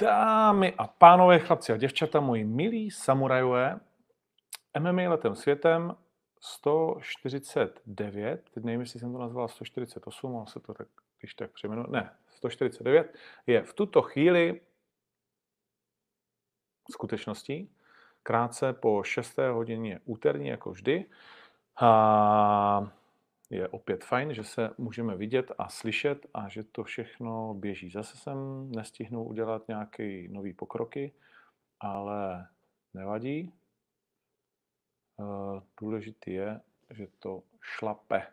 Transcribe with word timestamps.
Dámy 0.00 0.74
a 0.78 0.86
pánové, 0.86 1.38
chlapci 1.38 1.72
a 1.72 1.76
děvčata, 1.76 2.20
moji 2.20 2.44
milí 2.44 2.90
samurajové, 2.90 3.80
MMA 4.78 5.10
letem 5.10 5.34
světem 5.34 5.96
149, 6.40 8.50
teď 8.50 8.64
nevím, 8.64 8.80
jestli 8.80 9.00
jsem 9.00 9.12
to 9.12 9.18
nazval 9.18 9.48
148, 9.48 10.36
ale 10.36 10.46
se 10.46 10.60
to 10.60 10.74
tak, 10.74 10.88
když 11.20 11.34
tak 11.34 11.50
přejmenu, 11.50 11.84
ne, 11.88 12.10
149, 12.28 13.14
je 13.46 13.62
v 13.62 13.74
tuto 13.74 14.02
chvíli 14.02 14.60
skutečností, 16.90 17.70
krátce 18.22 18.72
po 18.72 19.02
6. 19.02 19.38
hodině 19.52 20.00
úterní, 20.04 20.48
jako 20.48 20.70
vždy. 20.70 21.04
A 21.80 22.90
je 23.56 23.68
opět 23.68 24.04
fajn, 24.04 24.34
že 24.34 24.44
se 24.44 24.70
můžeme 24.78 25.16
vidět 25.16 25.52
a 25.58 25.68
slyšet 25.68 26.26
a 26.34 26.48
že 26.48 26.64
to 26.64 26.84
všechno 26.84 27.54
běží. 27.54 27.90
Zase 27.90 28.16
jsem 28.16 28.70
nestihnul 28.70 29.28
udělat 29.28 29.68
nějaké 29.68 30.28
nové 30.28 30.52
pokroky, 30.52 31.12
ale 31.80 32.48
nevadí. 32.94 33.52
Eh, 35.20 35.60
důležitý 35.80 36.32
je, 36.32 36.60
že 36.90 37.06
to 37.18 37.42
šlape 37.60 38.26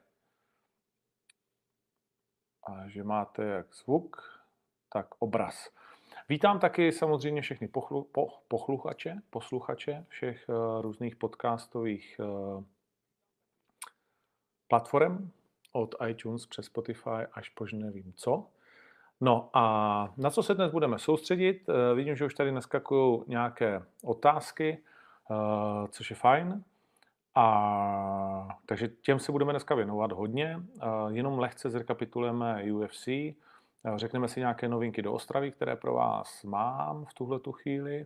a 2.67 2.87
že 2.87 3.03
máte 3.03 3.45
jak 3.45 3.75
zvuk, 3.75 4.41
tak 4.89 5.07
obraz. 5.19 5.69
Vítám 6.29 6.59
taky 6.59 6.91
samozřejmě 6.91 7.41
všechny 7.41 7.67
pochlu, 7.67 8.03
po, 8.03 8.27
pochluchače, 8.47 9.21
posluchače 9.29 10.05
všech 10.09 10.49
uh, 10.49 10.81
různých 10.81 11.15
podcastových 11.15 12.19
uh, 12.19 12.63
platform, 14.71 15.29
od 15.71 15.95
iTunes 16.07 16.45
přes 16.45 16.65
Spotify 16.65 17.27
až 17.33 17.49
po 17.49 17.65
nevím 17.73 18.13
co. 18.15 18.47
No 19.21 19.49
a 19.53 20.13
na 20.17 20.29
co 20.29 20.43
se 20.43 20.53
dnes 20.53 20.71
budeme 20.71 20.99
soustředit? 20.99 21.69
Uh, 21.69 21.75
vidím, 21.95 22.15
že 22.15 22.25
už 22.25 22.33
tady 22.33 22.51
naskakují 22.51 23.23
nějaké 23.27 23.83
otázky, 24.03 24.77
uh, 25.29 25.87
což 25.87 26.09
je 26.09 26.15
fajn. 26.15 26.63
A, 27.35 28.59
takže 28.65 28.87
těm 28.87 29.19
se 29.19 29.31
budeme 29.31 29.53
dneska 29.53 29.75
věnovat 29.75 30.11
hodně. 30.11 30.57
Uh, 30.57 31.11
jenom 31.11 31.39
lehce 31.39 31.69
zrekapitulujeme 31.69 32.63
UFC, 32.73 33.07
Řekneme 33.95 34.27
si 34.27 34.39
nějaké 34.39 34.67
novinky 34.67 35.01
do 35.01 35.13
Ostravy, 35.13 35.51
které 35.51 35.75
pro 35.75 35.93
vás 35.93 36.43
mám 36.43 37.05
v 37.05 37.13
tuhle 37.13 37.39
tu 37.39 37.51
chvíli. 37.51 38.05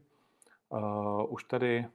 Už 1.28 1.44
tady 1.44 1.86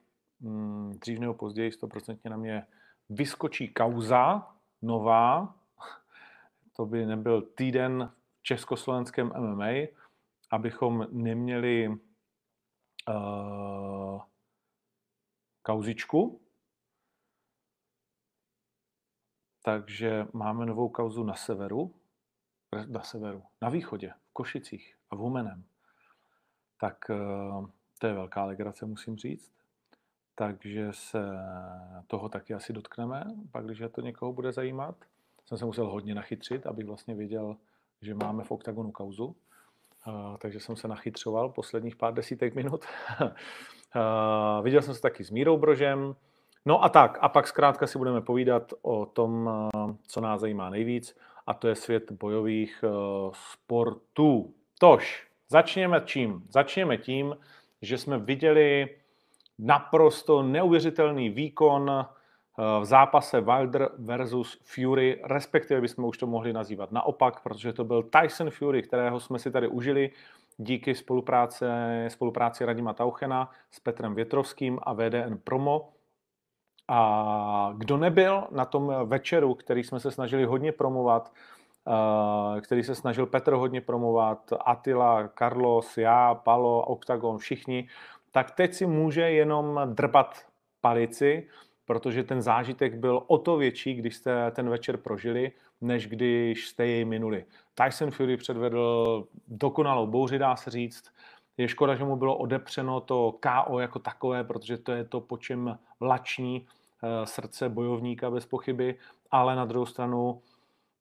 hm, 0.40 0.92
dřív 1.00 1.18
nebo 1.18 1.34
později 1.34 1.70
100% 1.70 2.30
na 2.30 2.36
mě 2.36 2.66
vyskočí 3.10 3.68
kauza 3.68 4.46
nová. 4.82 5.54
To 6.76 6.86
by 6.86 7.06
nebyl 7.06 7.42
týden 7.42 8.12
v 8.38 8.42
československém 8.42 9.32
MMA, 9.38 9.86
abychom 10.50 11.06
neměli 11.10 11.88
uh, 11.88 11.98
kauzičku. 15.62 16.40
Takže 19.62 20.26
máme 20.32 20.66
novou 20.66 20.88
kauzu 20.88 21.24
na 21.24 21.34
severu, 21.34 21.94
na 22.86 23.02
severu, 23.02 23.42
na 23.62 23.68
východě, 23.68 24.14
v 24.28 24.32
Košicích 24.32 24.96
a 25.10 25.16
v 25.16 25.18
Humenem, 25.18 25.64
tak 26.80 27.10
eh, 27.10 27.66
to 27.98 28.06
je 28.06 28.14
velká 28.14 28.44
legrace, 28.44 28.86
musím 28.86 29.16
říct. 29.16 29.52
Takže 30.40 30.88
se 30.90 31.18
toho 32.06 32.28
taky 32.28 32.54
asi 32.54 32.72
dotkneme, 32.72 33.24
pak 33.52 33.64
když 33.64 33.82
to 33.92 34.00
někoho 34.00 34.32
bude 34.32 34.52
zajímat. 34.52 34.94
Jsem 35.44 35.58
se 35.58 35.64
musel 35.64 35.88
hodně 35.88 36.14
nachytřit, 36.14 36.66
abych 36.66 36.86
vlastně 36.86 37.14
věděl, 37.14 37.56
že 38.02 38.14
máme 38.14 38.44
v 38.44 38.50
OKTAGONu 38.50 38.92
kauzu. 38.92 39.36
Takže 40.38 40.60
jsem 40.60 40.76
se 40.76 40.88
nachytřoval 40.88 41.48
posledních 41.48 41.96
pár 41.96 42.14
desítek 42.14 42.54
minut. 42.54 42.84
viděl 44.62 44.82
jsem 44.82 44.94
se 44.94 45.00
taky 45.00 45.24
s 45.24 45.30
Mírou 45.30 45.56
Brožem. 45.56 46.16
No 46.66 46.84
a 46.84 46.88
tak, 46.88 47.18
a 47.20 47.28
pak 47.28 47.46
zkrátka 47.46 47.86
si 47.86 47.98
budeme 47.98 48.20
povídat 48.20 48.72
o 48.82 49.06
tom, 49.06 49.50
co 50.06 50.20
nás 50.20 50.40
zajímá 50.40 50.70
nejvíc, 50.70 51.16
a 51.46 51.54
to 51.54 51.68
je 51.68 51.74
svět 51.74 52.12
bojových 52.12 52.84
sportů. 53.32 54.54
Tož, 54.78 55.28
začněme 55.48 56.02
čím? 56.04 56.42
Začněme 56.48 56.96
tím, 56.96 57.36
že 57.82 57.98
jsme 57.98 58.18
viděli 58.18 58.99
naprosto 59.62 60.42
neuvěřitelný 60.42 61.30
výkon 61.30 61.90
uh, 61.90 62.04
v 62.80 62.84
zápase 62.84 63.40
Wilder 63.40 63.90
versus 63.98 64.58
Fury, 64.62 65.20
respektive 65.24 65.80
bychom 65.80 66.04
už 66.04 66.18
to 66.18 66.26
mohli 66.26 66.52
nazývat 66.52 66.92
naopak, 66.92 67.42
protože 67.42 67.72
to 67.72 67.84
byl 67.84 68.02
Tyson 68.02 68.50
Fury, 68.50 68.82
kterého 68.82 69.20
jsme 69.20 69.38
si 69.38 69.50
tady 69.50 69.68
užili 69.68 70.10
díky 70.56 70.94
spolupráce, 70.94 71.68
spolupráci 72.08 72.64
Radima 72.64 72.92
Tauchena 72.92 73.50
s 73.70 73.80
Petrem 73.80 74.14
Větrovským 74.14 74.78
a 74.82 74.92
VDN 74.92 75.36
Promo. 75.44 75.92
A 76.88 77.72
kdo 77.76 77.96
nebyl 77.96 78.46
na 78.50 78.64
tom 78.64 78.92
večeru, 79.04 79.54
který 79.54 79.84
jsme 79.84 80.00
se 80.00 80.10
snažili 80.10 80.44
hodně 80.44 80.72
promovat, 80.72 81.32
eh, 81.88 82.60
který 82.60 82.82
se 82.82 82.94
snažil 82.94 83.26
Petr 83.26 83.52
hodně 83.52 83.80
promovat, 83.80 84.52
Attila, 84.64 85.28
Carlos, 85.38 85.98
já, 85.98 86.34
Palo, 86.34 86.86
Octagon, 86.86 87.38
všichni, 87.38 87.88
tak 88.32 88.50
teď 88.50 88.74
si 88.74 88.86
může 88.86 89.20
jenom 89.20 89.80
drbat 89.84 90.46
palici, 90.80 91.48
protože 91.84 92.24
ten 92.24 92.42
zážitek 92.42 92.94
byl 92.94 93.22
o 93.26 93.38
to 93.38 93.56
větší, 93.56 93.94
když 93.94 94.16
jste 94.16 94.50
ten 94.50 94.70
večer 94.70 94.96
prožili, 94.96 95.52
než 95.80 96.06
když 96.06 96.68
jste 96.68 96.86
jej 96.86 97.04
minuli. 97.04 97.44
Tyson 97.74 98.10
Fury 98.10 98.36
předvedl 98.36 99.26
dokonalou 99.48 100.06
bouři, 100.06 100.38
dá 100.38 100.56
se 100.56 100.70
říct. 100.70 101.12
Je 101.56 101.68
škoda, 101.68 101.94
že 101.94 102.04
mu 102.04 102.16
bylo 102.16 102.36
odepřeno 102.36 103.00
to 103.00 103.34
KO 103.40 103.78
jako 103.78 103.98
takové, 103.98 104.44
protože 104.44 104.78
to 104.78 104.92
je 104.92 105.04
to, 105.04 105.20
po 105.20 105.36
čem 105.36 105.78
lační 106.00 106.66
Eh, 107.02 107.26
srdce 107.26 107.68
bojovníka 107.68 108.30
bez 108.30 108.46
pochyby, 108.46 108.98
ale 109.30 109.56
na 109.56 109.64
druhou 109.64 109.86
stranu 109.86 110.42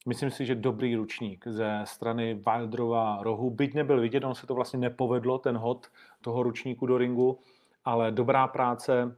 myslím 0.08 0.32
si, 0.32 0.46
že 0.46 0.56
dobrý 0.56 0.96
ručník 0.96 1.48
ze 1.48 1.82
strany 1.84 2.34
Wilderova 2.34 3.20
rohu, 3.22 3.50
byť 3.50 3.74
nebyl 3.74 4.02
vidět, 4.02 4.24
on 4.24 4.36
se 4.36 4.48
to 4.48 4.56
vlastně 4.56 4.80
nepovedlo, 4.80 5.38
ten 5.38 5.58
hod 5.58 5.88
toho 6.22 6.44
ručníku 6.44 6.86
do 6.86 6.98
ringu, 6.98 7.40
ale 7.86 8.12
dobrá 8.12 8.48
práce. 8.48 9.16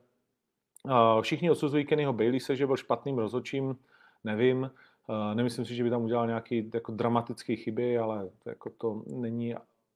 Eh, 0.90 1.22
všichni 1.22 1.52
odsuzují 1.52 1.86
Kennyho 1.86 2.16
se, 2.38 2.56
že 2.56 2.68
byl 2.68 2.78
špatným 2.78 3.18
rozhodčím, 3.18 3.78
nevím, 4.24 4.72
eh, 5.10 5.36
nemyslím 5.36 5.66
si, 5.66 5.76
že 5.76 5.84
by 5.84 5.90
tam 5.90 6.04
udělal 6.04 6.28
nějaké 6.28 6.64
jako 6.74 6.92
dramatické 6.92 7.56
chyby, 7.56 7.98
ale 7.98 8.30
jako 8.46 8.70
to 8.70 9.04
není 9.08 9.56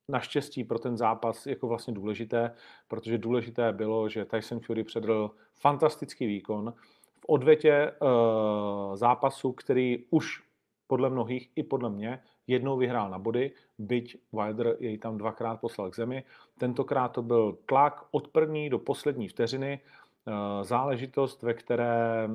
naštěstí 0.09 0.63
pro 0.63 0.79
ten 0.79 0.97
zápas 0.97 1.47
jako 1.47 1.67
vlastně 1.67 1.93
důležité, 1.93 2.51
protože 2.87 3.17
důležité 3.17 3.73
bylo, 3.73 4.09
že 4.09 4.25
Tyson 4.25 4.59
Fury 4.59 4.83
předl 4.83 5.31
fantastický 5.55 6.25
výkon 6.27 6.73
v 7.19 7.25
odvětě 7.27 7.91
uh, 8.01 8.95
zápasu, 8.95 9.51
který 9.51 10.05
už 10.09 10.44
podle 10.87 11.09
mnohých 11.09 11.49
i 11.55 11.63
podle 11.63 11.89
mě 11.89 12.19
jednou 12.47 12.77
vyhrál 12.77 13.09
na 13.09 13.19
body, 13.19 13.51
byť 13.77 14.17
Wilder 14.33 14.75
jej 14.79 14.97
tam 14.97 15.17
dvakrát 15.17 15.61
poslal 15.61 15.91
k 15.91 15.95
zemi. 15.95 16.23
Tentokrát 16.57 17.07
to 17.07 17.21
byl 17.21 17.57
tlak 17.65 18.05
od 18.11 18.27
první 18.27 18.69
do 18.69 18.79
poslední 18.79 19.27
vteřiny, 19.27 19.79
uh, 19.79 20.33
záležitost, 20.63 21.43
ve 21.43 21.53
které 21.53 22.29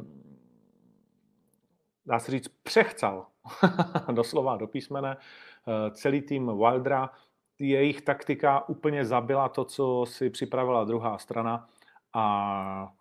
dá 2.06 2.18
se 2.18 2.32
říct, 2.32 2.48
přechcal 2.48 3.26
doslova 4.12 4.56
do 4.56 4.66
písmene 4.66 5.16
uh, 5.16 5.94
celý 5.94 6.22
tým 6.22 6.46
Wildera 6.46 7.10
jejich 7.58 8.00
taktika 8.00 8.68
úplně 8.68 9.04
zabila 9.04 9.48
to, 9.48 9.64
co 9.64 10.04
si 10.08 10.30
připravila 10.30 10.84
druhá 10.84 11.18
strana 11.18 11.68
a 12.12 12.92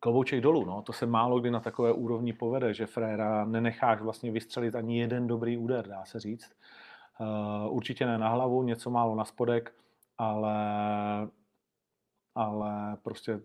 klobouček 0.00 0.40
dolů, 0.40 0.64
no. 0.64 0.82
to 0.82 0.92
se 0.92 1.06
málo 1.06 1.40
kdy 1.40 1.50
na 1.50 1.60
takové 1.60 1.92
úrovni 1.92 2.32
povede, 2.32 2.74
že 2.74 2.86
Fréra 2.86 3.44
nenecháš 3.44 4.00
vlastně 4.00 4.30
vystřelit 4.30 4.74
ani 4.74 5.00
jeden 5.00 5.26
dobrý 5.26 5.56
úder, 5.56 5.88
dá 5.88 6.04
se 6.04 6.20
říct. 6.20 6.52
Uh, 7.20 7.76
určitě 7.76 8.06
ne 8.06 8.18
na 8.18 8.28
hlavu, 8.28 8.62
něco 8.62 8.90
málo 8.90 9.14
na 9.14 9.24
spodek, 9.24 9.74
ale, 10.18 10.56
ale 12.34 12.96
prostě 13.02 13.40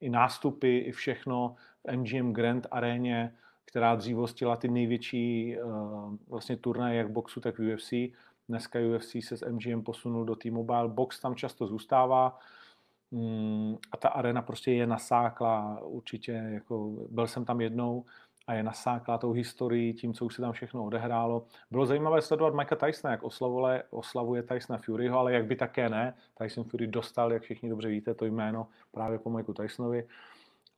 i 0.00 0.10
nástupy, 0.10 0.78
i 0.78 0.92
všechno 0.92 1.56
v 1.86 1.96
MGM 1.96 2.32
Grand 2.32 2.66
aréně, 2.70 3.34
která 3.64 3.94
dřív 3.94 4.16
hostila 4.16 4.56
ty 4.56 4.68
největší 4.68 5.56
uh, 5.58 6.14
vlastně 6.28 6.56
turnaje 6.56 6.98
jak 6.98 7.10
boxu, 7.10 7.40
tak 7.40 7.54
UFC. 7.74 7.92
Dneska 8.48 8.78
UFC 8.78 9.16
se 9.20 9.36
s 9.36 9.50
MGM 9.50 9.82
posunul 9.82 10.24
do 10.24 10.36
T-Mobile. 10.36 10.88
Box 10.88 11.20
tam 11.20 11.34
často 11.34 11.66
zůstává 11.66 12.38
a 13.92 13.96
ta 13.96 14.08
arena 14.08 14.42
prostě 14.42 14.72
je 14.72 14.86
nasáklá 14.86 15.80
určitě, 15.82 16.32
jako 16.32 16.92
byl 17.10 17.26
jsem 17.26 17.44
tam 17.44 17.60
jednou 17.60 18.04
a 18.46 18.54
je 18.54 18.62
nasáklá 18.62 19.18
tou 19.18 19.32
historií, 19.32 19.94
tím, 19.94 20.14
co 20.14 20.24
už 20.24 20.34
se 20.34 20.42
tam 20.42 20.52
všechno 20.52 20.84
odehrálo. 20.84 21.44
Bylo 21.70 21.86
zajímavé 21.86 22.22
sledovat 22.22 22.54
Mikea 22.54 22.78
Tysona, 22.78 23.10
jak 23.10 23.22
oslavuje, 23.22 23.82
oslavuje 23.90 24.42
Tysona 24.42 24.78
Furyho, 24.78 25.18
ale 25.18 25.32
jak 25.32 25.46
by 25.46 25.56
také 25.56 25.88
ne. 25.88 26.14
Tyson 26.38 26.64
Fury 26.64 26.86
dostal, 26.86 27.32
jak 27.32 27.42
všichni 27.42 27.68
dobře 27.68 27.88
víte, 27.88 28.14
to 28.14 28.24
jméno 28.24 28.66
právě 28.92 29.18
po 29.18 29.30
Mikeu 29.30 29.52
Tysonovi. 29.52 30.06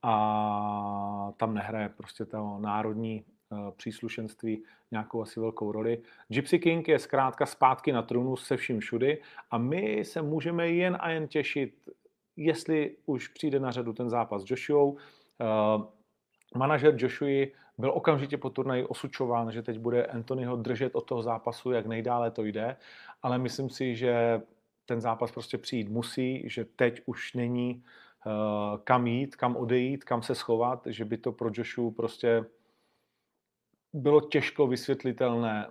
A 0.03 1.33
tam 1.37 1.53
nehraje 1.53 1.89
prostě 1.89 2.25
to 2.25 2.57
národní 2.59 3.23
příslušenství 3.77 4.63
nějakou 4.91 5.21
asi 5.21 5.39
velkou 5.39 5.71
roli. 5.71 6.01
Gypsy 6.27 6.59
King 6.59 6.87
je 6.87 6.99
zkrátka 6.99 7.45
zpátky 7.45 7.91
na 7.91 8.01
trůnu 8.01 8.35
se 8.35 8.57
vším 8.57 8.79
všudy 8.79 9.21
a 9.51 9.57
my 9.57 10.05
se 10.05 10.21
můžeme 10.21 10.69
jen 10.69 10.97
a 10.99 11.09
jen 11.09 11.27
těšit, 11.27 11.73
jestli 12.35 12.95
už 13.05 13.27
přijde 13.27 13.59
na 13.59 13.71
řadu 13.71 13.93
ten 13.93 14.09
zápas 14.09 14.41
s 14.41 14.51
Joshuou. 14.51 14.97
Manažer 16.55 16.93
Joshua 16.97 17.47
byl 17.77 17.91
okamžitě 17.91 18.37
po 18.37 18.49
turnaji 18.49 18.85
osučován, 18.85 19.51
že 19.51 19.61
teď 19.61 19.79
bude 19.79 20.05
Anthonyho 20.05 20.55
držet 20.55 20.95
od 20.95 21.01
toho 21.01 21.23
zápasu, 21.23 21.71
jak 21.71 21.85
nejdále 21.85 22.31
to 22.31 22.43
jde, 22.43 22.77
ale 23.21 23.37
myslím 23.37 23.69
si, 23.69 23.95
že 23.95 24.41
ten 24.85 25.01
zápas 25.01 25.31
prostě 25.31 25.57
přijít 25.57 25.89
musí, 25.89 26.49
že 26.49 26.65
teď 26.65 27.01
už 27.05 27.33
není 27.33 27.83
uh, 28.25 28.79
kam 28.83 29.07
jít, 29.07 29.35
kam 29.35 29.55
odejít, 29.55 30.03
kam 30.03 30.21
se 30.21 30.35
schovat, 30.35 30.81
že 30.85 31.05
by 31.05 31.17
to 31.17 31.31
pro 31.31 31.49
Joshu 31.53 31.91
prostě 31.91 32.45
bylo 33.93 34.21
těžko 34.21 34.67
vysvětlitelné, 34.67 35.67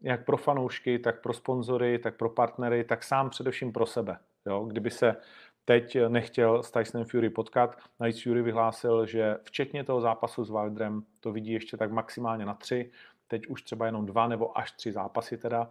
jak 0.00 0.24
pro 0.24 0.36
fanoušky, 0.36 0.98
tak 0.98 1.22
pro 1.22 1.32
sponzory, 1.32 1.98
tak 1.98 2.16
pro 2.16 2.30
partnery, 2.30 2.84
tak 2.84 3.04
sám 3.04 3.30
především 3.30 3.72
pro 3.72 3.86
sebe. 3.86 4.18
Jo? 4.46 4.64
Kdyby 4.64 4.90
se 4.90 5.16
teď 5.64 5.96
nechtěl 6.08 6.62
s 6.62 6.70
Tysonem 6.70 7.06
Fury 7.06 7.30
potkat. 7.30 7.78
Navíc 8.00 8.22
Fury 8.22 8.42
vyhlásil, 8.42 9.06
že 9.06 9.36
včetně 9.42 9.84
toho 9.84 10.00
zápasu 10.00 10.44
s 10.44 10.50
Wilderem 10.50 11.02
to 11.20 11.32
vidí 11.32 11.52
ještě 11.52 11.76
tak 11.76 11.92
maximálně 11.92 12.46
na 12.46 12.54
tři, 12.54 12.90
teď 13.28 13.46
už 13.46 13.62
třeba 13.62 13.86
jenom 13.86 14.06
dva 14.06 14.28
nebo 14.28 14.58
až 14.58 14.72
tři 14.72 14.92
zápasy 14.92 15.38
teda. 15.38 15.70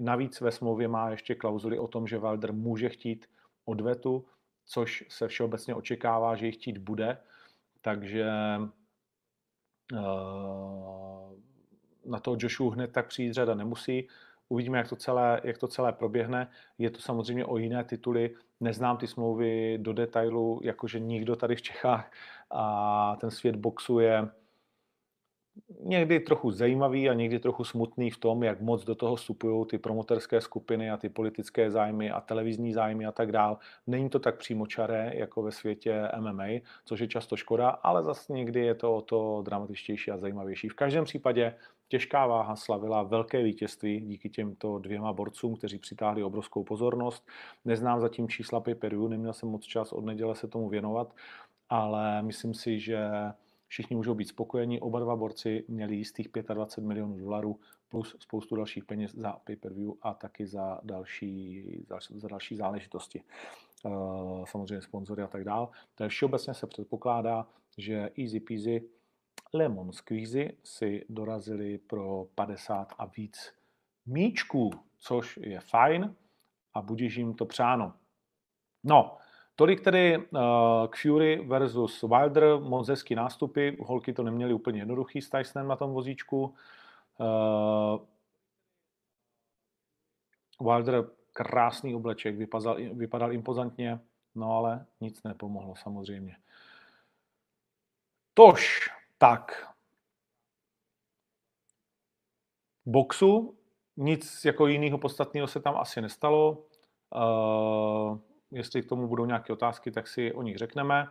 Navíc 0.00 0.40
ve 0.40 0.52
smlouvě 0.52 0.88
má 0.88 1.10
ještě 1.10 1.34
klauzuly 1.34 1.78
o 1.78 1.88
tom, 1.88 2.06
že 2.06 2.18
Wilder 2.18 2.52
může 2.52 2.88
chtít 2.88 3.26
odvetu, 3.64 4.26
což 4.64 5.04
se 5.08 5.28
všeobecně 5.28 5.74
očekává, 5.74 6.36
že 6.36 6.46
jich 6.46 6.54
chtít 6.54 6.78
bude, 6.78 7.18
takže 7.80 8.26
uh, 9.92 11.32
na 12.04 12.20
to 12.20 12.36
Joshua 12.38 12.74
hned 12.74 12.92
tak 12.92 13.06
přijít 13.06 13.32
řada 13.32 13.54
nemusí. 13.54 14.08
Uvidíme, 14.52 14.78
jak 14.78 14.88
to, 14.88 14.96
celé, 14.96 15.40
jak 15.44 15.58
to 15.58 15.68
celé 15.68 15.92
proběhne. 15.92 16.50
Je 16.78 16.90
to 16.90 17.00
samozřejmě 17.00 17.44
o 17.44 17.58
jiné 17.58 17.84
tituly. 17.84 18.34
Neznám 18.60 18.96
ty 18.96 19.06
smlouvy 19.06 19.78
do 19.78 19.92
detailu, 19.92 20.60
jakože 20.62 21.00
nikdo 21.00 21.36
tady 21.36 21.56
v 21.56 21.62
Čechách 21.62 22.12
a 22.50 23.16
ten 23.20 23.30
svět 23.30 23.56
boxu 23.56 23.98
je 23.98 24.28
někdy 25.80 26.20
trochu 26.20 26.50
zajímavý 26.50 27.10
a 27.10 27.14
někdy 27.14 27.38
trochu 27.38 27.64
smutný 27.64 28.10
v 28.10 28.18
tom, 28.18 28.42
jak 28.42 28.60
moc 28.60 28.84
do 28.84 28.94
toho 28.94 29.16
vstupují 29.16 29.66
ty 29.66 29.78
promoterské 29.78 30.40
skupiny 30.40 30.90
a 30.90 30.96
ty 30.96 31.08
politické 31.08 31.70
zájmy 31.70 32.10
a 32.10 32.20
televizní 32.20 32.72
zájmy 32.72 33.06
a 33.06 33.12
tak 33.12 33.32
dál. 33.32 33.58
Není 33.86 34.10
to 34.10 34.18
tak 34.18 34.38
přímočaré 34.38 35.12
jako 35.14 35.42
ve 35.42 35.52
světě 35.52 36.08
MMA, 36.20 36.46
což 36.84 37.00
je 37.00 37.08
často 37.08 37.36
škoda, 37.36 37.68
ale 37.68 38.02
zase 38.02 38.32
někdy 38.32 38.60
je 38.60 38.74
to 38.74 38.96
o 38.96 39.00
to 39.00 39.42
dramatičtější 39.44 40.10
a 40.10 40.18
zajímavější. 40.18 40.68
V 40.68 40.74
každém 40.74 41.04
případě 41.04 41.54
těžká 41.92 42.26
váha 42.26 42.56
slavila 42.56 43.02
velké 43.02 43.42
vítězství 43.42 44.00
díky 44.00 44.30
těmto 44.30 44.78
dvěma 44.78 45.12
borcům, 45.12 45.56
kteří 45.56 45.78
přitáhli 45.78 46.22
obrovskou 46.22 46.64
pozornost. 46.64 47.28
Neznám 47.64 48.00
zatím 48.00 48.28
čísla 48.28 48.60
pay 48.60 48.76
neměl 49.08 49.32
jsem 49.32 49.48
moc 49.48 49.64
čas 49.64 49.92
od 49.92 50.04
neděle 50.04 50.34
se 50.34 50.48
tomu 50.48 50.68
věnovat, 50.68 51.14
ale 51.68 52.22
myslím 52.22 52.54
si, 52.54 52.80
že 52.80 53.10
Všichni 53.72 53.96
můžou 53.96 54.14
být 54.14 54.28
spokojení. 54.28 54.80
Oba 54.80 55.00
dva 55.00 55.16
borci 55.16 55.64
měli 55.68 55.96
jistých 55.96 56.28
25 56.54 56.88
milionů 56.88 57.18
dolarů 57.18 57.60
plus 57.88 58.16
spoustu 58.18 58.56
dalších 58.56 58.84
peněz 58.84 59.14
za 59.14 59.32
pay-per-view 59.32 59.92
a 60.02 60.14
taky 60.14 60.46
za 60.46 60.80
další, 60.82 61.64
za, 61.88 62.28
další 62.28 62.56
záležitosti. 62.56 63.22
Uh, 63.84 64.44
samozřejmě 64.44 64.82
sponzory 64.82 65.22
a 65.22 65.26
tak 65.26 65.44
dál. 65.44 65.68
Takže 65.94 66.08
všeobecně 66.08 66.54
se 66.54 66.66
předpokládá, 66.66 67.46
že 67.78 68.10
easy 68.18 68.40
peasy 68.40 68.82
lemon 69.52 69.92
squeezy 69.92 70.56
si 70.64 71.06
dorazili 71.08 71.78
pro 71.78 72.26
50 72.34 72.94
a 72.98 73.06
víc 73.06 73.54
míčků, 74.06 74.70
což 74.98 75.36
je 75.42 75.60
fajn 75.60 76.14
a 76.74 76.82
budíš 76.82 77.16
jim 77.16 77.34
to 77.34 77.46
přáno. 77.46 77.94
No, 78.84 79.18
Tolik 79.56 79.80
tedy 79.80 80.18
uh, 80.18 80.40
k 80.90 80.96
Fury 80.96 81.44
versus 81.46 82.02
Wilder, 82.02 82.58
moc 82.60 82.88
hezký 82.88 83.14
nástupy, 83.14 83.76
holky 83.80 84.12
to 84.12 84.22
neměly 84.22 84.54
úplně 84.54 84.80
jednoduchý 84.80 85.22
s 85.22 85.30
Tysonem 85.30 85.68
na 85.68 85.76
tom 85.76 85.92
vozíčku. 85.92 86.54
Uh, 87.18 88.00
Wilder 90.60 91.04
krásný 91.32 91.94
obleček, 91.94 92.36
vypadal, 92.36 92.76
vypadal 92.92 93.32
impozantně, 93.32 94.00
no 94.34 94.56
ale 94.56 94.86
nic 95.00 95.22
nepomohlo 95.22 95.76
samozřejmě. 95.76 96.36
Tož, 98.34 98.90
tak. 99.22 99.74
Boxu 102.86 103.54
nic 103.96 104.44
jako 104.44 104.66
jiného 104.66 104.98
podstatného 104.98 105.46
se 105.46 105.60
tam 105.60 105.76
asi 105.76 106.00
nestalo. 106.00 106.64
Uh, 107.14 108.18
jestli 108.50 108.82
k 108.82 108.88
tomu 108.88 109.08
budou 109.08 109.24
nějaké 109.24 109.52
otázky, 109.52 109.90
tak 109.90 110.08
si 110.08 110.32
o 110.32 110.42
nich 110.42 110.56
řekneme. 110.56 111.08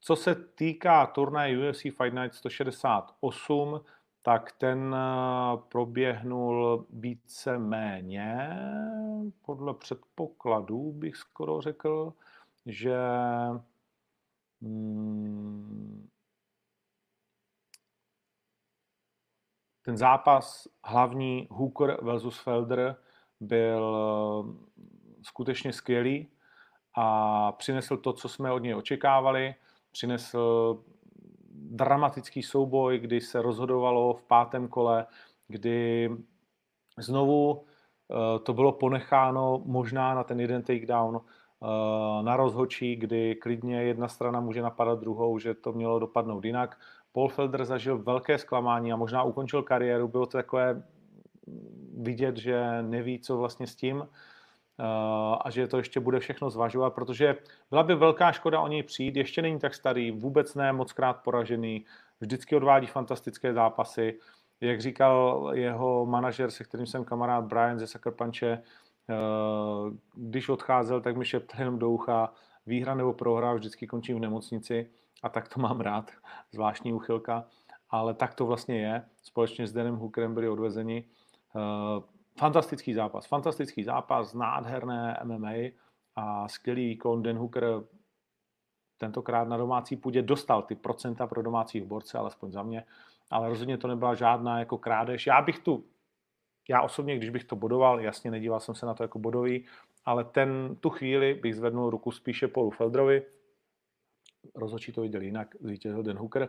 Co 0.00 0.16
se 0.16 0.34
týká 0.34 1.06
turnaje 1.06 1.70
UFC 1.70 1.82
Fight 1.82 2.14
Night 2.14 2.34
168, 2.34 3.80
tak 4.22 4.52
ten 4.52 4.96
eh, 4.98 5.58
proběhnul 5.68 6.86
více-méně 6.90 8.58
podle 9.42 9.74
předpokladů, 9.74 10.92
bych 10.92 11.16
skoro 11.16 11.60
řekl, 11.60 12.12
že 12.66 12.98
hmm, 14.62 16.08
ten 19.90 19.96
zápas 19.96 20.68
hlavní 20.84 21.48
Hooker 21.50 21.98
versus 22.02 22.38
Felder 22.38 22.96
byl 23.40 23.96
eh, 23.96 24.54
skutečně 25.22 25.72
skvělý 25.72 26.28
a 26.96 27.52
přinesl 27.52 27.96
to, 27.96 28.12
co 28.12 28.28
jsme 28.28 28.52
od 28.52 28.58
něj 28.58 28.74
očekávali. 28.74 29.54
Přinesl 29.90 30.78
dramatický 31.52 32.42
souboj, 32.42 32.98
kdy 32.98 33.20
se 33.20 33.42
rozhodovalo 33.42 34.14
v 34.14 34.22
pátém 34.22 34.68
kole, 34.68 35.06
kdy 35.48 36.10
znovu 36.98 37.64
eh, 37.64 38.38
to 38.38 38.52
bylo 38.52 38.72
ponecháno 38.72 39.62
možná 39.64 40.14
na 40.14 40.24
ten 40.24 40.40
jeden 40.40 40.62
takedown 40.62 41.20
eh, 41.20 42.22
na 42.22 42.36
rozhočí, 42.36 42.96
kdy 42.96 43.34
klidně 43.34 43.82
jedna 43.82 44.08
strana 44.08 44.40
může 44.40 44.62
napadat 44.62 45.00
druhou, 45.00 45.38
že 45.38 45.54
to 45.54 45.72
mělo 45.72 45.98
dopadnout 45.98 46.44
jinak. 46.44 46.78
Paul 47.12 47.28
Felder 47.28 47.64
zažil 47.64 47.98
velké 47.98 48.38
zklamání 48.38 48.92
a 48.92 48.96
možná 48.96 49.22
ukončil 49.22 49.62
kariéru. 49.62 50.08
Bylo 50.08 50.26
to 50.26 50.38
takové 50.38 50.82
vidět, 51.98 52.36
že 52.36 52.82
neví, 52.82 53.18
co 53.18 53.36
vlastně 53.36 53.66
s 53.66 53.76
tím 53.76 54.08
a 55.40 55.50
že 55.50 55.66
to 55.66 55.76
ještě 55.76 56.00
bude 56.00 56.20
všechno 56.20 56.50
zvažovat, 56.50 56.94
protože 56.94 57.36
byla 57.70 57.82
by 57.82 57.94
velká 57.94 58.32
škoda 58.32 58.60
o 58.60 58.68
něj 58.68 58.82
přijít, 58.82 59.16
ještě 59.16 59.42
není 59.42 59.58
tak 59.58 59.74
starý, 59.74 60.10
vůbec 60.10 60.54
ne 60.54 60.72
moc 60.72 60.92
krát 60.92 61.12
poražený, 61.12 61.84
vždycky 62.20 62.56
odvádí 62.56 62.86
fantastické 62.86 63.52
zápasy. 63.52 64.18
Jak 64.60 64.80
říkal 64.80 65.50
jeho 65.54 66.06
manažer, 66.06 66.50
se 66.50 66.64
kterým 66.64 66.86
jsem 66.86 67.04
kamarád 67.04 67.44
Brian 67.44 67.78
ze 67.78 67.86
Sucker 67.86 68.12
Punche, 68.12 68.46
eh, 68.52 69.14
když 70.14 70.48
odcházel, 70.48 71.00
tak 71.00 71.16
mi 71.16 71.24
šeptal 71.24 71.60
jenom 71.60 71.78
do 71.78 71.90
ucha, 71.90 72.32
výhra 72.66 72.94
nebo 72.94 73.12
prohra, 73.12 73.54
vždycky 73.54 73.86
končím 73.86 74.16
v 74.16 74.20
nemocnici 74.20 74.90
a 75.22 75.28
tak 75.28 75.48
to 75.48 75.60
mám 75.60 75.80
rád, 75.80 76.10
zvláštní 76.52 76.92
uchylka, 76.92 77.44
ale 77.90 78.14
tak 78.14 78.34
to 78.34 78.46
vlastně 78.46 78.80
je. 78.80 79.04
Společně 79.22 79.66
s 79.66 79.72
Danem 79.72 79.96
Hookerem 79.96 80.34
byli 80.34 80.48
odvezeni. 80.48 81.04
Eh, 81.56 82.02
fantastický 82.38 82.94
zápas, 82.94 83.26
fantastický 83.26 83.84
zápas, 83.84 84.34
nádherné 84.34 85.20
MMA 85.24 85.72
a 86.16 86.48
skvělý 86.48 86.86
výkon. 86.86 87.22
Dan 87.22 87.38
Hooker 87.38 87.64
tentokrát 88.98 89.48
na 89.48 89.56
domácí 89.56 89.96
půdě 89.96 90.22
dostal 90.22 90.62
ty 90.62 90.74
procenta 90.74 91.26
pro 91.26 91.42
domácí 91.42 91.80
borce, 91.80 92.18
alespoň 92.18 92.52
za 92.52 92.62
mě, 92.62 92.84
ale 93.30 93.48
rozhodně 93.48 93.78
to 93.78 93.88
nebyla 93.88 94.14
žádná 94.14 94.58
jako 94.58 94.78
krádež. 94.78 95.26
Já 95.26 95.42
bych 95.42 95.58
tu, 95.58 95.84
já 96.68 96.82
osobně, 96.82 97.16
když 97.16 97.30
bych 97.30 97.44
to 97.44 97.56
bodoval, 97.56 98.00
jasně 98.00 98.30
nedíval 98.30 98.60
jsem 98.60 98.74
se 98.74 98.86
na 98.86 98.94
to 98.94 99.02
jako 99.02 99.18
bodový, 99.18 99.66
ale 100.04 100.24
ten, 100.24 100.76
tu 100.80 100.90
chvíli 100.90 101.34
bych 101.34 101.56
zvednul 101.56 101.90
ruku 101.90 102.10
spíše 102.10 102.48
Paulu 102.48 102.70
Feldrovi, 102.70 103.22
rozhodčí 104.54 104.92
to 104.92 105.00
viděl 105.00 105.22
jinak, 105.22 105.56
zvítězil 105.60 106.02
Den 106.02 106.18
Hooker, 106.18 106.48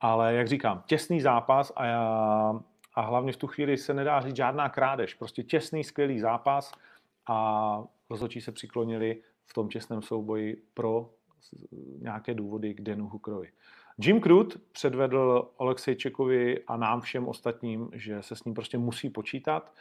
ale 0.00 0.34
jak 0.34 0.48
říkám, 0.48 0.82
těsný 0.86 1.20
zápas 1.20 1.72
a 1.76 1.84
já 1.84 2.60
a 2.96 3.00
hlavně 3.00 3.32
v 3.32 3.36
tu 3.36 3.46
chvíli 3.46 3.76
se 3.76 3.94
nedá 3.94 4.20
říct 4.20 4.36
žádná 4.36 4.68
krádež. 4.68 5.14
Prostě 5.14 5.42
těsný, 5.42 5.84
skvělý 5.84 6.20
zápas 6.20 6.72
a 7.26 7.84
rozhodčí 8.10 8.40
se 8.40 8.52
přiklonili 8.52 9.22
v 9.46 9.54
tom 9.54 9.68
čestném 9.68 10.02
souboji 10.02 10.62
pro 10.74 11.10
nějaké 11.98 12.34
důvody 12.34 12.74
k 12.74 12.80
Denu 12.80 13.08
Hookerovi. 13.08 13.48
Jim 13.98 14.20
Crute 14.20 14.58
předvedl 14.72 15.50
Oleksejčekovi 15.56 16.64
a 16.66 16.76
nám 16.76 17.00
všem 17.00 17.28
ostatním, 17.28 17.90
že 17.92 18.22
se 18.22 18.36
s 18.36 18.44
ním 18.44 18.54
prostě 18.54 18.78
musí 18.78 19.10
počítat. 19.10 19.72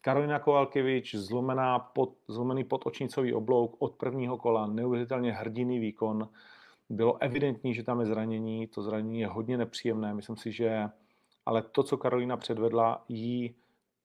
Karolina 0.00 0.38
Kovalkevič, 0.38 1.14
zlomená 1.14 1.78
pod, 1.78 2.12
zlomený 2.28 2.64
podočnicový 2.64 3.34
oblouk 3.34 3.76
od 3.78 3.94
prvního 3.94 4.38
kola, 4.38 4.66
neuvěřitelně 4.66 5.32
hrdinný 5.32 5.78
výkon. 5.78 6.28
Bylo 6.90 7.22
evidentní, 7.22 7.74
že 7.74 7.82
tam 7.82 8.00
je 8.00 8.06
zranění, 8.06 8.66
to 8.66 8.82
zranění 8.82 9.20
je 9.20 9.26
hodně 9.26 9.58
nepříjemné. 9.58 10.14
Myslím 10.14 10.36
si, 10.36 10.52
že 10.52 10.88
ale 11.46 11.62
to, 11.62 11.82
co 11.82 11.96
Karolina 11.96 12.36
předvedla, 12.36 13.04
jí 13.08 13.54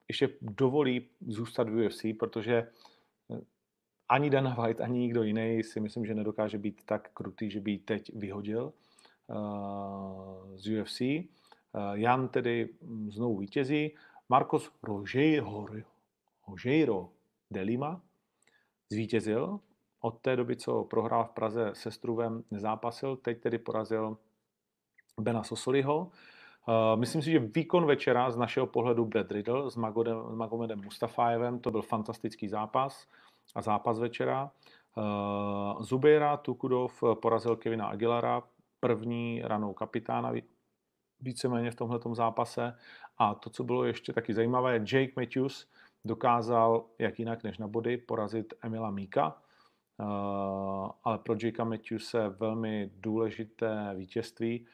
ještě 0.07 0.29
dovolí 0.41 1.09
zůstat 1.27 1.69
v 1.69 1.85
UFC, 1.85 2.01
protože 2.19 2.55
eh, 2.55 2.67
ani 4.09 4.29
Dana 4.29 4.55
White, 4.55 4.81
ani 4.81 4.99
nikdo 4.99 5.23
jiný 5.23 5.63
si 5.63 5.79
myslím, 5.79 6.05
že 6.05 6.15
nedokáže 6.15 6.57
být 6.57 6.85
tak 6.85 7.09
krutý, 7.13 7.51
že 7.51 7.59
by 7.59 7.71
ji 7.71 7.77
teď 7.77 8.11
vyhodil 8.15 8.73
uh, 9.27 10.55
z 10.55 10.81
UFC. 10.81 11.01
Uh, 11.01 11.23
Jan 11.93 12.27
tedy 12.27 12.69
znovu 13.07 13.37
vítězí. 13.37 13.95
Marcos 14.29 14.71
Rogero 16.47 17.09
de 17.51 17.61
Lima 17.61 18.01
zvítězil. 18.89 19.59
Od 20.01 20.19
té 20.19 20.35
doby, 20.35 20.55
co 20.55 20.83
prohrál 20.83 21.25
v 21.25 21.29
Praze 21.29 21.69
se 21.73 21.91
Struvem, 21.91 22.43
nezápasil. 22.51 23.15
Teď 23.15 23.41
tedy 23.41 23.57
porazil 23.57 24.17
Bena 25.19 25.43
Sosoliho. 25.43 26.11
Eh, 26.69 26.95
myslím 26.95 27.21
si, 27.21 27.31
že 27.31 27.39
výkon 27.39 27.85
večera 27.85 28.31
z 28.31 28.37
našeho 28.37 28.67
pohledu 28.67 29.05
Brad 29.05 29.31
Riddle 29.31 29.71
s 29.71 29.75
Magomedem 30.33 30.81
Mustafajevem, 30.83 31.59
to 31.59 31.71
byl 31.71 31.81
fantastický 31.81 32.47
zápas 32.47 33.07
a 33.55 33.61
zápas 33.61 33.99
večera. 33.99 34.51
Eh, 34.97 35.83
Zubeira 35.83 36.37
Tukudov 36.37 37.03
porazil 37.21 37.55
Kevina 37.55 37.87
Aguilara, 37.87 38.43
první 38.79 39.41
ranou 39.43 39.73
kapitána 39.73 40.31
víceméně 41.21 41.71
v 41.71 41.75
tomto 41.75 42.15
zápase. 42.15 42.77
A 43.17 43.35
to, 43.35 43.49
co 43.49 43.63
bylo 43.63 43.83
ještě 43.83 44.13
taky 44.13 44.33
zajímavé, 44.33 44.75
Jake 44.75 45.13
Matthews 45.15 45.67
dokázal, 46.05 46.85
jak 46.99 47.19
jinak 47.19 47.43
než 47.43 47.57
na 47.57 47.67
body, 47.67 47.97
porazit 47.97 48.53
Emila 48.61 48.91
Míka, 48.91 49.41
ale 51.03 51.17
pro 51.17 51.35
Jakea 51.43 51.65
Matthewse 51.65 52.29
velmi 52.29 52.91
důležité 52.97 53.93
vítězství, 53.95 54.65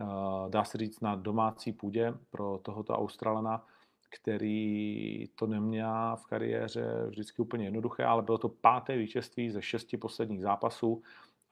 eh, 0.00 0.04
dá 0.48 0.64
se 0.64 0.78
říct 0.78 1.00
na 1.00 1.16
domácí 1.16 1.72
půdě 1.72 2.14
pro 2.30 2.58
tohoto 2.62 2.92
Australana, 2.92 3.66
který 4.10 5.28
to 5.34 5.46
neměl 5.46 6.16
v 6.16 6.26
kariéře 6.26 7.06
vždycky 7.08 7.42
úplně 7.42 7.64
jednoduché, 7.64 8.04
ale 8.04 8.22
bylo 8.22 8.38
to 8.38 8.48
páté 8.48 8.96
vítězství 8.96 9.50
ze 9.50 9.62
šesti 9.62 9.96
posledních 9.96 10.42
zápasů 10.42 11.02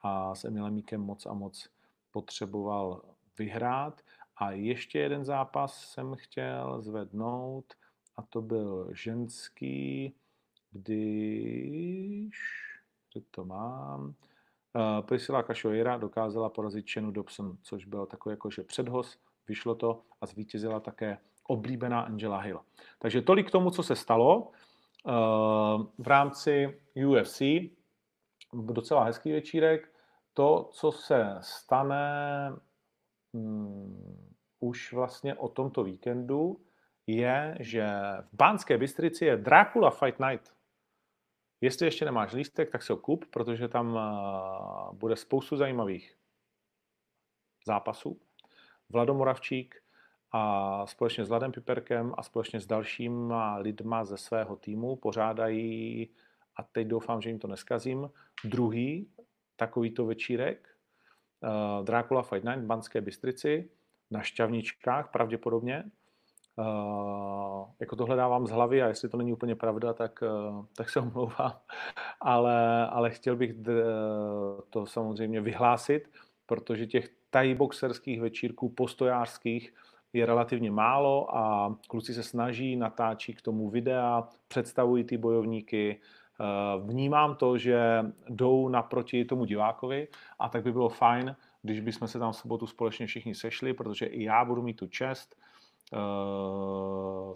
a 0.01 0.35
s 0.35 0.45
Emilem 0.45 0.73
Míkem 0.73 1.01
moc 1.01 1.25
a 1.25 1.33
moc 1.33 1.69
potřeboval 2.11 3.01
vyhrát. 3.37 4.01
A 4.37 4.51
ještě 4.51 4.99
jeden 4.99 5.25
zápas 5.25 5.91
jsem 5.91 6.15
chtěl 6.15 6.81
zvednout 6.81 7.73
a 8.15 8.21
to 8.21 8.41
byl 8.41 8.89
ženský, 8.93 10.13
když, 10.71 12.33
kde 13.13 13.21
to 13.31 13.45
mám, 13.45 14.05
uh, 14.05 15.05
Priscilla 15.05 15.43
Cachoeira 15.43 15.97
dokázala 15.97 16.49
porazit 16.49 16.91
Chenu 16.91 17.11
Dobson, 17.11 17.57
což 17.61 17.85
byl 17.85 18.05
takový 18.05 18.33
jakože 18.33 18.63
předhoz, 18.63 19.17
vyšlo 19.47 19.75
to 19.75 20.01
a 20.21 20.25
zvítězila 20.25 20.79
také 20.79 21.17
oblíbená 21.47 22.01
Angela 22.01 22.39
Hill. 22.39 22.61
Takže 22.99 23.21
tolik 23.21 23.47
k 23.47 23.51
tomu, 23.51 23.71
co 23.71 23.83
se 23.83 23.95
stalo 23.95 24.39
uh, 24.41 25.85
v 25.97 26.07
rámci 26.07 26.79
UFC. 27.07 27.41
Docela 28.53 29.03
hezký 29.03 29.31
večírek. 29.31 29.93
To, 30.33 30.69
co 30.71 30.91
se 30.91 31.37
stane 31.41 32.51
hmm, 33.33 34.33
už 34.59 34.93
vlastně 34.93 35.35
o 35.35 35.47
tomto 35.47 35.83
víkendu, 35.83 36.59
je, 37.07 37.57
že 37.59 37.85
v 38.31 38.35
Bánské 38.35 38.77
Bystrici 38.77 39.25
je 39.25 39.37
Dracula 39.37 39.89
Fight 39.89 40.19
Night. 40.19 40.53
Jestli 41.63 41.87
ještě 41.87 42.05
nemáš 42.05 42.33
lístek, 42.33 42.71
tak 42.71 42.83
se 42.83 42.93
ho 42.93 42.97
kup, 42.97 43.25
protože 43.25 43.67
tam 43.67 43.93
uh, 43.93 44.95
bude 44.95 45.15
spoustu 45.15 45.57
zajímavých 45.57 46.17
zápasů. 47.67 48.19
Vlado 48.89 49.13
Moravčík 49.13 49.83
a 50.31 50.85
společně 50.87 51.25
s 51.25 51.29
Vladem 51.29 51.51
Piperkem 51.51 52.13
a 52.17 52.23
společně 52.23 52.59
s 52.59 52.65
dalšíma 52.65 53.57
lidma 53.57 54.05
ze 54.05 54.17
svého 54.17 54.55
týmu 54.55 54.95
pořádají, 54.95 56.09
a 56.55 56.63
teď 56.63 56.87
doufám, 56.87 57.21
že 57.21 57.29
jim 57.29 57.39
to 57.39 57.47
neskazím, 57.47 58.09
druhý 58.43 59.09
takovýto 59.55 60.05
večírek 60.05 60.69
uh, 61.41 61.85
Dracula 61.85 62.23
Fight 62.23 62.43
Night 62.43 62.63
v 62.63 62.65
Banské 62.65 63.01
Bystrici 63.01 63.69
na 64.11 64.21
Šťavničkách 64.21 65.11
pravděpodobně. 65.11 65.83
Uh, 66.55 67.65
jako 67.79 67.95
tohle 67.95 68.15
dávám 68.15 68.47
z 68.47 68.51
hlavy 68.51 68.81
a 68.81 68.87
jestli 68.87 69.09
to 69.09 69.17
není 69.17 69.33
úplně 69.33 69.55
pravda, 69.55 69.93
tak, 69.93 70.21
uh, 70.21 70.65
tak 70.75 70.89
se 70.89 70.99
omlouvám. 70.99 71.53
Ale, 72.21 72.87
ale 72.87 73.09
chtěl 73.09 73.35
bych 73.35 73.53
d- 73.53 73.83
to 74.69 74.85
samozřejmě 74.85 75.41
vyhlásit, 75.41 76.09
protože 76.45 76.87
těch 76.87 77.09
tajboxerských 77.29 78.21
večírků 78.21 78.69
postojářských 78.69 79.73
je 80.13 80.25
relativně 80.25 80.71
málo 80.71 81.37
a 81.37 81.75
kluci 81.87 82.13
se 82.13 82.23
snaží, 82.23 82.75
natáčí 82.75 83.33
k 83.33 83.41
tomu 83.41 83.69
videa, 83.69 84.27
představují 84.47 85.03
ty 85.03 85.17
bojovníky, 85.17 85.99
Vnímám 86.85 87.35
to, 87.35 87.57
že 87.57 88.05
jdou 88.29 88.69
naproti 88.69 89.25
tomu 89.25 89.45
divákovi 89.45 90.07
a 90.39 90.49
tak 90.49 90.63
by 90.63 90.71
bylo 90.71 90.89
fajn, 90.89 91.35
když 91.61 91.79
bychom 91.79 92.07
se 92.07 92.19
tam 92.19 92.31
v 92.31 92.35
sobotu 92.35 92.67
společně 92.67 93.07
všichni 93.07 93.35
sešli, 93.35 93.73
protože 93.73 94.05
i 94.05 94.23
já 94.23 94.45
budu 94.45 94.61
mít 94.61 94.73
tu 94.73 94.87
čest 94.87 95.35
uh, 95.37 95.42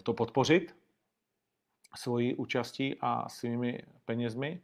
to 0.02 0.14
podpořit 0.14 0.76
svojí 1.96 2.34
účastí 2.34 2.96
a 3.00 3.28
svými 3.28 3.82
penězmi 4.04 4.62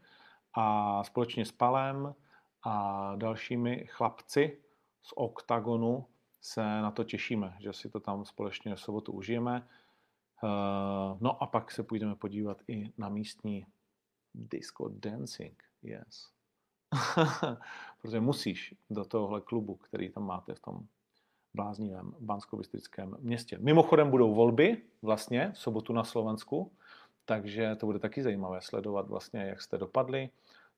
a 0.55 1.05
společně 1.05 1.45
s 1.45 1.53
Palem 1.53 2.15
a 2.63 3.13
dalšími 3.17 3.87
chlapci 3.91 4.59
z 5.03 5.13
OKTAGONu 5.15 6.07
se 6.41 6.61
na 6.61 6.91
to 6.91 7.05
těšíme, 7.05 7.57
že 7.59 7.73
si 7.73 7.91
to 7.91 8.01
tam 8.01 8.25
společně 8.25 8.75
v 8.75 8.81
sobotu 8.81 9.13
užijeme. 9.13 9.69
Uh, 10.43 10.51
no 11.21 11.43
a 11.43 11.47
pak 11.47 11.71
se 11.71 11.83
půjdeme 11.83 12.17
podívat 12.17 12.63
i 12.69 12.93
na 12.99 13.09
místní 13.09 13.67
disco 14.35 14.89
dancing, 14.89 15.65
yes. 15.83 16.31
Protože 18.03 18.21
musíš 18.21 18.75
do 18.91 19.05
tohohle 19.05 19.41
klubu, 19.41 19.77
který 19.77 20.11
tam 20.11 20.27
máte 20.27 20.55
v 20.55 20.61
tom 20.61 20.87
bláznivém 21.55 22.15
bansko 22.21 22.61
městě. 23.19 23.59
Mimochodem 23.61 24.11
budou 24.11 24.35
volby 24.35 24.83
vlastně 25.03 25.53
v 25.55 25.59
sobotu 25.59 25.93
na 25.93 26.05
Slovensku, 26.05 26.73
takže 27.25 27.77
to 27.77 27.87
bude 27.87 27.99
taky 27.99 28.23
zajímavé 28.23 28.61
sledovat 28.61 29.09
vlastně, 29.09 29.41
jak 29.41 29.63
jste 29.63 29.79
dopadli. 29.79 30.31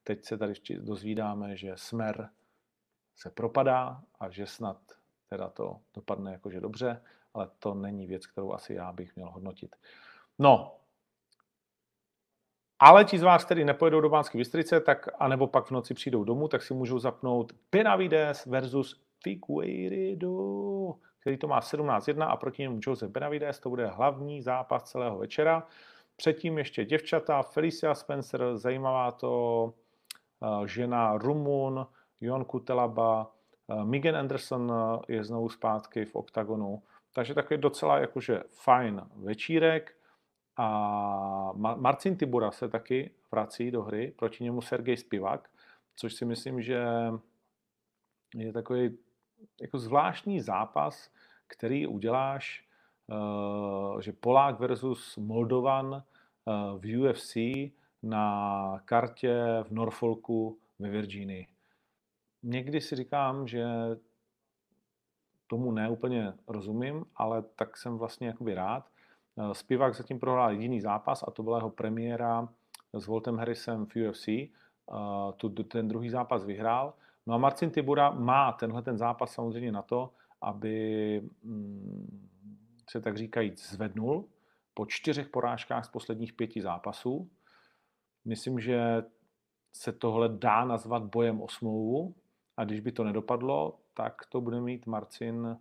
Teď 0.04 0.24
se 0.24 0.38
tady 0.38 0.52
dozvídáme, 0.78 1.56
že 1.56 1.72
Smer 1.76 2.28
se 3.16 3.30
propadá 3.30 4.02
a 4.20 4.30
že 4.30 4.46
snad 4.46 4.78
teda 5.28 5.48
to 5.48 5.80
dopadne 5.94 6.32
jakože 6.32 6.60
dobře, 6.60 7.02
ale 7.34 7.50
to 7.58 7.74
není 7.74 8.06
věc, 8.06 8.26
kterou 8.26 8.52
asi 8.52 8.74
já 8.74 8.92
bych 8.92 9.16
měl 9.16 9.30
hodnotit. 9.30 9.76
No, 10.38 10.76
ale 12.78 13.04
ti 13.04 13.18
z 13.18 13.22
vás, 13.22 13.44
kteří 13.44 13.64
nepojedou 13.64 14.00
do 14.00 14.08
Bánské 14.08 14.38
Bystrice, 14.38 14.80
tak, 14.80 15.08
anebo 15.18 15.46
pak 15.46 15.66
v 15.66 15.70
noci 15.70 15.94
přijdou 15.94 16.24
domů, 16.24 16.48
tak 16.48 16.62
si 16.62 16.74
můžou 16.74 16.98
zapnout 16.98 17.52
Benavides 17.72 18.46
versus 18.46 19.05
Figueiredo, 19.26 20.94
který 21.20 21.36
to 21.36 21.48
má 21.48 21.60
17-1 21.60 22.28
a 22.28 22.36
proti 22.36 22.62
němu 22.62 22.80
Joseph 22.86 23.12
Benavides, 23.12 23.58
to 23.58 23.70
bude 23.70 23.86
hlavní 23.86 24.42
zápas 24.42 24.90
celého 24.90 25.18
večera. 25.18 25.66
Předtím 26.16 26.58
ještě 26.58 26.84
děvčata, 26.84 27.42
Felicia 27.42 27.94
Spencer, 27.94 28.56
zajímavá 28.56 29.10
to 29.10 29.72
eh, 30.42 30.68
žena 30.68 31.18
Rumun, 31.18 31.86
Jon 32.20 32.44
Kutelaba, 32.44 33.32
eh, 33.68 33.84
Megan 33.84 34.16
Anderson 34.16 34.72
eh, 34.72 35.12
je 35.14 35.24
znovu 35.24 35.48
zpátky 35.48 36.04
v 36.04 36.16
OKTAGONu, 36.16 36.82
takže 37.14 37.34
takový 37.34 37.60
docela 37.60 37.98
jakože 37.98 38.42
fajn 38.50 39.02
večírek. 39.16 39.92
A 40.58 41.52
Marcin 41.54 42.16
Tibura 42.16 42.50
se 42.50 42.68
taky 42.68 43.10
vrací 43.32 43.70
do 43.70 43.82
hry, 43.82 44.12
proti 44.16 44.44
němu 44.44 44.60
Sergej 44.60 44.96
Spivak, 44.96 45.48
což 45.96 46.14
si 46.14 46.24
myslím, 46.24 46.62
že 46.62 46.86
je 48.34 48.52
takový 48.52 48.98
jako 49.60 49.78
zvláštní 49.78 50.40
zápas, 50.40 51.10
který 51.46 51.86
uděláš, 51.86 52.64
eh, 53.10 54.02
že 54.02 54.12
Polák 54.12 54.60
versus 54.60 55.16
Moldovan 55.16 55.94
eh, 55.94 56.52
v 56.78 57.00
UFC 57.00 57.36
na 58.02 58.80
kartě 58.84 59.44
v 59.62 59.70
Norfolku 59.70 60.58
ve 60.78 60.88
Virginii. 60.90 61.46
Někdy 62.42 62.80
si 62.80 62.96
říkám, 62.96 63.48
že 63.48 63.66
tomu 65.46 65.72
neúplně 65.72 66.32
rozumím, 66.48 67.04
ale 67.16 67.42
tak 67.42 67.76
jsem 67.76 67.98
vlastně 67.98 68.26
jakoby 68.26 68.54
rád, 68.54 68.88
Eh, 69.38 69.54
Spivak 69.54 69.94
zatím 69.94 70.18
prohrál 70.18 70.50
jediný 70.50 70.80
zápas 70.80 71.24
a 71.28 71.30
to 71.30 71.42
byla 71.42 71.58
jeho 71.58 71.70
premiéra 71.70 72.48
s 72.92 73.06
Voltem 73.06 73.36
Harrisem 73.36 73.86
v 73.86 73.96
UFC. 73.96 74.28
Ten 75.68 75.88
druhý 75.88 76.10
zápas 76.10 76.44
vyhrál. 76.44 76.94
No 77.26 77.34
a 77.34 77.38
Marcin 77.38 77.70
Tibura 77.70 78.10
má 78.10 78.52
tenhle 78.52 78.82
ten 78.82 78.98
zápas 78.98 79.32
samozřejmě 79.32 79.72
na 79.72 79.82
to, 79.82 80.12
aby 80.40 81.22
mm, 81.42 82.28
se 82.90 83.00
tak 83.00 83.16
říkajíc 83.16 83.70
zvednul 83.70 84.28
po 84.74 84.86
čtyřech 84.86 85.28
porážkách 85.28 85.84
z 85.84 85.88
posledních 85.88 86.32
pěti 86.32 86.62
zápasů. 86.62 87.30
Myslím, 88.24 88.60
že 88.60 89.02
se 89.72 89.92
tohle 89.92 90.28
dá 90.28 90.64
nazvat 90.64 91.02
bojem 91.02 91.42
o 91.42 91.48
smlouvu 91.48 92.14
a 92.56 92.64
když 92.64 92.80
by 92.80 92.92
to 92.92 93.04
nedopadlo, 93.04 93.78
tak 93.94 94.26
to 94.28 94.40
bude 94.40 94.60
mít 94.60 94.86
Marcin 94.86 95.58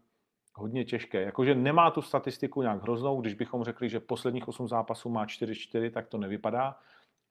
hodně 0.56 0.86
těžké. 0.86 1.22
Jakože 1.22 1.56
nemá 1.56 1.92
tu 1.92 2.02
statistiku 2.02 2.62
nějak 2.62 2.82
hroznou, 2.82 3.22
když 3.22 3.34
bychom 3.34 3.64
řekli, 3.64 3.90
že 3.90 4.00
posledních 4.00 4.48
8 4.48 4.68
zápasů 4.68 5.10
má 5.10 5.26
4-4, 5.26 5.92
tak 5.92 6.08
to 6.08 6.18
nevypadá, 6.18 6.80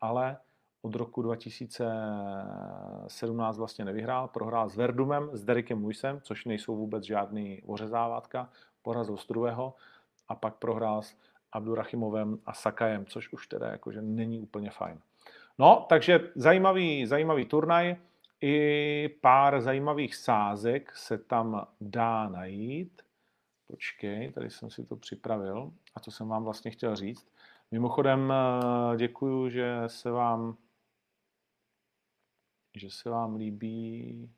ale 0.01 0.37
od 0.85 0.95
roku 0.95 1.23
2017 1.23 3.59
vlastně 3.59 3.85
nevyhrál, 3.85 4.29
prohrál 4.29 4.69
s 4.69 4.77
Verdumem, 4.77 5.31
s 5.33 5.45
Derekem 5.45 5.79
Muisem, 5.79 6.21
což 6.23 6.45
nejsou 6.45 6.77
vůbec 6.77 7.05
žádný 7.05 7.63
ořezávatka, 7.67 8.49
porazil 8.83 9.17
Struého 9.17 9.75
a 10.29 10.35
pak 10.35 10.55
prohrál 10.55 11.03
s 11.03 11.17
Abdurachimovem 11.53 12.39
a 12.47 12.55
Sakajem, 12.55 13.07
což 13.07 13.33
už 13.33 13.47
teda 13.47 13.69
jakože 13.69 14.03
není 14.03 14.41
úplně 14.41 14.71
fajn. 14.71 15.01
No, 15.59 15.87
takže 15.89 16.31
zajímavý, 16.35 17.07
zajímavý 17.07 17.45
turnaj, 17.45 17.97
i 18.41 19.09
pár 19.21 19.61
zajímavých 19.61 20.15
sázek 20.15 20.97
se 20.97 21.19
tam 21.19 21.67
dá 21.81 22.29
najít. 22.29 23.03
Počkej, 23.67 24.33
tady 24.33 24.51
jsem 24.51 24.71
si 24.71 24.85
to 24.85 24.97
připravil 24.97 25.73
a 25.95 26.01
to 26.01 26.11
jsem 26.11 26.29
vám 26.29 26.45
vlastně 26.45 26.71
chtěl 26.71 26.97
říct. 26.97 27.27
Mimochodem 27.71 28.33
eh, 28.33 28.97
děkuju, 28.97 29.49
že 29.49 29.83
se 29.87 30.11
vám 30.11 30.57
že 32.75 32.91
se 32.91 33.11
vám 33.11 33.37
líbí 33.37 34.31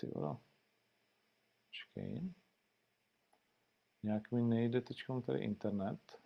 ty 0.00 0.06
vole. 0.06 0.36
Počkej. 1.66 2.32
Nějak 4.02 4.30
mi 4.30 4.42
nejde 4.42 4.80
teď 4.80 5.02
tady 5.26 5.44
internet, 5.44 6.22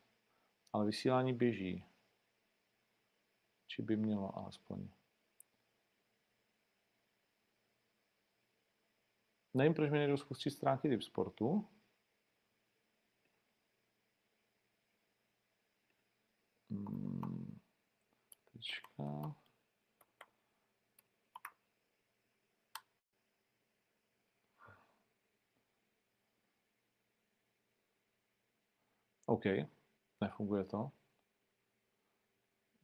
ale 0.73 0.87
vysílání 0.87 1.33
běží. 1.33 1.85
Či 3.67 3.83
by 3.83 3.97
mělo 3.97 4.39
alespoň. 4.39 4.89
Nevím, 9.55 9.75
proč 9.75 9.91
mi 9.91 9.99
nejdou 9.99 10.17
spustit 10.17 10.51
stránky 10.51 10.89
typ 10.89 11.03
sportu. 11.03 11.69
Hmm. 16.85 17.59
Tečka. 18.53 19.35
OK, 29.27 29.45
nefunguje 30.21 30.65
to. 30.65 30.91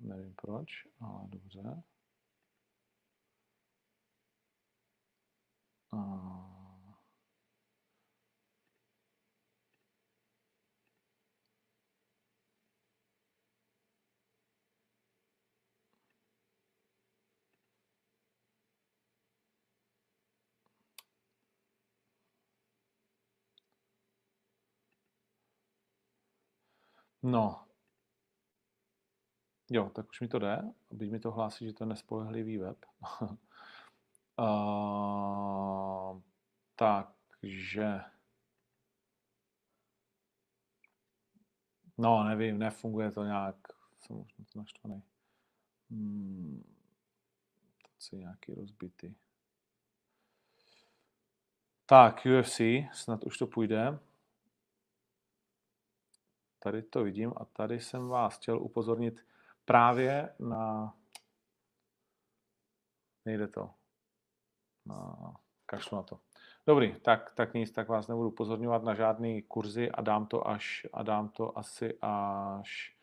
Nevím 0.00 0.34
proč, 0.34 0.86
ale 1.00 1.28
dobře. 1.28 1.82
A... 5.92 6.51
No. 27.22 27.64
Jo, 29.70 29.90
tak 29.94 30.08
už 30.10 30.20
mi 30.20 30.28
to 30.28 30.38
jde. 30.38 30.72
Byť 30.90 31.10
mi 31.10 31.20
to 31.20 31.30
hlásí, 31.30 31.66
že 31.66 31.72
to 31.72 31.84
je 31.84 31.88
nespolehlivý 31.88 32.58
web. 32.58 32.86
uh, 34.40 36.20
takže... 36.76 38.00
No, 41.98 42.24
nevím, 42.24 42.58
nefunguje 42.58 43.10
to 43.12 43.24
nějak. 43.24 43.56
Jsem 43.98 44.16
už 44.16 44.34
na 44.38 44.44
to 44.52 44.58
naštvaný. 44.58 45.02
Hmm, 45.90 46.64
to 48.10 48.16
je 48.16 48.20
nějaký 48.20 48.54
rozbitý. 48.54 49.14
Tak, 51.86 52.26
UFC, 52.38 52.60
snad 52.92 53.24
už 53.24 53.38
to 53.38 53.46
půjde. 53.46 53.98
Tady 56.62 56.82
to 56.82 57.04
vidím 57.04 57.32
a 57.36 57.44
tady 57.44 57.80
jsem 57.80 58.08
vás 58.08 58.36
chtěl 58.36 58.62
upozornit 58.62 59.26
právě 59.64 60.34
na... 60.38 60.94
Nejde 63.24 63.48
to. 63.48 63.70
Na... 64.86 65.16
Kašlu 65.66 65.96
na 65.96 66.02
to. 66.02 66.18
Dobrý, 66.66 67.00
tak, 67.00 67.32
tak 67.34 67.54
nic, 67.54 67.70
tak 67.70 67.88
vás 67.88 68.08
nebudu 68.08 68.28
upozorňovat 68.28 68.82
na 68.82 68.94
žádný 68.94 69.42
kurzy 69.42 69.90
a 69.90 70.02
dám 70.02 70.26
to 70.26 70.48
až, 70.48 70.86
a 70.92 71.02
dám 71.02 71.28
to 71.28 71.58
asi 71.58 71.98
až 72.02 72.96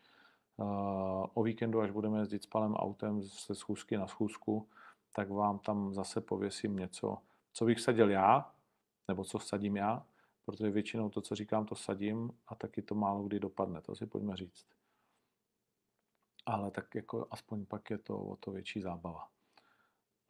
uh, 0.56 1.26
o 1.34 1.42
víkendu, 1.42 1.80
až 1.80 1.90
budeme 1.90 2.18
jezdit 2.18 2.42
s 2.42 2.46
palem 2.46 2.74
autem 2.74 3.22
ze 3.22 3.54
schůzky 3.54 3.96
na 3.96 4.06
schůzku, 4.06 4.68
tak 5.12 5.30
vám 5.30 5.58
tam 5.58 5.94
zase 5.94 6.20
pověsím 6.20 6.76
něco, 6.76 7.18
co 7.52 7.64
bych 7.64 7.80
sadil 7.80 8.10
já, 8.10 8.52
nebo 9.08 9.24
co 9.24 9.38
sadím 9.38 9.76
já, 9.76 10.06
protože 10.50 10.70
většinou 10.70 11.10
to, 11.10 11.20
co 11.20 11.34
říkám, 11.34 11.66
to 11.66 11.74
sadím 11.74 12.30
a 12.48 12.54
taky 12.54 12.82
to 12.82 12.94
málo 12.94 13.22
kdy 13.22 13.40
dopadne, 13.40 13.80
to 13.80 13.94
si 13.94 14.06
pojďme 14.06 14.36
říct. 14.36 14.66
Ale 16.46 16.70
tak 16.70 16.94
jako 16.94 17.26
aspoň 17.30 17.66
pak 17.66 17.90
je 17.90 17.98
to 17.98 18.18
o 18.18 18.36
to 18.36 18.50
větší 18.50 18.80
zábava. 18.80 19.28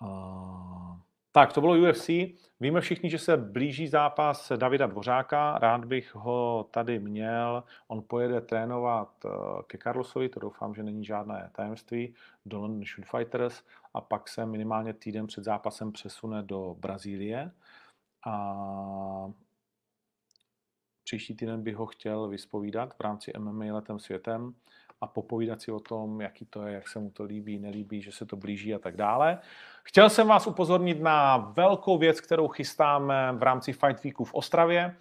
Uh, 0.02 0.96
tak, 1.32 1.52
to 1.52 1.60
bylo 1.60 1.90
UFC. 1.90 2.08
Víme 2.60 2.80
všichni, 2.80 3.10
že 3.10 3.18
se 3.18 3.36
blíží 3.36 3.88
zápas 3.88 4.52
Davida 4.56 4.86
Dvořáka. 4.86 5.58
Rád 5.58 5.84
bych 5.84 6.14
ho 6.14 6.68
tady 6.70 6.98
měl. 6.98 7.64
On 7.88 8.02
pojede 8.06 8.40
trénovat 8.40 9.24
eh, 9.24 9.28
ke 9.66 9.78
Carlosovi, 9.78 10.28
to 10.28 10.40
doufám, 10.40 10.74
že 10.74 10.82
není 10.82 11.04
žádné 11.04 11.50
tajemství, 11.52 12.14
do 12.46 12.60
London 12.60 12.84
Shoot 12.84 13.06
Fighters 13.06 13.62
a 13.94 14.00
pak 14.00 14.28
se 14.28 14.46
minimálně 14.46 14.92
týden 14.92 15.26
před 15.26 15.44
zápasem 15.44 15.92
přesune 15.92 16.42
do 16.42 16.76
Brazílie. 16.78 17.52
A 18.26 19.30
Příští 21.04 21.34
týden 21.34 21.62
bych 21.62 21.76
ho 21.76 21.86
chtěl 21.86 22.28
vyspovídat 22.28 22.94
v 22.94 23.00
rámci 23.00 23.32
MMA 23.38 23.74
letem 23.74 23.98
světem 23.98 24.54
a 25.00 25.06
popovídat 25.06 25.62
si 25.62 25.72
o 25.72 25.80
tom, 25.80 26.20
jaký 26.20 26.44
to 26.44 26.62
je, 26.62 26.74
jak 26.74 26.88
se 26.88 26.98
mu 26.98 27.10
to 27.10 27.24
líbí, 27.24 27.58
nelíbí, 27.58 28.02
že 28.02 28.12
se 28.12 28.26
to 28.26 28.36
blíží 28.36 28.74
a 28.74 28.78
tak 28.78 28.96
dále. 28.96 29.38
Chtěl 29.82 30.10
jsem 30.10 30.28
vás 30.28 30.46
upozornit 30.46 31.00
na 31.00 31.36
velkou 31.36 31.98
věc, 31.98 32.20
kterou 32.20 32.48
chystáme 32.48 33.32
v 33.32 33.42
rámci 33.42 33.72
Fight 33.72 34.04
Weeku 34.04 34.24
v 34.24 34.34
Ostravě. 34.34 34.96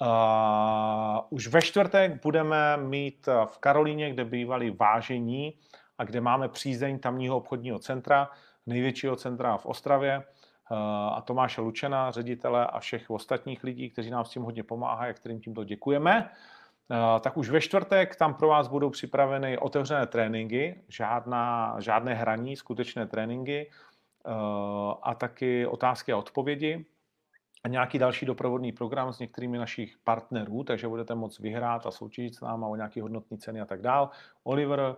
Uh, 0.00 1.20
už 1.30 1.48
ve 1.48 1.62
čtvrtek 1.62 2.22
budeme 2.22 2.76
mít 2.76 3.28
v 3.46 3.58
Karolíně, 3.58 4.10
kde 4.10 4.24
bývali 4.24 4.70
vážení 4.70 5.54
a 5.98 6.04
kde 6.04 6.20
máme 6.20 6.48
přízeň 6.48 6.98
tamního 6.98 7.36
obchodního 7.36 7.78
centra, 7.78 8.30
největšího 8.66 9.16
centra 9.16 9.56
v 9.56 9.66
Ostravě 9.66 10.24
a 10.70 11.20
Tomáše 11.20 11.60
Lučena, 11.60 12.10
ředitele 12.10 12.66
a 12.66 12.78
všech 12.78 13.10
ostatních 13.10 13.64
lidí, 13.64 13.90
kteří 13.90 14.10
nám 14.10 14.24
s 14.24 14.30
tím 14.30 14.42
hodně 14.42 14.62
pomáhají 14.62 15.10
a 15.10 15.14
kterým 15.14 15.40
tímto 15.40 15.64
děkujeme. 15.64 16.30
Tak 17.20 17.36
už 17.36 17.50
ve 17.50 17.60
čtvrtek 17.60 18.16
tam 18.16 18.34
pro 18.34 18.48
vás 18.48 18.68
budou 18.68 18.90
připraveny 18.90 19.58
otevřené 19.58 20.06
tréninky, 20.06 20.82
žádná, 20.88 21.76
žádné 21.80 22.14
hraní, 22.14 22.56
skutečné 22.56 23.06
tréninky 23.06 23.70
a 25.02 25.14
taky 25.14 25.66
otázky 25.66 26.12
a 26.12 26.16
odpovědi 26.16 26.86
a 27.64 27.68
nějaký 27.68 27.98
další 27.98 28.26
doprovodný 28.26 28.72
program 28.72 29.12
s 29.12 29.18
některými 29.18 29.58
našich 29.58 29.98
partnerů, 30.04 30.64
takže 30.64 30.88
budete 30.88 31.14
moct 31.14 31.38
vyhrát 31.38 31.86
a 31.86 31.90
soutěžit 31.90 32.34
s 32.34 32.40
náma 32.40 32.66
o 32.66 32.76
nějaké 32.76 33.02
hodnotné 33.02 33.38
ceny 33.38 33.60
a 33.60 33.64
tak 33.64 33.82
dál. 33.82 34.10
Oliver 34.42 34.80
Eh, 34.80 34.96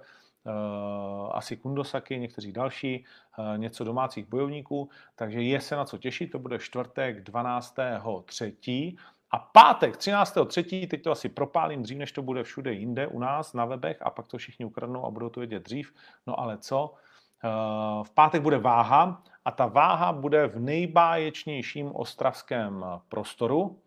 asi 1.33 1.57
Kundosaki, 1.57 2.19
někteří 2.19 2.53
další, 2.53 3.05
eh, 3.39 3.59
něco 3.59 3.85
domácích 3.85 4.27
bojovníků, 4.29 4.89
takže 5.15 5.43
je 5.43 5.61
se 5.61 5.77
na 5.77 5.85
co 5.85 5.99
těšit, 5.99 6.31
to 6.31 6.39
bude 6.39 6.59
čtvrtek 6.59 7.25
12.3. 7.25 8.97
A 9.31 9.39
pátek 9.39 9.97
13.3. 9.97 10.87
teď 10.87 11.03
to 11.03 11.11
asi 11.11 11.29
propálím 11.29 11.83
dřív, 11.83 11.99
než 11.99 12.13
to 12.13 12.23
bude 12.23 12.43
všude 12.43 12.73
jinde 12.73 13.07
u 13.07 13.19
nás 13.19 13.53
na 13.53 13.65
webech 13.65 14.03
a 14.03 14.11
pak 14.11 14.27
to 14.27 14.39
všichni 14.39 14.65
ukradnou 14.65 15.07
a 15.07 15.11
budou 15.11 15.29
to 15.29 15.41
vědět 15.41 15.63
dřív. 15.63 15.95
No 16.27 16.41
ale 16.41 16.59
co? 16.59 16.95
Eh, 17.45 17.49
v 18.05 18.11
pátek 18.11 18.43
bude 18.43 18.59
váha 18.59 19.23
a 19.45 19.51
ta 19.51 19.67
váha 19.67 20.13
bude 20.13 20.47
v 20.47 20.61
nejbáječnějším 20.61 21.97
ostravském 21.97 22.85
prostoru 23.09 23.79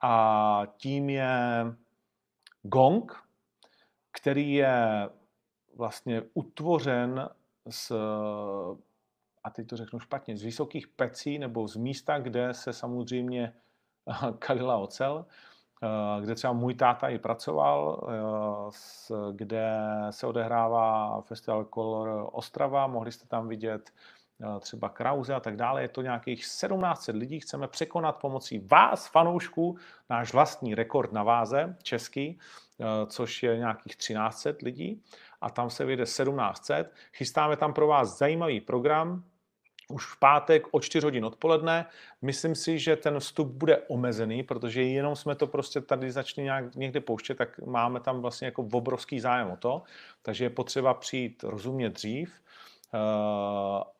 a 0.00 0.62
tím 0.76 1.10
je 1.10 1.66
gong, 2.62 3.12
který 4.12 4.54
je 4.54 5.08
vlastně 5.76 6.22
utvořen 6.34 7.28
z, 7.70 7.92
a 9.44 9.50
teď 9.50 9.66
to 9.68 9.76
řeknu 9.76 9.98
špatně, 9.98 10.36
z 10.36 10.42
vysokých 10.42 10.88
pecí 10.88 11.38
nebo 11.38 11.68
z 11.68 11.76
místa, 11.76 12.18
kde 12.18 12.54
se 12.54 12.72
samozřejmě 12.72 13.52
kalila 14.38 14.76
ocel, 14.76 15.26
eh, 15.82 16.20
kde 16.20 16.34
třeba 16.34 16.52
můj 16.52 16.74
táta 16.74 17.08
i 17.08 17.18
pracoval, 17.18 18.08
eh, 18.10 19.14
kde 19.32 19.78
se 20.10 20.26
odehrává 20.26 21.20
festival 21.20 21.64
Color 21.64 22.28
Ostrava, 22.32 22.86
mohli 22.86 23.12
jste 23.12 23.26
tam 23.26 23.48
vidět 23.48 23.92
třeba 24.60 24.88
Krause 24.88 25.34
a 25.34 25.40
tak 25.40 25.56
dále. 25.56 25.82
Je 25.82 25.88
to 25.88 26.02
nějakých 26.02 26.40
1700 26.40 27.16
lidí. 27.16 27.40
Chceme 27.40 27.68
překonat 27.68 28.12
pomocí 28.12 28.58
vás, 28.58 29.08
fanoušků, 29.08 29.76
náš 30.10 30.32
vlastní 30.32 30.74
rekord 30.74 31.12
na 31.12 31.22
váze, 31.22 31.76
český, 31.82 32.38
což 33.06 33.42
je 33.42 33.58
nějakých 33.58 33.96
1300 33.96 34.50
lidí. 34.62 35.02
A 35.42 35.50
tam 35.50 35.70
se 35.70 35.84
vyjde 35.84 36.04
1700. 36.04 36.92
Chystáme 37.12 37.56
tam 37.56 37.72
pro 37.72 37.86
vás 37.86 38.18
zajímavý 38.18 38.60
program, 38.60 39.24
už 39.92 40.06
v 40.06 40.18
pátek 40.18 40.66
o 40.70 40.80
4 40.80 41.06
hodin 41.06 41.24
odpoledne. 41.24 41.86
Myslím 42.22 42.54
si, 42.54 42.78
že 42.78 42.96
ten 42.96 43.20
vstup 43.20 43.48
bude 43.48 43.78
omezený, 43.88 44.42
protože 44.42 44.82
jenom 44.82 45.16
jsme 45.16 45.34
to 45.34 45.46
prostě 45.46 45.80
tady 45.80 46.12
začali 46.12 46.44
nějak 46.44 46.74
někde 46.74 47.00
pouštět, 47.00 47.34
tak 47.34 47.58
máme 47.58 48.00
tam 48.00 48.20
vlastně 48.20 48.46
jako 48.46 48.68
obrovský 48.72 49.20
zájem 49.20 49.50
o 49.50 49.56
to, 49.56 49.82
takže 50.22 50.44
je 50.44 50.50
potřeba 50.50 50.94
přijít 50.94 51.42
rozumně 51.42 51.90
dřív 51.90 52.32
eh, 52.94 52.98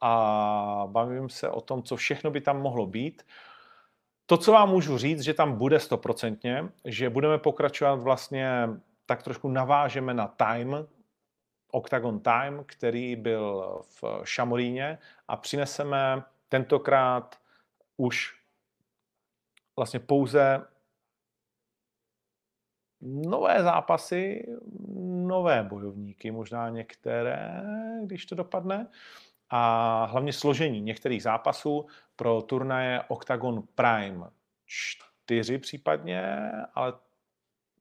a 0.00 0.84
bavím 0.86 1.28
se 1.28 1.48
o 1.48 1.60
tom, 1.60 1.82
co 1.82 1.96
všechno 1.96 2.30
by 2.30 2.40
tam 2.40 2.60
mohlo 2.60 2.86
být. 2.86 3.22
To, 4.26 4.36
co 4.36 4.52
vám 4.52 4.68
můžu 4.68 4.98
říct, 4.98 5.20
že 5.20 5.34
tam 5.34 5.58
bude 5.58 5.80
stoprocentně, 5.80 6.68
že 6.84 7.10
budeme 7.10 7.38
pokračovat 7.38 7.94
vlastně 7.94 8.68
tak 9.06 9.22
trošku 9.22 9.48
navážeme 9.48 10.14
na 10.14 10.26
time, 10.26 10.86
Octagon 11.74 12.20
Time, 12.20 12.64
který 12.66 13.16
byl 13.16 13.80
v 13.82 14.04
Šamoríně 14.24 14.98
a 15.28 15.36
přineseme 15.36 16.22
tentokrát 16.48 17.40
už 17.96 18.42
vlastně 19.76 20.00
pouze 20.00 20.66
nové 23.00 23.62
zápasy, 23.62 24.46
nové 25.26 25.62
bojovníky, 25.62 26.30
možná 26.30 26.68
některé, 26.68 27.62
když 28.04 28.26
to 28.26 28.34
dopadne, 28.34 28.86
a 29.50 30.04
hlavně 30.04 30.32
složení 30.32 30.80
některých 30.80 31.22
zápasů 31.22 31.86
pro 32.16 32.42
turnaje 32.42 33.02
Octagon 33.08 33.62
Prime. 33.74 34.30
4 34.66 35.58
případně, 35.58 36.50
ale 36.74 36.92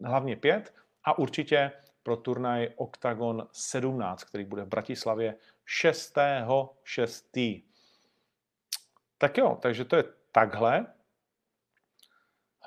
hlavně 0.04 0.36
5 0.36 0.74
a 1.04 1.18
určitě 1.18 1.72
pro 2.04 2.18
turnaj 2.18 2.70
Octagon 2.76 3.48
17, 3.52 4.24
který 4.24 4.46
bude 4.46 4.64
v 4.64 4.68
Bratislavě 4.68 5.36
6.6. 5.84 7.64
Tak 9.18 9.38
jo, 9.38 9.58
takže 9.62 9.86
to 9.86 9.96
je 9.96 10.04
takhle. 10.32 10.86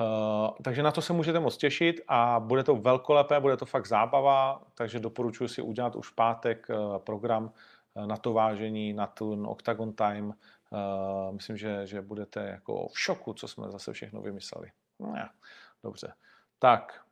Uh, 0.01 0.51
takže 0.65 0.83
na 0.83 0.91
to 0.91 1.03
se 1.03 1.13
můžete 1.13 1.41
moc 1.41 1.57
těšit 1.57 2.01
a 2.09 2.41
bude 2.41 2.65
to 2.65 2.77
velkolepé, 2.77 3.41
bude 3.41 3.57
to 3.57 3.67
fakt 3.67 3.87
zábava, 3.87 4.63
takže 4.75 5.01
doporučuji 5.01 5.49
si 5.49 5.63
udělat 5.63 5.97
už 5.97 6.09
v 6.11 6.15
pátek 6.15 6.67
uh, 6.69 6.99
program 6.99 7.45
uh, 7.95 8.07
na 8.07 8.17
to 8.17 8.33
vážení, 8.33 8.93
na 8.93 9.07
ten 9.07 9.47
Octagon 9.47 9.93
Time. 9.93 10.35
Myslím, 11.31 11.57
že, 11.57 11.87
že 11.87 12.03
budete 12.03 12.41
jako 12.41 12.89
v 12.89 13.01
šoku, 13.01 13.33
co 13.35 13.49
jsme 13.49 13.71
zase 13.71 13.93
všechno 13.93 14.21
vymysleli. 14.21 14.71
No, 15.01 15.15
dobře. 15.83 16.15
Tak, 16.59 17.04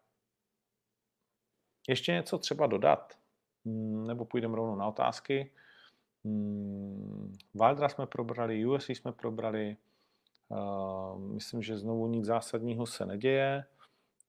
ještě 1.89 2.13
něco 2.13 2.39
třeba 2.39 2.67
dodat? 2.67 3.19
Hmm, 3.65 4.07
nebo 4.07 4.25
půjdeme 4.25 4.57
rovnou 4.57 4.77
na 4.77 4.87
otázky. 4.87 5.53
Hmm, 6.25 7.37
Wildra 7.55 7.89
jsme 7.89 8.07
probrali, 8.07 8.67
USC 8.67 8.89
jsme 8.89 9.13
probrali. 9.13 9.77
Uh, 10.49 11.19
myslím, 11.19 11.63
že 11.63 11.79
znovu 11.79 12.07
nic 12.07 12.25
zásadního 12.25 12.87
se 12.87 13.07
neděje. 13.07 13.65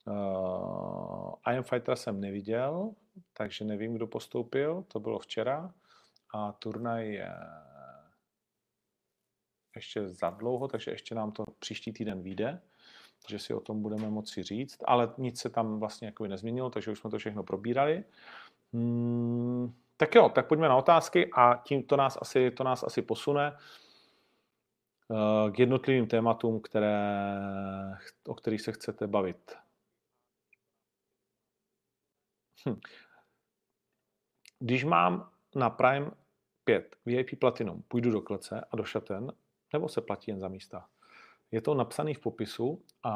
Uh, 0.08 1.34
Iron 1.52 1.64
Fighter 1.64 1.96
jsem 1.96 2.22
neviděl, 2.22 2.92
takže 3.34 3.66
nevím, 3.66 3.94
kdo 3.94 4.08
postoupil. 4.08 4.84
To 4.88 5.00
bylo 5.00 5.20
včera. 5.20 5.74
A 6.34 6.52
turnaj 6.52 7.14
je 7.14 7.34
ještě 9.76 10.10
za 10.10 10.30
dlouho, 10.30 10.68
takže 10.68 10.92
ještě 10.92 11.16
nám 11.16 11.32
to 11.32 11.44
příští 11.60 11.94
týden 11.94 12.24
vyjde 12.24 12.62
že 13.28 13.40
si 13.40 13.54
o 13.54 13.60
tom 13.60 13.82
budeme 13.82 14.10
moci 14.10 14.44
říct, 14.44 14.78
ale 14.86 15.14
nic 15.18 15.40
se 15.40 15.50
tam 15.50 15.80
vlastně 15.80 16.08
jako 16.08 16.28
nezměnilo, 16.28 16.70
takže 16.70 16.92
už 16.92 17.00
jsme 17.00 17.10
to 17.10 17.18
všechno 17.18 17.44
probírali. 17.44 18.04
Hmm, 18.74 19.74
tak 19.98 20.16
jo, 20.16 20.30
tak 20.30 20.48
pojďme 20.48 20.70
na 20.70 20.76
otázky 20.76 21.32
a 21.34 21.62
tím 21.64 21.84
to 21.84 21.98
nás 21.98 22.18
asi, 22.22 22.52
to 22.52 22.64
nás 22.64 22.84
asi 22.84 23.02
posune 23.02 23.58
uh, 25.08 25.52
k 25.52 25.60
jednotlivým 25.60 26.08
tématům, 26.08 26.62
které, 26.62 27.08
o 28.28 28.36
kterých 28.36 28.62
se 28.62 28.72
chcete 28.72 29.08
bavit. 29.08 29.56
Hm. 32.70 32.80
Když 34.60 34.84
mám 34.84 35.30
na 35.56 35.70
Prime 35.70 36.12
5 36.64 36.96
VIP 37.06 37.40
Platinum, 37.40 37.84
půjdu 37.88 38.12
do 38.12 38.22
klece 38.22 38.62
a 38.72 38.76
do 38.76 38.84
šaten, 38.84 39.32
nebo 39.74 39.90
se 39.90 40.02
platí 40.02 40.32
jen 40.32 40.40
za 40.40 40.48
místa? 40.48 40.90
Je 41.54 41.62
to 41.62 41.74
napsaný 41.74 42.14
v 42.14 42.20
popisu 42.20 42.82
a 43.04 43.14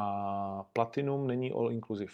Platinum 0.72 1.26
není 1.26 1.52
all 1.52 1.72
inclusive. 1.72 2.12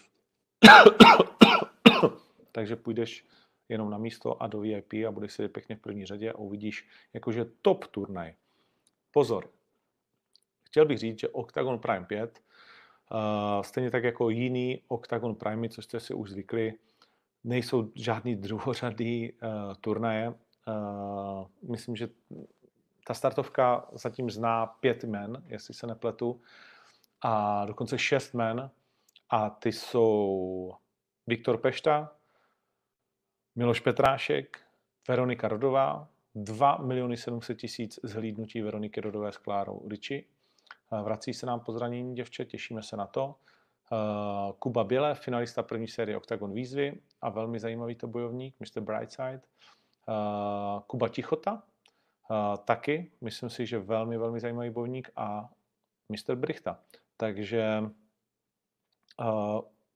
Takže 2.51 2.75
půjdeš 2.75 3.25
jenom 3.69 3.89
na 3.89 3.97
místo 3.97 4.43
a 4.43 4.47
do 4.47 4.59
VIP 4.59 4.93
a 5.07 5.11
budeš 5.11 5.33
sedět 5.33 5.53
pěkně 5.53 5.75
v 5.75 5.79
první 5.79 6.05
řadě 6.05 6.31
a 6.31 6.37
uvidíš 6.37 6.87
jakože 7.13 7.45
top 7.61 7.87
turnaj. 7.87 8.33
Pozor, 9.11 9.49
chtěl 10.63 10.85
bych 10.85 10.97
říct, 10.97 11.19
že 11.19 11.29
Octagon 11.29 11.79
Prime 11.79 12.05
5, 12.05 12.41
uh, 13.11 13.17
eh, 13.19 13.63
stejně 13.63 13.91
tak 13.91 14.03
jako 14.03 14.29
jiný 14.29 14.81
Octagon 14.87 15.35
Prime, 15.35 15.69
co 15.69 15.81
jste 15.81 15.99
si 15.99 16.13
už 16.13 16.29
zvykli, 16.29 16.73
nejsou 17.43 17.91
žádný 17.95 18.35
druhořadý 18.35 19.31
uh, 19.31 19.73
turnaje. 19.81 20.29
Uh, 20.29 21.45
myslím, 21.69 21.95
že 21.95 22.09
ta 23.07 23.13
startovka 23.13 23.87
zatím 23.91 24.29
zná 24.29 24.65
pět 24.65 25.03
men, 25.03 25.43
jestli 25.47 25.73
se 25.73 25.87
nepletu, 25.87 26.41
a 27.21 27.65
dokonce 27.65 27.97
šest 27.97 28.33
men. 28.33 28.71
A 29.29 29.49
ty 29.49 29.71
jsou 29.71 30.73
Viktor 31.27 31.57
Pešta, 31.57 32.15
Miloš 33.55 33.79
Petrášek, 33.79 34.61
Veronika 35.07 35.47
Rodová, 35.47 36.07
2 36.35 36.77
miliony 36.77 37.17
700 37.17 37.57
tisíc 37.57 37.99
zhlídnutí 38.03 38.61
Veroniky 38.61 39.01
Rodové 39.01 39.31
s 39.31 39.37
Klárou 39.37 39.87
Riči. 39.89 40.27
Vrací 41.03 41.33
se 41.33 41.45
nám 41.45 41.59
po 41.59 41.71
zranění 41.71 42.15
děvče, 42.15 42.45
těšíme 42.45 42.83
se 42.83 42.97
na 42.97 43.07
to. 43.07 43.35
Kuba 44.59 44.83
Běle, 44.83 45.15
finalista 45.15 45.63
první 45.63 45.87
série 45.87 46.17
Octagon 46.17 46.53
výzvy 46.53 47.01
a 47.21 47.29
velmi 47.29 47.59
zajímavý 47.59 47.95
to 47.95 48.07
bojovník, 48.07 48.55
Mr. 48.59 48.81
Brightside. 48.81 49.41
Kuba 50.87 51.09
Tichota, 51.09 51.63
taky, 52.65 53.11
myslím 53.21 53.49
si, 53.49 53.65
že 53.65 53.79
velmi, 53.79 54.17
velmi 54.17 54.39
zajímavý 54.39 54.69
bojovník 54.69 55.11
a 55.15 55.49
Mr. 56.09 56.35
Brichta. 56.35 56.79
Takže 57.17 57.83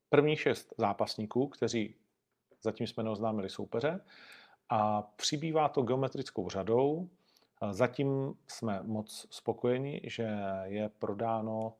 první 0.09 0.35
šest 0.35 0.73
zápasníků, 0.77 1.47
kteří 1.47 1.95
zatím 2.61 2.87
jsme 2.87 3.03
neoznámili 3.03 3.49
soupeře 3.49 4.05
a 4.69 5.01
přibývá 5.01 5.69
to 5.69 5.81
geometrickou 5.81 6.49
řadou. 6.49 7.09
Zatím 7.71 8.33
jsme 8.47 8.83
moc 8.83 9.27
spokojeni, 9.29 10.01
že 10.03 10.29
je 10.63 10.89
prodáno 10.89 11.73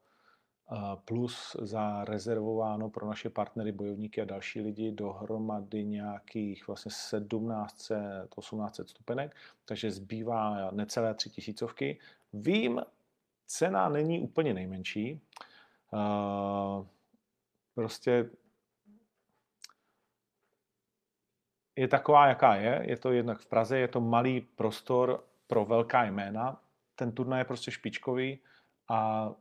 plus 1.05 1.55
zarezervováno 1.61 2.89
pro 2.89 3.07
naše 3.07 3.29
partnery, 3.29 3.71
bojovníky 3.71 4.21
a 4.21 4.25
další 4.25 4.61
lidi 4.61 4.91
dohromady 4.91 5.85
nějakých 5.85 6.67
vlastně 6.67 6.89
1700, 6.89 7.97
1800 8.39 8.89
stupenek, 8.89 9.35
takže 9.65 9.91
zbývá 9.91 10.71
necelé 10.71 11.13
tři 11.13 11.29
tisícovky. 11.29 11.99
Vím, 12.33 12.81
cena 13.45 13.89
není 13.89 14.19
úplně 14.19 14.53
nejmenší. 14.53 15.21
Prostě 17.75 18.29
je 21.75 21.87
taková, 21.87 22.27
jaká 22.27 22.55
je. 22.55 22.81
Je 22.83 22.97
to 22.97 23.11
jednak 23.11 23.39
v 23.39 23.45
Praze, 23.45 23.77
je 23.77 23.87
to 23.87 24.01
malý 24.01 24.41
prostor 24.41 25.23
pro 25.47 25.65
velká 25.65 26.03
jména. 26.03 26.61
Ten 26.95 27.11
turnaj 27.11 27.41
je 27.41 27.45
prostě 27.45 27.71
špičkový 27.71 28.39
a 28.89 29.31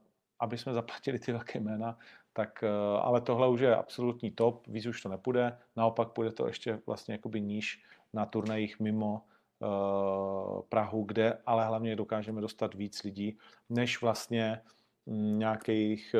aby 0.40 0.58
jsme 0.58 0.72
zaplatili 0.72 1.18
ty 1.18 1.32
velké 1.32 1.60
jména, 1.60 1.98
tak, 2.32 2.62
eh, 2.62 2.68
ale 3.00 3.20
tohle 3.20 3.48
už 3.48 3.60
je 3.60 3.76
absolutní 3.76 4.30
top, 4.30 4.66
víc 4.66 4.86
už 4.86 5.02
to 5.02 5.08
nepůjde, 5.08 5.58
naopak 5.76 6.08
půjde 6.08 6.32
to 6.32 6.46
ještě 6.46 6.80
vlastně 6.86 7.14
jakoby 7.14 7.40
níž 7.40 7.82
na 8.12 8.26
turnajích 8.26 8.80
mimo 8.80 9.22
uh, 9.58 10.62
Prahu, 10.68 11.04
kde 11.04 11.38
ale 11.46 11.66
hlavně 11.66 11.96
dokážeme 11.96 12.40
dostat 12.40 12.74
víc 12.74 13.02
lidí, 13.02 13.38
než 13.68 14.02
vlastně 14.02 14.62
mm, 15.06 15.38
nějakých 15.38 16.14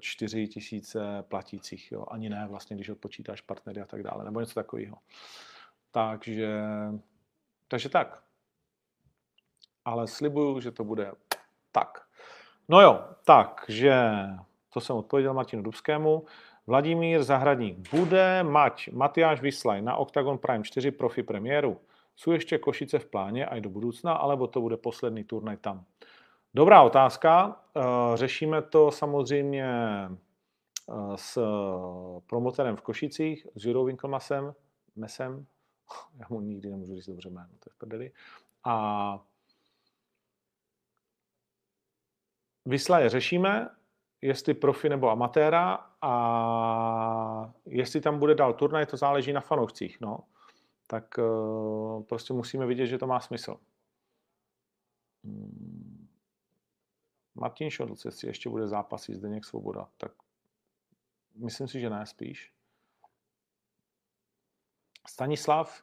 4 0.00 0.42
eh, 0.42 0.46
tisíce 0.46 1.24
platících, 1.28 1.92
jo. 1.92 2.04
ani 2.10 2.30
ne 2.30 2.46
vlastně, 2.50 2.76
když 2.76 2.88
odpočítáš 2.88 3.40
partnery 3.40 3.80
a 3.80 3.86
tak 3.86 4.02
dále, 4.02 4.24
nebo 4.24 4.40
něco 4.40 4.54
takového. 4.54 4.96
Takže, 5.90 6.62
takže 7.68 7.88
tak. 7.88 8.22
Ale 9.84 10.08
slibuju, 10.08 10.60
že 10.60 10.70
to 10.70 10.84
bude 10.84 11.12
tak. 11.72 12.09
No 12.70 12.80
jo, 12.80 13.04
takže 13.24 14.02
to 14.72 14.80
jsem 14.80 14.96
odpověděl 14.96 15.34
Martinu 15.34 15.62
Dubskému. 15.62 16.24
Vladimír 16.66 17.22
Zahradník. 17.22 17.90
Bude 17.90 18.42
mať 18.42 18.88
Matyáš 18.92 19.40
Vyslaj 19.40 19.82
na 19.82 19.96
Octagon 19.96 20.38
Prime 20.38 20.64
4 20.64 20.90
profi 20.90 21.22
premiéru? 21.22 21.80
Jsou 22.16 22.32
ještě 22.32 22.58
Košice 22.58 22.98
v 22.98 23.06
pláně 23.06 23.46
aj 23.46 23.60
do 23.60 23.70
budoucna, 23.70 24.12
alebo 24.12 24.46
to 24.46 24.60
bude 24.60 24.76
poslední 24.76 25.24
turnaj 25.24 25.56
tam? 25.56 25.84
Dobrá 26.54 26.82
otázka. 26.82 27.60
Eh, 27.76 27.80
řešíme 28.14 28.62
to 28.62 28.90
samozřejmě 28.90 29.66
eh, 29.66 31.16
s 31.16 31.38
promotorem 32.26 32.76
v 32.76 32.82
Košicích, 32.82 33.46
s 33.54 33.64
Jurou 33.64 33.84
Winkelmasem, 33.84 34.54
Mesem, 34.96 35.46
já 36.18 36.26
mu 36.30 36.40
nikdy 36.40 36.70
nemůžu 36.70 36.94
říct 36.94 37.06
dobře 37.06 37.30
jméno, 37.30 37.48
to 37.58 37.70
je 37.70 37.72
v 37.72 37.78
prdeli. 37.78 38.12
A 38.64 39.20
Vyslaje 42.70 43.08
řešíme, 43.08 43.68
jestli 44.22 44.54
profi 44.54 44.88
nebo 44.88 45.10
amatéra 45.10 45.74
a 46.02 47.52
jestli 47.66 48.00
tam 48.00 48.18
bude 48.18 48.34
dál 48.34 48.52
turnaj, 48.52 48.86
to 48.86 48.96
záleží 48.96 49.32
na 49.32 49.40
fanoušcích, 49.40 50.00
no. 50.00 50.18
Tak 50.86 51.18
uh, 51.18 52.02
prostě 52.02 52.32
musíme 52.32 52.66
vidět, 52.66 52.86
že 52.86 52.98
to 52.98 53.06
má 53.06 53.20
smysl. 53.20 53.56
Hmm. 55.24 56.08
Martin 57.34 57.70
Šodlc, 57.70 58.04
jestli 58.04 58.28
ještě 58.28 58.48
bude 58.48 58.68
zápasit 58.68 59.14
Zdeněk 59.14 59.44
Svoboda, 59.44 59.88
tak 59.96 60.12
myslím 61.34 61.68
si, 61.68 61.80
že 61.80 61.90
ne, 61.90 62.06
spíš. 62.06 62.52
Stanislav, 65.08 65.82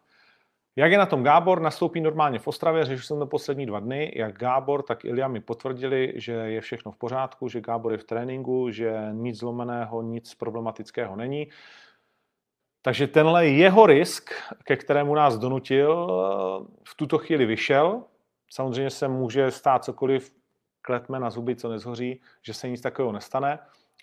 jak 0.78 0.92
je 0.92 0.98
na 0.98 1.06
tom 1.06 1.24
Gábor? 1.24 1.62
Nastoupí 1.62 2.02
normálně 2.02 2.40
v 2.40 2.48
Ostravě, 2.48 2.86
řešil 2.86 3.04
jsem 3.04 3.20
to 3.20 3.26
poslední 3.26 3.66
dva 3.66 3.80
dny. 3.80 4.14
Jak 4.16 4.38
Gábor, 4.38 4.84
tak 4.84 5.06
Ilja 5.06 5.28
mi 5.28 5.40
potvrdili, 5.40 6.14
že 6.16 6.32
je 6.32 6.62
všechno 6.62 6.92
v 6.92 6.98
pořádku, 6.98 7.48
že 7.48 7.62
Gábor 7.62 7.92
je 7.92 7.98
v 7.98 8.04
tréninku, 8.04 8.72
že 8.72 9.10
nic 9.12 9.38
zlomeného, 9.38 10.02
nic 10.02 10.36
problematického 10.36 11.16
není. 11.16 11.48
Takže 12.82 13.08
tenhle 13.08 13.48
jeho 13.48 13.86
risk, 13.86 14.32
ke 14.64 14.76
kterému 14.76 15.16
nás 15.16 15.38
donutil, 15.38 16.08
v 16.84 16.96
tuto 16.96 17.18
chvíli 17.18 17.46
vyšel. 17.46 18.04
Samozřejmě 18.52 18.90
se 18.90 19.08
může 19.08 19.52
stát 19.52 19.84
cokoliv, 19.84 20.34
kletme 20.82 21.20
na 21.20 21.30
zuby, 21.30 21.56
co 21.56 21.70
nezhoří, 21.70 22.22
že 22.42 22.54
se 22.54 22.70
nic 22.70 22.82
takového 22.82 23.12
nestane, 23.12 23.60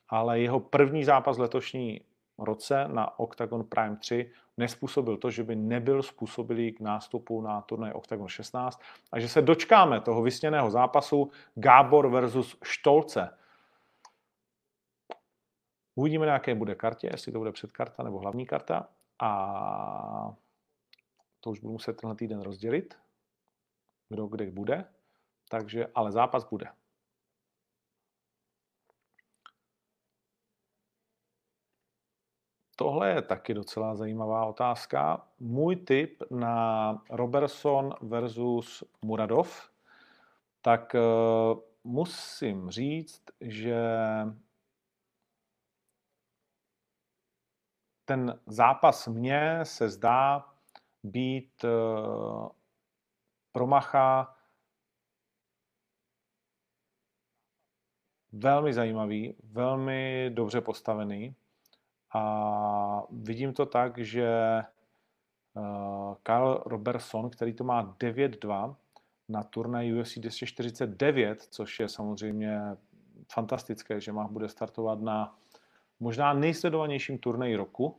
ale 0.08 0.40
jeho 0.40 0.60
první 0.60 1.04
zápas 1.04 1.38
letošní 1.38 2.00
roce 2.38 2.88
na 2.88 3.18
Octagon 3.18 3.64
Prime 3.64 3.96
3 3.96 4.30
nespůsobil 4.56 5.16
to, 5.16 5.30
že 5.30 5.44
by 5.44 5.56
nebyl 5.56 6.02
způsobilý 6.02 6.72
k 6.72 6.80
nástupu 6.80 7.40
na 7.40 7.60
turnaj 7.60 7.92
Octagon 7.92 8.28
16 8.28 8.80
a 9.12 9.20
že 9.20 9.28
se 9.28 9.42
dočkáme 9.42 10.00
toho 10.00 10.22
vysněného 10.22 10.70
zápasu 10.70 11.30
Gábor 11.54 12.10
versus 12.10 12.58
Štolce. 12.64 13.38
Uvidíme, 15.94 16.26
na 16.26 16.32
jaké 16.32 16.54
bude 16.54 16.74
kartě, 16.74 17.08
jestli 17.12 17.32
to 17.32 17.38
bude 17.38 17.52
předkarta 17.52 18.02
nebo 18.02 18.18
hlavní 18.18 18.46
karta 18.46 18.88
a 19.22 20.34
to 21.40 21.50
už 21.50 21.60
budu 21.60 21.72
muset 21.72 21.96
tenhle 21.96 22.16
týden 22.16 22.40
rozdělit, 22.40 22.98
kdo 24.08 24.26
kde 24.26 24.50
bude, 24.50 24.84
takže, 25.48 25.86
ale 25.94 26.12
zápas 26.12 26.44
bude. 26.44 26.66
Tohle 32.84 33.10
je 33.10 33.22
taky 33.22 33.54
docela 33.54 33.94
zajímavá 33.94 34.46
otázka. 34.46 35.28
Můj 35.40 35.76
tip 35.76 36.22
na 36.30 37.02
Robertson 37.10 37.94
versus 38.02 38.84
Muradov, 39.02 39.70
tak 40.62 40.94
uh, 40.94 41.60
musím 41.84 42.70
říct, 42.70 43.22
že 43.40 43.78
ten 48.04 48.40
zápas 48.46 49.08
mně 49.08 49.60
se 49.62 49.88
zdá 49.88 50.48
být 51.02 51.64
uh, 51.64 52.48
promacha 53.52 54.36
velmi 58.32 58.72
zajímavý, 58.74 59.36
velmi 59.42 60.30
dobře 60.34 60.60
postavený. 60.60 61.34
A 62.14 63.02
vidím 63.10 63.52
to 63.52 63.66
tak, 63.66 63.98
že 63.98 64.62
uh, 65.54 66.14
Kyle 66.22 66.60
Robertson, 66.66 67.30
který 67.30 67.54
to 67.54 67.64
má 67.64 67.96
9-2 68.00 68.74
na 69.28 69.42
turnaj 69.42 70.00
UFC 70.00 70.18
249, 70.18 71.42
což 71.42 71.80
je 71.80 71.88
samozřejmě 71.88 72.60
fantastické, 73.32 74.00
že 74.00 74.12
má 74.12 74.28
bude 74.28 74.48
startovat 74.48 75.00
na 75.00 75.38
možná 76.00 76.32
nejsledovanějším 76.32 77.18
turnaji 77.18 77.56
roku, 77.56 77.96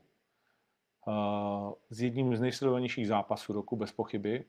uh, 1.08 1.74
s 1.90 2.02
jedním 2.02 2.36
z 2.36 2.42
nejsledovanějších 2.42 3.08
zápasů 3.08 3.54
roku, 3.54 3.76
bez 3.76 3.92
pochyby. 3.92 4.46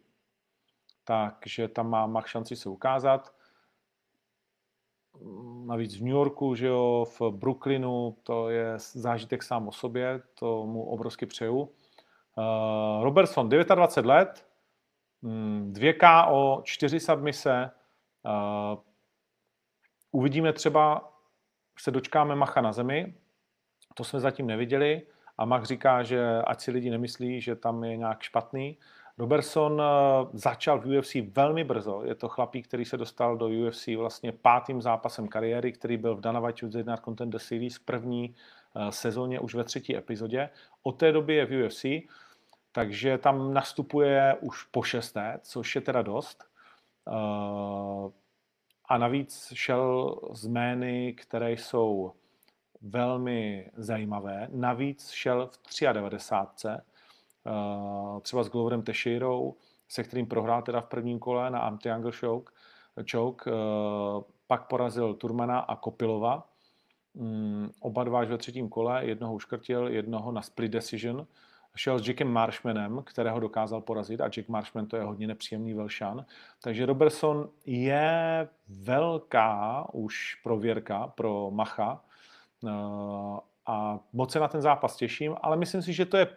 Takže 1.05 1.69
tam 1.69 1.91
má 1.91 2.07
Mach 2.07 2.29
šanci 2.29 2.57
se 2.57 2.69
ukázat 2.69 3.36
navíc 5.67 5.97
v 5.97 6.01
New 6.01 6.13
Yorku, 6.13 6.55
že 6.55 6.67
jo, 6.67 7.05
v 7.19 7.31
Brooklynu, 7.31 8.17
to 8.23 8.51
je 8.51 8.75
zážitek 8.79 9.43
sám 9.43 9.69
o 9.69 9.73
sobě, 9.73 10.23
to 10.35 10.67
mu 10.67 10.85
obrovsky 10.85 11.27
přeju. 11.27 11.61
Uh, 11.61 13.05
Robertson, 13.05 13.49
29 13.49 13.97
let, 14.07 14.47
2 15.23 15.93
mm, 15.93 15.99
KO, 15.99 16.61
4 16.65 17.01
submise, 17.01 17.71
uh, 18.25 18.79
uvidíme 20.11 20.53
třeba, 20.53 21.13
se 21.79 21.91
dočkáme 21.91 22.35
Macha 22.35 22.61
na 22.61 22.73
zemi, 22.73 23.15
to 23.95 24.05
jsme 24.05 24.21
zatím 24.21 24.47
neviděli. 24.47 25.03
A 25.39 25.45
Mach 25.45 25.65
říká, 25.65 26.03
že 26.03 26.43
ať 26.47 26.61
si 26.61 26.71
lidi 26.71 26.91
nemyslí, 26.91 27.41
že 27.41 27.57
tam 27.57 27.85
je 27.85 27.97
nějak 27.97 28.23
špatný, 28.23 28.79
Robertson 29.19 29.83
eh, 29.83 30.29
začal 30.33 30.81
v 30.81 30.99
UFC 30.99 31.15
velmi 31.15 31.65
brzo. 31.65 32.03
Je 32.05 32.15
to 32.15 32.29
chlapík, 32.29 32.69
který 32.69 32.85
se 32.85 32.97
dostal 32.97 33.37
do 33.37 33.49
UFC 33.49 33.87
vlastně 33.87 34.33
pátým 34.33 34.83
zápasem 34.83 35.29
kariéry, 35.29 35.73
který 35.73 35.97
byl 35.97 36.17
v 36.17 36.21
Dana 36.21 36.41
White 36.41 36.63
United 36.63 37.01
Contender 37.05 37.41
Series 37.41 37.79
první 37.79 38.35
eh, 38.77 38.93
sezóně 38.93 39.41
už 39.41 39.55
ve 39.55 39.65
třetí 39.65 39.97
epizodě. 39.97 40.51
Od 40.83 40.93
té 40.93 41.13
doby 41.13 41.35
je 41.35 41.47
v 41.47 41.67
UFC, 41.67 41.85
takže 42.73 43.19
tam 43.19 43.55
nastupuje 43.55 44.37
už 44.41 44.63
po 44.63 44.83
šesté, 44.83 45.39
což 45.43 45.75
je 45.75 45.81
teda 45.81 46.03
dost. 46.03 46.45
Eh, 47.09 48.11
a 48.89 48.99
navíc 48.99 49.53
šel 49.55 50.21
z 50.33 50.47
jmény, 50.47 51.13
které 51.13 51.53
jsou 51.53 52.13
velmi 52.83 53.71
zajímavé. 53.77 54.49
Navíc 54.51 55.11
šel 55.11 55.51
v 55.69 55.93
93 55.93 56.69
Eh, 56.69 56.96
třeba 58.21 58.43
s 58.43 58.49
Gloverem 58.49 58.83
Teixeirou, 58.83 59.55
se 59.89 60.05
kterým 60.05 60.27
prohrál 60.27 60.63
teda 60.63 60.81
v 60.81 60.87
prvním 60.87 61.19
kole 61.19 61.51
na 61.51 61.61
Antiangle 61.61 62.13
Choke, 62.13 62.53
choke. 63.11 63.51
Eh, 63.51 64.23
pak 64.47 64.67
porazil 64.67 65.15
Turmana 65.15 65.59
a 65.59 65.77
Kopilova. 65.77 66.49
Mm, 67.15 67.71
oba 67.81 68.05
dva 68.05 68.21
až 68.21 68.29
ve 68.29 68.39
třetím 68.39 68.69
kole, 68.69 69.05
jednoho 69.05 69.35
uškrtil, 69.35 69.89
jednoho 69.89 70.33
na 70.33 70.43
split 70.43 70.73
decision. 70.73 71.27
Šel 71.77 71.99
s 71.99 72.09
Jackem 72.09 72.29
Marshmanem, 72.29 73.03
kterého 73.05 73.41
dokázal 73.41 73.81
porazit 73.81 74.21
a 74.21 74.29
Jack 74.29 74.49
Marshman 74.49 74.87
to 74.87 74.97
je 74.97 75.03
hodně 75.03 75.27
nepříjemný 75.27 75.75
velšan. 75.75 76.25
Takže 76.63 76.87
Robertson 76.87 77.49
je 77.67 78.49
velká 78.69 79.87
už 79.93 80.35
prověrka 80.43 81.07
pro 81.07 81.51
Macha 81.51 82.05
eh, 82.67 82.71
a 83.67 84.01
moc 84.13 84.33
se 84.33 84.41
na 84.41 84.49
ten 84.49 84.63
zápas 84.63 84.97
těším, 84.97 85.37
ale 85.43 85.57
myslím 85.57 85.83
si, 85.83 85.93
že 85.93 86.05
to 86.07 86.17
je 86.17 86.29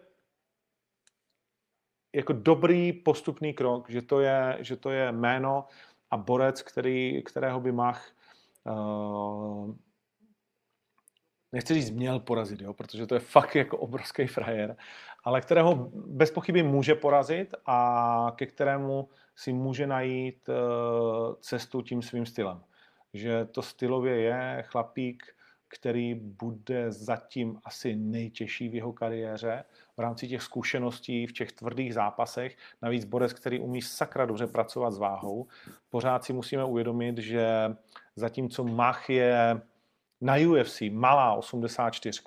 jako 2.14 2.34
dobrý 2.34 2.94
postupný 2.94 3.54
krok, 3.54 3.90
že 3.90 4.02
to 4.02 4.20
je, 4.20 4.58
že 4.60 4.76
to 4.76 4.90
je 4.90 5.12
jméno 5.12 5.66
a 6.12 6.18
borec, 6.18 6.62
který, 6.62 7.24
kterého 7.24 7.60
by 7.60 7.72
Mach 7.72 8.12
uh, 8.64 9.76
nechci 11.52 11.74
říct 11.74 11.92
měl 11.92 12.20
porazit, 12.20 12.62
jo, 12.62 12.74
protože 12.74 13.08
to 13.08 13.14
je 13.14 13.20
fakt 13.20 13.56
jako 13.56 13.78
obrovský 13.78 14.28
frajer, 14.28 14.76
ale 15.24 15.42
kterého 15.42 15.92
bez 15.94 16.32
pochyby 16.32 16.64
může 16.64 16.96
porazit 16.96 17.56
a 17.66 18.32
ke 18.36 18.46
kterému 18.46 19.10
si 19.36 19.54
může 19.54 19.88
najít 19.88 20.50
uh, 20.50 21.36
cestu 21.40 21.82
tím 21.82 22.02
svým 22.02 22.26
stylem. 22.26 22.64
Že 23.14 23.46
to 23.46 23.62
stylově 23.62 24.22
je 24.22 24.64
chlapík, 24.68 25.36
který 25.70 26.16
bude 26.16 26.92
zatím 26.92 27.60
asi 27.66 27.96
nejtěžší 27.96 28.70
v 28.70 28.76
jeho 28.76 28.94
kariéře 28.94 29.64
v 29.98 30.00
rámci 30.00 30.28
těch 30.28 30.42
zkušeností 30.42 31.28
v 31.28 31.34
těch 31.34 31.52
tvrdých 31.52 31.94
zápasech. 31.94 32.58
Navíc 32.82 33.06
borec, 33.06 33.34
který 33.34 33.60
umí 33.60 33.82
sakra 33.82 34.26
dobře 34.26 34.48
pracovat 34.48 34.92
s 34.92 34.98
váhou. 34.98 35.48
Pořád 35.90 36.24
si 36.24 36.34
musíme 36.34 36.66
uvědomit, 36.66 37.18
že 37.18 37.76
zatímco 38.16 38.64
Mach 38.64 39.10
je 39.10 39.62
na 40.22 40.36
UFC 40.36 40.82
malá 40.92 41.34
84, 41.34 42.22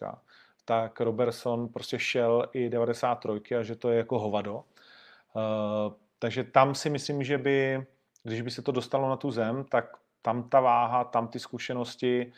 tak 0.64 1.00
Robertson 1.00 1.68
prostě 1.68 1.98
šel 1.98 2.48
i 2.52 2.68
93 2.70 3.56
a 3.56 3.62
že 3.62 3.76
to 3.76 3.90
je 3.90 3.98
jako 3.98 4.18
hovado. 4.18 4.54
Uh, 4.54 5.92
takže 6.18 6.44
tam 6.44 6.74
si 6.74 6.90
myslím, 6.90 7.24
že 7.24 7.38
by, 7.38 7.86
když 8.22 8.40
by 8.40 8.50
se 8.50 8.62
to 8.62 8.72
dostalo 8.72 9.08
na 9.08 9.16
tu 9.16 9.30
zem, 9.30 9.64
tak 9.64 9.96
tam 10.22 10.48
ta 10.48 10.60
váha, 10.60 11.04
tam 11.04 11.28
ty 11.28 11.38
zkušenosti 11.38 12.32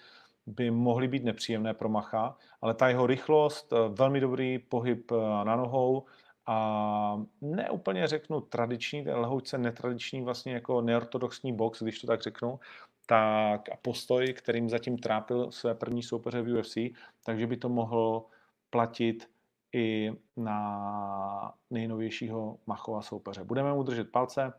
by 0.47 0.71
mohly 0.71 1.09
být 1.09 1.25
nepříjemné 1.25 1.75
pro 1.75 1.89
Macha, 1.89 2.37
ale 2.63 2.75
ta 2.75 2.89
jeho 2.89 3.07
rychlost, 3.07 3.73
eh, 3.73 3.77
velmi 3.89 4.21
dobrý 4.21 4.59
pohyb 4.59 5.13
eh, 5.13 5.45
na 5.45 5.57
nohou 5.57 6.05
a 6.47 7.23
neúplně 7.41 8.07
řeknu 8.07 8.41
tradiční, 8.41 9.05
ten 9.05 9.17
lehoučce 9.17 9.59
netradiční, 9.59 10.23
vlastně 10.23 10.53
jako 10.53 10.81
neortodoxní 10.81 11.53
box, 11.53 11.83
když 11.83 12.01
to 12.01 12.07
tak 12.07 12.23
řeknu, 12.23 12.61
tak 13.07 13.69
a 13.73 13.77
postoj, 13.83 14.33
kterým 14.33 14.71
zatím 14.71 14.99
trápil 14.99 15.53
své 15.53 15.75
první 15.75 16.03
soupeře 16.03 16.43
v 16.43 16.59
UFC, 16.59 16.77
takže 17.25 17.47
by 17.47 17.57
to 17.57 17.69
mohl 17.69 18.25
platit 18.71 19.31
i 19.73 20.13
na 20.37 21.55
nejnovějšího 21.71 22.59
Machova 22.67 23.03
soupeře. 23.03 23.45
Budeme 23.45 23.73
mu 23.73 23.83
držet 23.83 24.11
palce, 24.11 24.53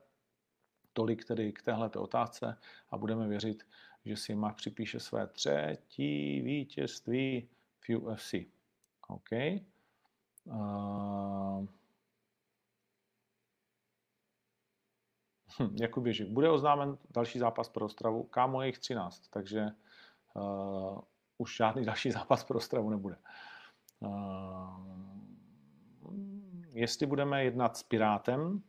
tolik 0.94 1.26
tedy 1.26 1.54
k 1.54 1.62
téhle 1.62 1.90
otázce 1.90 2.58
a 2.90 2.98
budeme 2.98 3.28
věřit, 3.28 3.64
že 4.06 4.18
si 4.18 4.36
Mach 4.36 4.56
připíše 4.56 5.00
své 5.00 5.28
třetí 5.28 6.42
vítězství 6.42 7.50
v 7.80 7.98
UFC. 7.98 8.34
OK. 9.08 9.30
Uh... 10.44 11.66
Hm, 15.60 15.76
Jakub 15.82 16.06
Ježek. 16.06 16.28
Bude 16.28 16.50
oznámen 16.50 16.98
další 17.10 17.40
zápas 17.40 17.70
pro 17.70 17.86
Ostravu. 17.86 18.24
Kámo 18.24 18.62
je 18.62 18.68
jich 18.68 18.80
13, 18.80 19.28
takže 19.30 19.68
uh, 20.34 21.00
už 21.38 21.56
žádný 21.56 21.86
další 21.86 22.12
zápas 22.12 22.44
pro 22.44 22.58
Ostravu 22.58 22.90
nebude. 22.90 23.18
Uh, 24.00 24.96
jestli 26.74 27.06
budeme 27.06 27.44
jednat 27.44 27.78
s 27.78 27.84
Pirátem, 27.84 28.62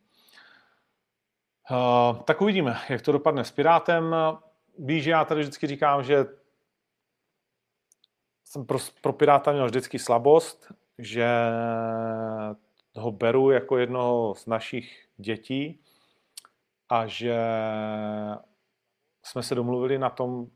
uh, 1.70 2.22
tak 2.22 2.40
uvidíme, 2.40 2.76
jak 2.88 3.02
to 3.02 3.12
dopadne 3.12 3.44
s 3.44 3.50
Pirátem. 3.50 4.14
Víš, 4.78 5.04
já 5.04 5.24
tady 5.24 5.40
vždycky 5.40 5.66
říkám, 5.66 6.02
že 6.02 6.26
jsem 8.44 8.66
pro, 8.66 8.78
pro 9.00 9.12
Piráta 9.12 9.52
měl 9.52 9.66
vždycky 9.66 9.98
slabost, 9.98 10.72
že 10.98 11.28
ho 12.96 13.12
beru 13.12 13.50
jako 13.50 13.78
jednoho 13.78 14.34
z 14.34 14.46
našich 14.46 15.08
dětí 15.16 15.80
a 16.88 17.06
že 17.06 17.38
jsme 19.22 19.42
se 19.42 19.54
domluvili 19.54 19.98
na 19.98 20.10
tom, 20.10 20.46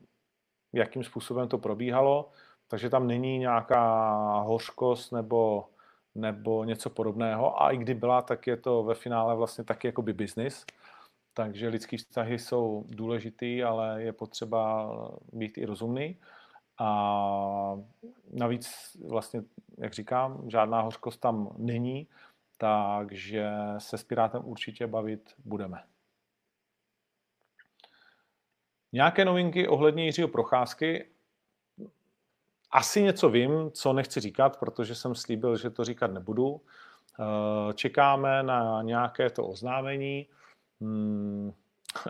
jakým 0.72 1.04
způsobem 1.04 1.48
to 1.48 1.58
probíhalo, 1.58 2.30
takže 2.68 2.90
tam 2.90 3.06
není 3.06 3.38
nějaká 3.38 4.12
hořkost 4.40 5.12
nebo, 5.12 5.68
nebo 6.14 6.64
něco 6.64 6.90
podobného. 6.90 7.62
A 7.62 7.70
i 7.70 7.76
kdy 7.76 7.94
byla, 7.94 8.22
tak 8.22 8.46
je 8.46 8.56
to 8.56 8.82
ve 8.82 8.94
finále 8.94 9.36
vlastně 9.36 9.64
taky 9.64 9.88
jako 9.88 10.02
by 10.02 10.12
business. 10.12 10.64
Takže 11.40 11.68
lidský 11.68 11.96
vztahy 11.96 12.38
jsou 12.38 12.84
důležitý, 12.88 13.62
ale 13.62 14.02
je 14.02 14.12
potřeba 14.12 14.90
být 15.32 15.58
i 15.58 15.64
rozumný. 15.64 16.20
A 16.78 17.78
navíc 18.32 18.96
vlastně, 19.08 19.42
jak 19.78 19.92
říkám, 19.92 20.50
žádná 20.50 20.80
hořkost 20.80 21.20
tam 21.20 21.54
není, 21.58 22.08
takže 22.58 23.50
se 23.78 23.98
s 23.98 24.02
Pirátem 24.02 24.42
určitě 24.44 24.86
bavit 24.86 25.34
budeme. 25.44 25.84
Nějaké 28.92 29.24
novinky 29.24 29.68
ohledně 29.68 30.04
Jiřího 30.04 30.28
Procházky? 30.28 31.10
Asi 32.70 33.02
něco 33.02 33.28
vím, 33.28 33.70
co 33.70 33.92
nechci 33.92 34.20
říkat, 34.20 34.58
protože 34.58 34.94
jsem 34.94 35.14
slíbil, 35.14 35.56
že 35.56 35.70
to 35.70 35.84
říkat 35.84 36.10
nebudu. 36.10 36.60
Čekáme 37.74 38.42
na 38.42 38.82
nějaké 38.82 39.30
to 39.30 39.46
oznámení. 39.46 40.26
Hmm, 40.80 41.52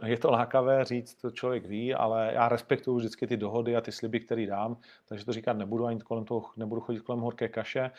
je 0.07 0.19
to 0.19 0.31
lákavé 0.31 0.85
říct, 0.85 1.15
to 1.15 1.31
člověk 1.31 1.67
ví, 1.67 1.95
ale 1.95 2.31
já 2.35 2.49
respektuju 2.49 2.97
vždycky 2.97 3.27
ty 3.27 3.37
dohody 3.37 3.77
a 3.77 3.81
ty 3.81 3.93
sliby, 3.93 4.21
které 4.21 4.47
dám, 4.47 4.77
takže 5.09 5.25
to 5.25 5.33
říkat 5.33 5.53
nebudu, 5.53 5.87
ani 5.87 6.01
kolem 6.01 6.25
toho 6.25 6.45
nebudu 6.57 6.81
chodit 6.81 7.01
kolem 7.01 7.21
horké 7.21 7.49
kaše. 7.49 7.91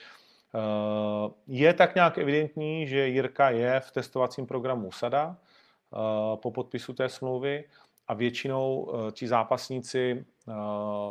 Eh, 0.55 1.31
je 1.47 1.73
tak 1.73 1.95
nějak 1.95 2.17
evidentní, 2.17 2.87
že 2.87 3.07
Jirka 3.07 3.49
je 3.49 3.79
v 3.79 3.91
testovacím 3.91 4.45
programu 4.45 4.91
SADA 4.91 5.37
eh, 5.37 5.97
po 6.35 6.51
podpisu 6.51 6.93
té 6.93 7.09
smlouvy 7.09 7.63
a 8.07 8.13
většinou 8.13 8.91
eh, 8.93 9.11
ti 9.11 9.27
zápasníci, 9.27 10.25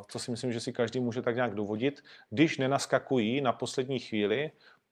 co 0.08 0.18
si 0.18 0.30
myslím, 0.30 0.52
že 0.52 0.60
si 0.60 0.72
každý 0.72 1.00
může 1.00 1.22
tak 1.22 1.34
nějak 1.34 1.54
dovodit, 1.54 2.02
když 2.30 2.58
nenaskakují 2.58 3.40
na 3.40 3.52
poslední 3.52 3.98
chvíli, 3.98 4.50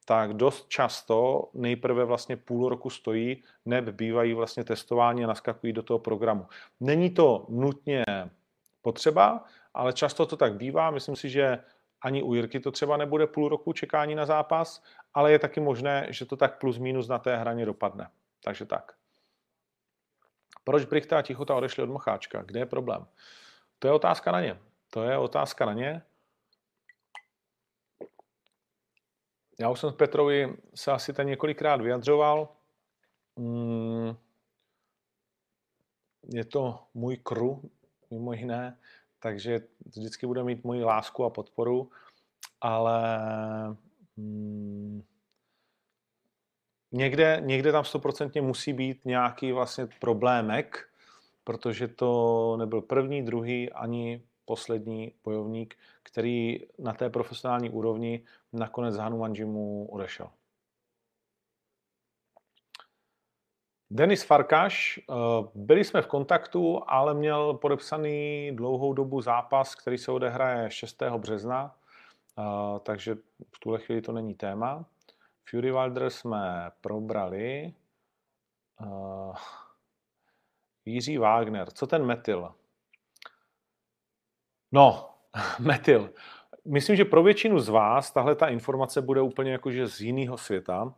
tak 0.09 0.33
dost 0.33 0.69
často 0.69 1.49
nejprve 1.53 2.05
vlastně 2.05 2.37
půl 2.37 2.69
roku 2.69 2.89
stojí, 2.89 3.43
neb 3.65 3.85
bývají 3.85 4.33
vlastně 4.33 4.63
testováni 4.63 5.23
a 5.23 5.27
naskakují 5.27 5.73
do 5.73 5.83
toho 5.83 5.99
programu. 5.99 6.47
Není 6.79 7.09
to 7.09 7.45
nutně 7.49 8.05
potřeba, 8.81 9.45
ale 9.73 9.93
často 9.93 10.25
to 10.25 10.37
tak 10.37 10.55
bývá. 10.55 10.91
Myslím 10.91 11.15
si, 11.15 11.29
že 11.29 11.59
ani 12.01 12.23
u 12.23 12.33
Jirky 12.33 12.59
to 12.59 12.71
třeba 12.71 12.97
nebude 12.97 13.27
půl 13.27 13.49
roku 13.49 13.73
čekání 13.73 14.15
na 14.15 14.25
zápas, 14.25 14.83
ale 15.13 15.31
je 15.31 15.39
taky 15.39 15.59
možné, 15.59 16.07
že 16.09 16.25
to 16.25 16.35
tak 16.35 16.59
plus 16.59 16.77
minus 16.77 17.07
na 17.07 17.19
té 17.19 17.37
hraně 17.37 17.65
dopadne. 17.65 18.09
Takže 18.43 18.65
tak. 18.65 18.93
Proč 20.63 20.85
Brichta 20.85 21.19
a 21.19 21.21
Tichota 21.21 21.55
odešli 21.55 21.83
od 21.83 21.89
Mocháčka? 21.89 22.41
Kde 22.41 22.59
je 22.59 22.65
problém? 22.65 23.05
To 23.79 23.87
je 23.87 23.93
otázka 23.93 24.31
na 24.31 24.41
ně. 24.41 24.57
To 24.89 25.03
je 25.03 25.17
otázka 25.17 25.65
na 25.65 25.73
ně. 25.73 26.01
Já 29.59 29.69
už 29.69 29.79
jsem 29.79 29.91
s 29.91 29.95
Petrovi 29.95 30.57
se 30.75 30.91
asi 30.91 31.13
ten 31.13 31.27
několikrát 31.27 31.81
vyjadřoval. 31.81 32.49
Mm, 33.35 34.15
je 36.33 36.45
to 36.45 36.79
můj 36.93 37.17
kru, 37.17 37.61
mimo 38.11 38.33
jiné, 38.33 38.79
takže 39.19 39.61
vždycky 39.85 40.27
bude 40.27 40.43
mít 40.43 40.63
moji 40.63 40.83
lásku 40.83 41.23
a 41.23 41.29
podporu, 41.29 41.91
ale 42.61 43.19
mm, 44.17 45.03
někde, 46.91 47.41
někde 47.45 47.71
tam 47.71 47.85
stoprocentně 47.85 48.41
musí 48.41 48.73
být 48.73 49.05
nějaký 49.05 49.51
vlastně 49.51 49.87
problémek, 49.99 50.89
protože 51.43 51.87
to 51.87 52.55
nebyl 52.57 52.81
první, 52.81 53.25
druhý 53.25 53.71
ani 53.71 54.28
poslední 54.49 55.13
bojovník, 55.23 55.77
který 56.03 56.59
na 56.79 56.93
té 56.93 57.09
profesionální 57.09 57.69
úrovni 57.69 58.25
nakonec 58.53 58.97
Hanuman 58.97 59.33
Jimu 59.33 59.87
odešel. 59.91 60.29
Denis 63.91 64.23
Farkaš, 64.23 64.99
eh, 64.99 65.13
byli 65.55 65.83
jsme 65.83 66.01
v 66.01 66.07
kontaktu, 66.07 66.81
ale 66.87 67.13
měl 67.13 67.53
podepsaný 67.53 68.51
dlouhou 68.55 68.93
dobu 68.93 69.21
zápas, 69.21 69.75
který 69.75 69.97
se 69.97 70.11
odehraje 70.11 70.71
6. 70.71 71.17
března, 71.17 71.75
eh, 72.39 72.79
takže 72.79 73.15
v 73.55 73.59
tuhle 73.59 73.79
chvíli 73.79 74.01
to 74.01 74.11
není 74.11 74.33
téma. 74.33 74.85
Fury 75.49 75.71
Wilder 75.71 76.09
jsme 76.09 76.71
probrali. 76.81 77.73
Eh, 78.81 79.33
Jiří 80.85 81.17
Wagner, 81.17 81.71
co 81.71 81.87
ten 81.87 82.05
metyl? 82.05 82.58
No, 84.71 85.09
metyl. 85.59 86.09
Myslím, 86.65 86.95
že 86.95 87.05
pro 87.05 87.23
většinu 87.23 87.59
z 87.59 87.69
vás 87.69 88.11
tahle 88.11 88.35
ta 88.35 88.47
informace 88.47 89.01
bude 89.01 89.21
úplně 89.21 89.51
jakože 89.51 89.87
z 89.87 90.01
jiného 90.01 90.37
světa, 90.37 90.93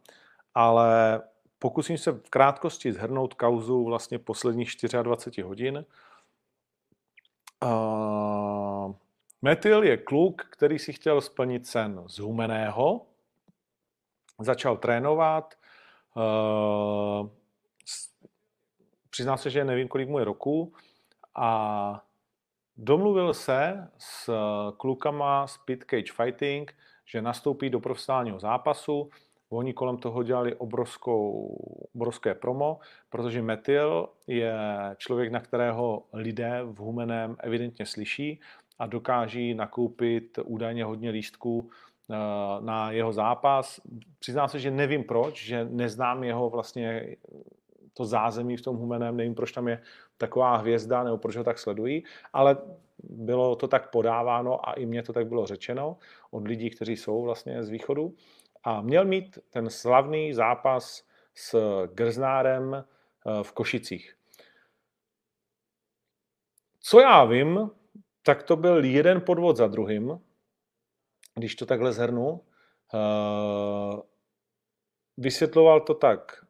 ale 0.55 1.21
pokusím 1.59 1.97
se 1.97 2.11
v 2.11 2.29
krátkosti 2.29 2.93
zhrnout 2.93 3.33
kauzu 3.33 3.83
vlastně 3.83 4.19
posledních 4.19 4.71
24 5.03 5.41
hodin. 5.41 5.85
Uh, 7.63 8.95
Metyl 9.41 9.83
je 9.83 9.97
kluk, 9.97 10.41
který 10.41 10.79
si 10.79 10.93
chtěl 10.93 11.21
splnit 11.21 11.67
sen 11.67 12.03
z 12.07 12.19
humeného, 12.19 13.05
začal 14.39 14.77
trénovat, 14.77 15.55
uh, 16.15 17.29
přiznám 19.09 19.37
se, 19.37 19.49
že 19.49 19.65
nevím, 19.65 19.87
kolik 19.87 20.09
mu 20.09 20.19
je 20.19 20.25
roku 20.25 20.73
a 21.35 22.03
Domluvil 22.83 23.33
se 23.33 23.87
s 23.97 24.29
eh, 24.29 24.71
klukama 24.77 25.47
z 25.47 25.57
Pit 25.57 25.83
Cage 25.83 26.13
Fighting, 26.13 26.73
že 27.05 27.21
nastoupí 27.21 27.69
do 27.69 27.79
profesionálního 27.79 28.39
zápasu. 28.39 29.09
Oni 29.49 29.73
kolem 29.73 29.97
toho 29.97 30.23
dělali 30.23 30.55
obrovskou, 30.55 31.47
obrovské 31.95 32.33
promo, 32.33 32.79
protože 33.09 33.41
Metil 33.41 34.09
je 34.27 34.55
člověk, 34.97 35.31
na 35.31 35.39
kterého 35.39 36.03
lidé 36.13 36.59
v 36.63 36.77
Humeném 36.77 37.35
evidentně 37.39 37.85
slyší 37.85 38.39
a 38.79 38.85
dokáží 38.85 39.53
nakoupit 39.53 40.39
údajně 40.43 40.83
hodně 40.83 41.09
lístků 41.09 41.69
eh, 41.69 42.15
na 42.59 42.91
jeho 42.91 43.13
zápas. 43.13 43.81
Přiznám 44.19 44.49
se, 44.49 44.59
že 44.59 44.71
nevím 44.71 45.03
proč, 45.03 45.45
že 45.45 45.67
neznám 45.69 46.23
jeho 46.23 46.49
vlastně 46.49 47.15
to 47.93 48.05
zázemí 48.05 48.57
v 48.57 48.61
tom 48.61 48.77
Humeném, 48.77 49.17
nevím, 49.17 49.35
proč 49.35 49.51
tam 49.51 49.67
je 49.67 49.81
taková 50.21 50.57
hvězda, 50.57 51.03
nebo 51.03 51.17
proč 51.17 51.35
ho 51.35 51.43
tak 51.43 51.59
sledují, 51.59 52.03
ale 52.33 52.57
bylo 53.03 53.55
to 53.55 53.67
tak 53.67 53.89
podáváno 53.89 54.69
a 54.69 54.73
i 54.73 54.85
mně 54.85 55.03
to 55.03 55.13
tak 55.13 55.27
bylo 55.27 55.45
řečeno 55.45 55.97
od 56.31 56.47
lidí, 56.47 56.69
kteří 56.69 56.97
jsou 56.97 57.21
vlastně 57.21 57.63
z 57.63 57.69
východu. 57.69 58.15
A 58.63 58.81
měl 58.81 59.05
mít 59.05 59.39
ten 59.49 59.69
slavný 59.69 60.33
zápas 60.33 61.03
s 61.35 61.57
Grznárem 61.93 62.75
eh, 62.75 63.43
v 63.43 63.51
Košicích. 63.51 64.15
Co 66.79 66.99
já 66.99 67.25
vím, 67.25 67.71
tak 68.23 68.43
to 68.43 68.55
byl 68.55 68.85
jeden 68.85 69.21
podvod 69.21 69.57
za 69.57 69.67
druhým, 69.67 70.19
když 71.35 71.55
to 71.55 71.65
takhle 71.65 71.93
zhrnu. 71.93 72.41
Eh, 72.93 74.01
vysvětloval 75.17 75.81
to 75.81 75.93
tak 75.93 76.45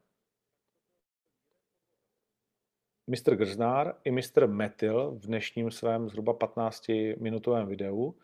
Mr. 3.11 3.35
Grznár 3.35 3.95
i 4.03 4.11
Mr. 4.11 4.47
Metil 4.47 5.11
v 5.11 5.27
dnešním 5.27 5.71
svém 5.71 6.09
zhruba 6.09 6.33
15-minutovém 6.33 7.65
videu. 7.65 8.15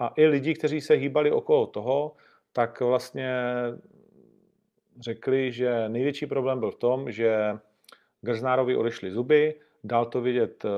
A 0.00 0.12
i 0.16 0.26
lidi, 0.26 0.54
kteří 0.54 0.80
se 0.80 0.94
hýbali 0.94 1.32
okolo 1.32 1.66
toho, 1.66 2.12
tak 2.52 2.80
vlastně 2.80 3.32
řekli, 5.00 5.52
že 5.52 5.88
největší 5.88 6.26
problém 6.26 6.60
byl 6.60 6.70
v 6.70 6.76
tom, 6.76 7.10
že 7.12 7.58
Grznárovi 8.20 8.76
odešly 8.76 9.10
zuby, 9.10 9.60
dal 9.84 10.06
to 10.06 10.20
vidět 10.20 10.64
uh, 10.64 10.70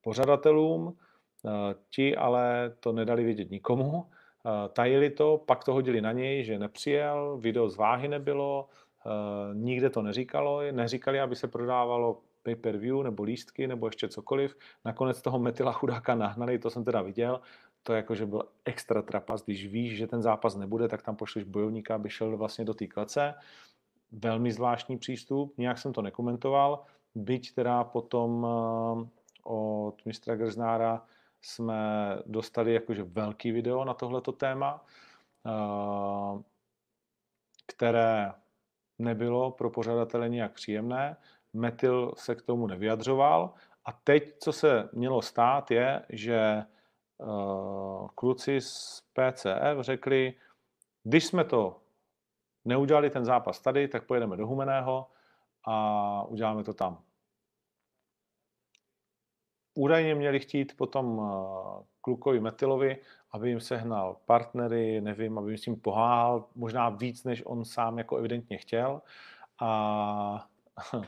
pořadatelům, 0.00 0.82
uh, 0.82 0.92
ti 1.90 2.16
ale 2.16 2.72
to 2.80 2.92
nedali 2.92 3.24
vidět 3.24 3.50
nikomu, 3.50 3.92
uh, 3.92 4.04
tajili 4.72 5.10
to, 5.10 5.44
pak 5.46 5.64
to 5.64 5.72
hodili 5.72 6.00
na 6.00 6.12
něj, 6.12 6.44
že 6.44 6.58
nepřijel, 6.58 7.38
video 7.40 7.68
z 7.68 7.76
váhy 7.76 8.08
nebylo, 8.08 8.68
nikde 9.52 9.90
to 9.90 10.02
neříkalo, 10.02 10.60
neříkali, 10.72 11.20
aby 11.20 11.36
se 11.36 11.48
prodávalo 11.48 12.20
pay-per-view 12.42 13.02
nebo 13.02 13.22
lístky 13.22 13.66
nebo 13.66 13.86
ještě 13.86 14.08
cokoliv. 14.08 14.56
Nakonec 14.84 15.22
toho 15.22 15.38
Metila 15.38 15.72
chudáka 15.72 16.14
nahnali, 16.14 16.58
to 16.58 16.70
jsem 16.70 16.84
teda 16.84 17.02
viděl, 17.02 17.40
to 17.82 17.92
jako, 17.92 18.14
že 18.14 18.26
byl 18.26 18.42
extra 18.64 19.02
trapas, 19.02 19.44
když 19.44 19.66
víš, 19.66 19.96
že 19.96 20.06
ten 20.06 20.22
zápas 20.22 20.56
nebude, 20.56 20.88
tak 20.88 21.02
tam 21.02 21.16
pošleš 21.16 21.44
bojovníka, 21.44 21.94
aby 21.94 22.10
šel 22.10 22.36
vlastně 22.36 22.64
do 22.64 22.74
té 22.74 22.86
klece. 22.86 23.34
Velmi 24.12 24.52
zvláštní 24.52 24.98
přístup, 24.98 25.54
nějak 25.58 25.78
jsem 25.78 25.92
to 25.92 26.02
nekomentoval, 26.02 26.84
byť 27.14 27.54
teda 27.54 27.84
potom 27.84 28.46
eh, 28.46 29.08
od 29.44 29.94
mistra 30.04 30.36
Grznára 30.36 31.04
jsme 31.42 31.78
dostali 32.26 32.74
jakože 32.74 33.02
velký 33.02 33.52
video 33.52 33.84
na 33.84 33.94
tohleto 33.94 34.32
téma, 34.32 34.84
eh, 35.46 36.42
které 37.66 38.32
nebylo 38.98 39.50
pro 39.50 39.70
pořadatele 39.70 40.28
nějak 40.28 40.52
příjemné. 40.52 41.16
Metil 41.52 42.12
se 42.16 42.34
k 42.34 42.42
tomu 42.42 42.66
nevyjadřoval. 42.66 43.54
A 43.84 43.92
teď, 43.92 44.38
co 44.38 44.52
se 44.52 44.88
mělo 44.92 45.22
stát, 45.22 45.70
je, 45.70 46.06
že 46.08 46.64
uh, 47.18 48.08
kluci 48.14 48.60
z 48.60 49.02
PCF 49.12 49.80
řekli, 49.80 50.34
když 51.04 51.26
jsme 51.26 51.44
to 51.44 51.80
neudělali 52.64 53.10
ten 53.10 53.24
zápas 53.24 53.60
tady, 53.60 53.88
tak 53.88 54.06
pojedeme 54.06 54.36
do 54.36 54.46
Humeného 54.46 55.06
a 55.64 56.22
uděláme 56.22 56.64
to 56.64 56.74
tam. 56.74 57.02
Údajně 59.74 60.14
měli 60.14 60.40
chtít 60.40 60.76
potom 60.76 61.18
uh, 61.18 61.82
klukovi 62.08 62.40
Metilovi, 62.40 62.96
aby 63.30 63.48
jim 63.48 63.60
sehnal 63.60 64.16
partnery, 64.26 65.00
nevím, 65.00 65.38
aby 65.38 65.50
jim 65.50 65.58
s 65.58 65.62
tím 65.62 65.80
poháhal, 65.80 66.48
možná 66.54 66.88
víc, 66.88 67.24
než 67.24 67.42
on 67.46 67.64
sám 67.64 67.98
jako 67.98 68.16
evidentně 68.16 68.58
chtěl. 68.58 69.02
A 69.58 70.48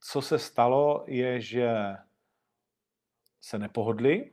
co 0.00 0.22
se 0.22 0.38
stalo, 0.38 1.04
je, 1.06 1.40
že 1.40 1.96
se 3.40 3.58
nepohodli. 3.58 4.30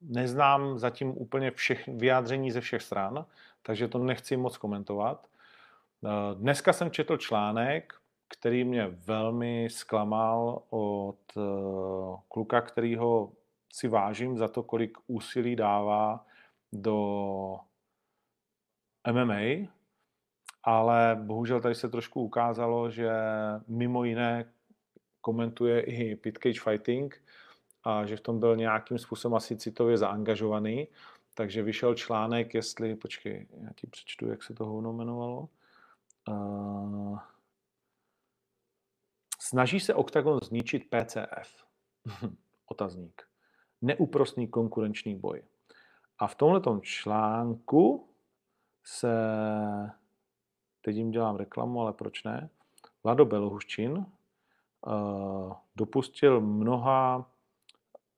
Neznám 0.00 0.78
zatím 0.78 1.10
úplně 1.10 1.50
všech 1.50 1.88
vyjádření 1.88 2.50
ze 2.50 2.60
všech 2.60 2.82
stran, 2.82 3.26
takže 3.62 3.88
to 3.88 3.98
nechci 3.98 4.36
moc 4.36 4.56
komentovat. 4.56 5.28
Dneska 6.34 6.72
jsem 6.72 6.90
četl 6.90 7.16
článek, 7.16 7.97
který 8.28 8.64
mě 8.64 8.86
velmi 8.86 9.68
zklamal 9.70 10.62
od 10.70 11.18
eh, 11.36 11.40
kluka, 12.28 12.60
kterýho 12.60 13.32
si 13.72 13.88
vážím 13.88 14.38
za 14.38 14.48
to, 14.48 14.62
kolik 14.62 14.98
úsilí 15.06 15.56
dává 15.56 16.26
do 16.72 17.58
MMA, 19.12 19.68
ale 20.64 21.18
bohužel 21.22 21.60
tady 21.60 21.74
se 21.74 21.88
trošku 21.88 22.22
ukázalo, 22.22 22.90
že 22.90 23.10
mimo 23.68 24.04
jiné 24.04 24.52
komentuje 25.20 25.80
i 25.80 26.16
Pit 26.16 26.38
Cage 26.38 26.60
Fighting 26.60 27.22
a 27.84 28.06
že 28.06 28.16
v 28.16 28.20
tom 28.20 28.40
byl 28.40 28.56
nějakým 28.56 28.98
způsobem 28.98 29.36
asi 29.36 29.56
citově 29.56 29.98
zaangažovaný, 29.98 30.88
takže 31.34 31.62
vyšel 31.62 31.94
článek, 31.94 32.54
jestli, 32.54 32.96
počkej, 32.96 33.46
já 33.60 33.70
ti 33.76 33.86
přečtu, 33.86 34.28
jak 34.28 34.42
se 34.42 34.54
to 34.54 34.64
hovno 34.64 34.92
jmenovalo. 34.92 35.48
Snaží 39.48 39.80
se 39.80 39.94
OKTAGON 39.94 40.38
zničit 40.42 40.82
PCF. 40.90 41.64
Otazník 42.66 43.28
neúprostný 43.82 44.48
konkurenční 44.48 45.14
boj. 45.14 45.42
A 46.18 46.26
v 46.26 46.34
tomhle 46.34 46.60
článku 46.82 48.08
se, 48.84 49.14
teď 50.80 50.96
jim 50.96 51.10
dělám 51.10 51.36
reklamu, 51.36 51.80
ale 51.80 51.92
proč 51.92 52.24
ne, 52.24 52.50
Vlado 53.04 53.24
Belohuščin 53.24 53.92
uh, 53.98 55.52
dopustil 55.76 56.40
mnoha 56.40 57.30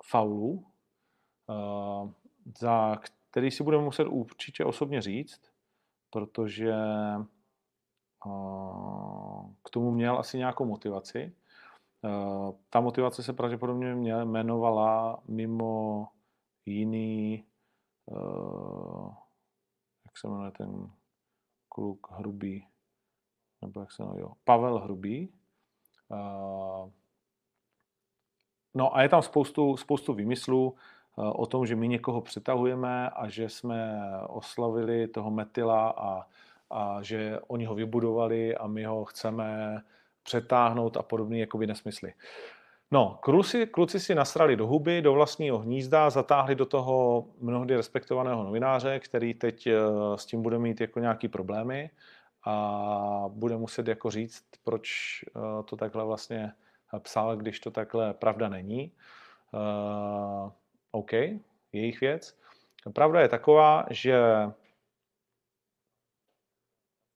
faulů, 0.05 0.67
uh, 1.47 2.11
za 2.59 2.97
který 3.31 3.51
si 3.51 3.65
budeme 3.65 3.85
muset 3.85 4.05
určitě 4.05 4.65
osobně 4.65 5.03
říct, 5.03 5.53
protože 6.11 6.75
k 9.63 9.71
tomu 9.71 9.91
měl 9.91 10.19
asi 10.19 10.39
nějakou 10.39 10.65
motivaci. 10.65 11.33
Eh, 12.05 12.53
ta 12.71 12.81
motivace 12.81 13.23
se 13.23 13.33
pravděpodobně 13.33 13.89
jmenovala 13.89 15.23
mimo 15.29 16.09
jiný, 16.67 17.45
uh, 18.07 19.15
jak 20.05 20.19
se 20.19 20.29
jmenuje 20.29 20.51
ten 20.51 20.91
kluk 21.69 22.11
Hrubý, 22.11 22.69
nebo 23.63 23.81
jak 23.81 23.93
se 23.93 24.05
jmenuje, 24.05 24.25
Pavel 24.45 24.79
Hrubý. 24.79 25.33
Uh, 26.09 26.91
no 28.75 28.97
a 28.97 29.03
je 29.03 29.09
tam 29.09 29.23
spoustu, 29.23 29.77
spoustu 29.77 30.15
výmyslů 30.15 30.77
o 31.17 31.47
tom, 31.47 31.67
že 31.67 31.77
my 31.77 31.89
někoho 31.89 32.21
přetahujeme 32.21 33.11
a 33.11 33.29
že 33.29 33.49
jsme 33.49 34.01
oslavili 34.29 35.09
toho 35.09 35.31
Metila 35.31 35.91
a, 35.91 36.27
a 36.71 36.99
že 37.03 37.41
oni 37.47 37.65
ho 37.65 37.75
vybudovali 37.75 38.57
a 38.57 38.67
my 38.67 38.85
ho 38.85 39.05
chceme 39.05 39.79
přetáhnout 40.23 40.97
a 40.97 41.03
podobné 41.03 41.39
jakoby 41.39 41.67
nesmysly. 41.67 42.13
No, 42.91 43.19
kluci, 43.23 43.67
kluci 43.67 44.01
si 44.01 44.15
nasrali 44.15 44.57
do 44.57 44.67
huby, 44.67 45.03
do 45.03 45.13
vlastního 45.13 45.59
hnízda, 45.59 46.11
zatáhli 46.11 46.55
do 46.55 46.67
toho 46.67 47.27
mnohdy 47.41 47.77
respektovaného 47.77 48.45
novináře, 48.45 49.01
který 49.01 49.35
teď 49.35 49.67
eh, 49.67 49.79
s 50.17 50.27
tím 50.27 50.43
bude 50.43 50.59
mít 50.59 50.81
jako 50.81 51.01
nějaký 51.01 51.29
problémy 51.29 51.91
a 52.45 53.25
bude 53.29 53.57
muset 53.57 53.89
jako 53.89 54.11
říct, 54.11 54.45
proč 54.65 54.89
eh, 55.29 55.63
to 55.65 55.77
takhle 55.77 56.05
vlastně 56.05 56.53
psal, 56.99 57.37
když 57.37 57.61
to 57.61 57.71
takhle 57.71 58.15
pravda 58.15 58.49
není. 58.49 58.93
Uh, 59.53 60.51
OK, 60.91 61.13
jejich 61.73 62.01
věc. 62.01 62.39
Pravda 62.93 63.21
je 63.21 63.29
taková, 63.29 63.87
že 63.91 64.23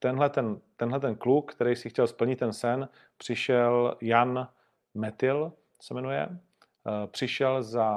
tenhle 0.05 0.31
ten, 0.31 0.61
tenhle 0.77 1.01
ten 1.01 1.17
kluk, 1.17 1.55
který 1.55 1.77
si 1.77 1.91
chtěl 1.91 2.07
splnit 2.07 2.39
ten 2.39 2.53
sen, 2.53 2.89
přišel 3.17 3.97
Jan 4.01 4.49
Metil, 4.95 5.53
se 5.81 5.95
jmenuje, 5.95 6.29
eh, 6.29 7.07
přišel 7.07 7.63
za 7.63 7.89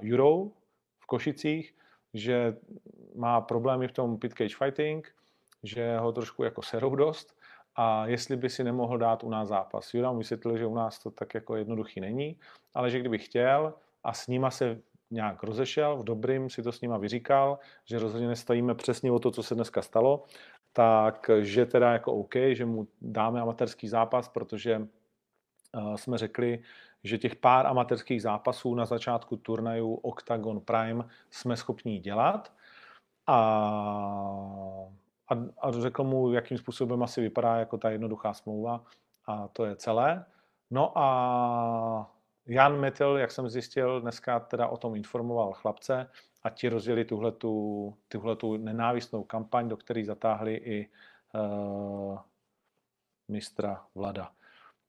Jurou 0.00 0.52
v 0.98 1.06
Košicích, 1.06 1.74
že 2.14 2.56
má 3.14 3.40
problémy 3.40 3.88
v 3.88 3.92
tom 3.92 4.18
pit 4.18 4.34
cage 4.34 4.56
fighting, 4.56 5.14
že 5.62 5.98
ho 5.98 6.12
trošku 6.12 6.42
jako 6.42 6.62
serou 6.62 6.94
dost 6.94 7.40
a 7.76 8.06
jestli 8.06 8.36
by 8.36 8.50
si 8.50 8.64
nemohl 8.64 8.98
dát 8.98 9.24
u 9.24 9.30
nás 9.30 9.48
zápas. 9.48 9.94
Jura 9.94 10.12
mu 10.12 10.18
vysvětlil, 10.18 10.58
že 10.58 10.66
u 10.66 10.74
nás 10.74 10.98
to 10.98 11.10
tak 11.10 11.34
jako 11.34 11.56
jednoduchý 11.56 12.00
není, 12.00 12.36
ale 12.74 12.90
že 12.90 13.00
kdyby 13.00 13.18
chtěl 13.18 13.74
a 14.04 14.12
s 14.12 14.26
nima 14.26 14.50
se 14.50 14.80
nějak 15.10 15.42
rozešel, 15.42 15.96
v 15.96 16.04
dobrým 16.04 16.50
si 16.50 16.62
to 16.62 16.72
s 16.72 16.80
nima 16.80 16.98
vyříkal, 16.98 17.58
že 17.84 17.98
rozhodně 17.98 18.28
nestojíme 18.28 18.74
přesně 18.74 19.12
o 19.12 19.18
to, 19.18 19.30
co 19.30 19.42
se 19.42 19.54
dneska 19.54 19.82
stalo 19.82 20.24
tak 20.72 21.30
že 21.40 21.66
teda 21.66 21.92
jako 21.92 22.12
OK, 22.12 22.34
že 22.52 22.64
mu 22.64 22.86
dáme 23.00 23.40
amatérský 23.40 23.88
zápas, 23.88 24.28
protože 24.28 24.78
uh, 24.78 25.94
jsme 25.94 26.18
řekli, 26.18 26.62
že 27.04 27.18
těch 27.18 27.36
pár 27.36 27.66
amatérských 27.66 28.22
zápasů 28.22 28.74
na 28.74 28.86
začátku 28.86 29.36
turnaju 29.36 29.94
Octagon 29.94 30.60
Prime 30.60 31.04
jsme 31.30 31.56
schopni 31.56 31.98
dělat 31.98 32.52
a, 33.26 33.38
a, 35.28 35.34
a 35.60 35.72
řekl 35.72 36.04
mu, 36.04 36.32
jakým 36.32 36.58
způsobem 36.58 37.02
asi 37.02 37.20
vypadá 37.20 37.56
jako 37.56 37.78
ta 37.78 37.90
jednoduchá 37.90 38.32
smlouva 38.34 38.84
a 39.26 39.48
to 39.48 39.64
je 39.64 39.76
celé. 39.76 40.24
No 40.70 40.98
a 40.98 42.10
Jan 42.46 42.80
Metel, 42.80 43.16
jak 43.16 43.30
jsem 43.30 43.48
zjistil, 43.48 44.00
dneska 44.00 44.40
teda 44.40 44.68
o 44.68 44.76
tom 44.76 44.94
informoval 44.96 45.52
chlapce, 45.52 46.10
a 46.42 46.50
ti 46.50 46.68
rozjeli 46.68 47.04
tuhletu, 47.04 47.96
tuhletu 48.08 48.56
nenávistnou 48.56 49.24
kampaň, 49.24 49.68
do 49.68 49.76
které 49.76 50.04
zatáhli 50.04 50.54
i 50.54 50.88
uh, 51.34 52.18
mistra 53.28 53.84
Vlada. 53.94 54.32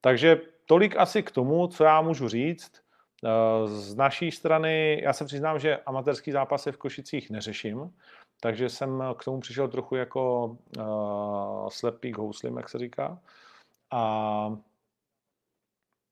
Takže 0.02 0.42
tolik 0.66 0.98
asi 0.98 1.24
k 1.24 1.32
tomu, 1.32 1.68
co 1.68 1.84
já 1.84 2.02
můžu 2.02 2.30
říct. 2.30 2.84
Uh, 3.24 3.70
z 3.70 3.96
naší 3.96 4.32
strany, 4.32 5.02
já 5.04 5.14
se 5.14 5.26
přiznám, 5.26 5.60
že 5.60 5.78
amatérský 5.78 6.32
zápasy 6.32 6.72
v 6.72 6.78
Košicích 6.78 7.30
neřeším, 7.30 7.96
takže 8.40 8.70
jsem 8.70 9.04
k 9.18 9.24
tomu 9.24 9.40
přišel 9.40 9.68
trochu 9.68 9.96
jako 9.96 10.46
uh, 10.78 11.70
slepý 11.70 12.14
houslim, 12.14 12.58
jak 12.58 12.70
se 12.70 12.80
říká. 12.80 13.20
A 13.92 14.58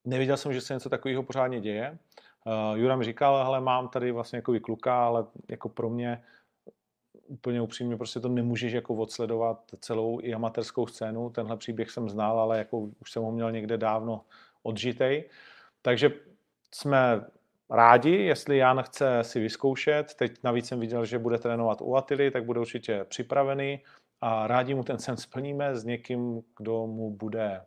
nevěděl 0.06 0.38
jsem, 0.38 0.54
že 0.54 0.62
se 0.62 0.74
něco 0.74 0.90
takového 0.90 1.24
pořádně 1.24 1.62
děje. 1.62 1.98
Uh, 2.48 2.78
Jura 2.78 2.96
mi 2.96 3.04
říkal, 3.04 3.36
ale 3.36 3.62
mám 3.62 3.90
tady 3.90 4.12
vlastně 4.12 4.38
jako 4.38 4.54
kluka, 4.62 5.06
ale 5.06 5.26
jako 5.50 5.70
pro 5.70 5.90
mě 5.90 6.24
úplně 7.28 7.62
upřímně 7.62 7.98
prostě 7.98 8.20
to 8.20 8.30
nemůžeš 8.30 8.74
jako 8.74 8.96
odsledovat 8.96 9.60
celou 9.80 10.20
i 10.22 10.34
amatérskou 10.34 10.88
scénu. 10.88 11.30
Tenhle 11.30 11.58
příběh 11.58 11.92
jsem 11.92 12.10
znal, 12.10 12.40
ale 12.40 12.58
jako 12.58 12.80
už 12.80 13.12
jsem 13.12 13.24
ho 13.24 13.32
měl 13.32 13.52
někde 13.52 13.78
dávno 13.78 14.22
odžitej. 14.64 15.30
Takže 15.82 16.12
jsme 16.74 17.26
rádi, 17.70 18.12
jestli 18.12 18.58
Jan 18.58 18.84
chce 18.84 19.20
si 19.22 19.40
vyzkoušet. 19.40 20.14
Teď 20.14 20.44
navíc 20.44 20.68
jsem 20.68 20.80
viděl, 20.80 21.06
že 21.06 21.20
bude 21.20 21.38
trénovat 21.38 21.82
u 21.82 21.96
Atily, 21.96 22.32
tak 22.32 22.46
bude 22.46 22.60
určitě 22.60 23.04
připravený 23.04 23.80
a 24.22 24.48
rádi 24.48 24.74
mu 24.74 24.84
ten 24.84 25.00
sen 25.00 25.18
splníme 25.18 25.76
s 25.76 25.84
někým, 25.84 26.42
kdo 26.58 26.88
mu 26.88 27.12
bude 27.12 27.62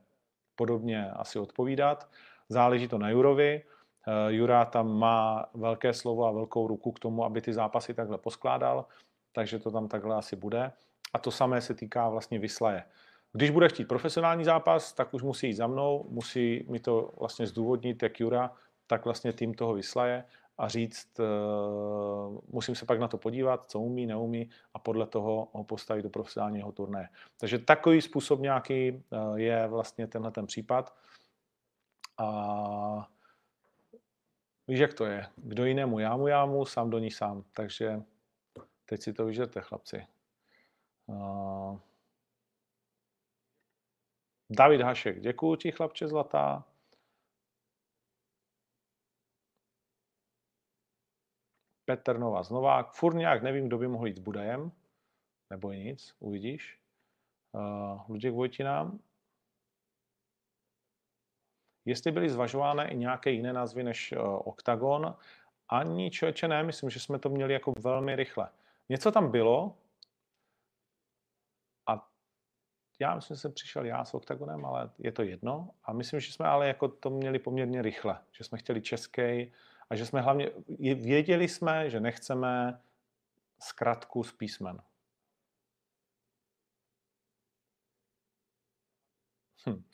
podobně 0.56 1.10
asi 1.10 1.38
odpovídat. 1.38 2.08
Záleží 2.48 2.88
to 2.88 2.98
na 2.98 3.10
Jurovi. 3.10 3.62
Eh, 4.06 4.32
Jura 4.32 4.64
tam 4.64 4.98
má 4.98 5.46
velké 5.54 5.94
slovo 5.94 6.26
a 6.26 6.30
velkou 6.30 6.66
ruku 6.66 6.92
k 6.92 6.98
tomu, 6.98 7.24
aby 7.24 7.40
ty 7.40 7.52
zápasy 7.52 7.94
takhle 7.94 8.18
poskládal, 8.18 8.86
takže 9.32 9.58
to 9.58 9.70
tam 9.70 9.88
takhle 9.88 10.16
asi 10.16 10.36
bude. 10.36 10.72
A 11.12 11.18
to 11.18 11.30
samé 11.30 11.60
se 11.60 11.74
týká 11.74 12.08
vlastně 12.08 12.38
Vyslaje. 12.38 12.84
Když 13.32 13.50
bude 13.50 13.68
chtít 13.68 13.84
profesionální 13.84 14.44
zápas, 14.44 14.92
tak 14.92 15.14
už 15.14 15.22
musí 15.22 15.46
jít 15.46 15.54
za 15.54 15.66
mnou, 15.66 16.06
musí 16.08 16.66
mi 16.68 16.80
to 16.80 17.12
vlastně 17.20 17.46
zdůvodnit, 17.46 18.02
jak 18.02 18.20
Jura, 18.20 18.52
tak 18.86 19.04
vlastně 19.04 19.32
tým 19.32 19.54
toho 19.54 19.74
Vyslaje 19.74 20.24
a 20.58 20.68
říct, 20.68 21.20
uh, 21.20 22.38
musím 22.48 22.74
se 22.74 22.86
pak 22.86 23.00
na 23.00 23.08
to 23.08 23.18
podívat, 23.18 23.70
co 23.70 23.80
umí, 23.80 24.06
neumí 24.06 24.50
a 24.74 24.78
podle 24.78 25.06
toho 25.06 25.48
ho 25.52 25.64
postavit 25.64 26.02
do 26.02 26.10
profesionálního 26.10 26.72
turné. 26.72 27.08
Takže 27.40 27.58
takový 27.58 28.00
způsob 28.00 28.40
nějaký 28.40 28.92
uh, 28.92 29.36
je 29.36 29.66
vlastně 29.66 30.06
tenhle 30.06 30.30
ten 30.30 30.46
případ. 30.46 30.94
A 32.18 33.08
víš, 34.68 34.78
jak 34.78 34.94
to 34.94 35.04
je. 35.04 35.26
Kdo 35.36 35.64
jinému 35.64 35.98
jámu 35.98 36.28
jámu, 36.28 36.66
sám 36.66 36.90
do 36.90 36.98
ní 36.98 37.10
sám. 37.10 37.44
Takže 37.52 38.02
teď 38.84 39.02
si 39.02 39.12
to 39.12 39.26
vyžerte, 39.26 39.60
chlapci. 39.60 40.06
Uh, 41.06 41.78
David 44.50 44.80
Hašek, 44.80 45.20
děkuji 45.20 45.56
ti, 45.56 45.72
chlapče 45.72 46.08
zlatá. 46.08 46.64
Petr 51.84 52.18
Nová 52.18 52.42
Novák. 52.50 52.92
Furt 52.92 53.14
nějak 53.14 53.42
nevím, 53.42 53.66
kdo 53.66 53.78
by 53.78 53.88
mohl 53.88 54.06
jít 54.06 54.16
s 54.16 54.20
Budajem. 54.20 54.72
Nebo 55.50 55.72
nic, 55.72 56.14
uvidíš. 56.18 56.80
Uh, 57.52 58.10
Luděk 58.10 58.34
Vojtina. 58.34 58.98
Jestli 61.84 62.12
byly 62.12 62.30
zvažovány 62.30 62.84
i 62.84 62.96
nějaké 62.96 63.30
jiné 63.30 63.52
názvy 63.52 63.82
než 63.82 64.12
uh, 64.12 64.18
Octagon, 64.44 65.14
ani 65.68 66.10
člověče 66.10 66.48
ne, 66.48 66.62
myslím, 66.62 66.90
že 66.90 67.00
jsme 67.00 67.18
to 67.18 67.28
měli 67.28 67.52
jako 67.52 67.72
velmi 67.80 68.16
rychle. 68.16 68.48
Něco 68.88 69.12
tam 69.12 69.30
bylo, 69.30 69.74
já 73.00 73.14
myslím, 73.14 73.34
že 73.34 73.40
jsem 73.40 73.52
přišel 73.52 73.86
já 73.86 74.04
s 74.04 74.14
OKTAGONem, 74.14 74.64
ale 74.64 74.90
je 74.98 75.12
to 75.12 75.22
jedno. 75.22 75.70
A 75.84 75.92
myslím, 75.92 76.20
že 76.20 76.32
jsme 76.32 76.46
ale 76.46 76.68
jako 76.68 76.88
to 76.88 77.10
měli 77.10 77.38
poměrně 77.38 77.82
rychle, 77.82 78.18
že 78.32 78.44
jsme 78.44 78.58
chtěli 78.58 78.82
český 78.82 79.52
a 79.90 79.96
že 79.96 80.06
jsme 80.06 80.20
hlavně, 80.20 80.50
věděli 80.94 81.48
jsme, 81.48 81.90
že 81.90 82.00
nechceme 82.00 82.80
zkratku 83.58 84.24
z 84.24 84.32
písmen. 84.32 84.82
Hm. 89.66 89.84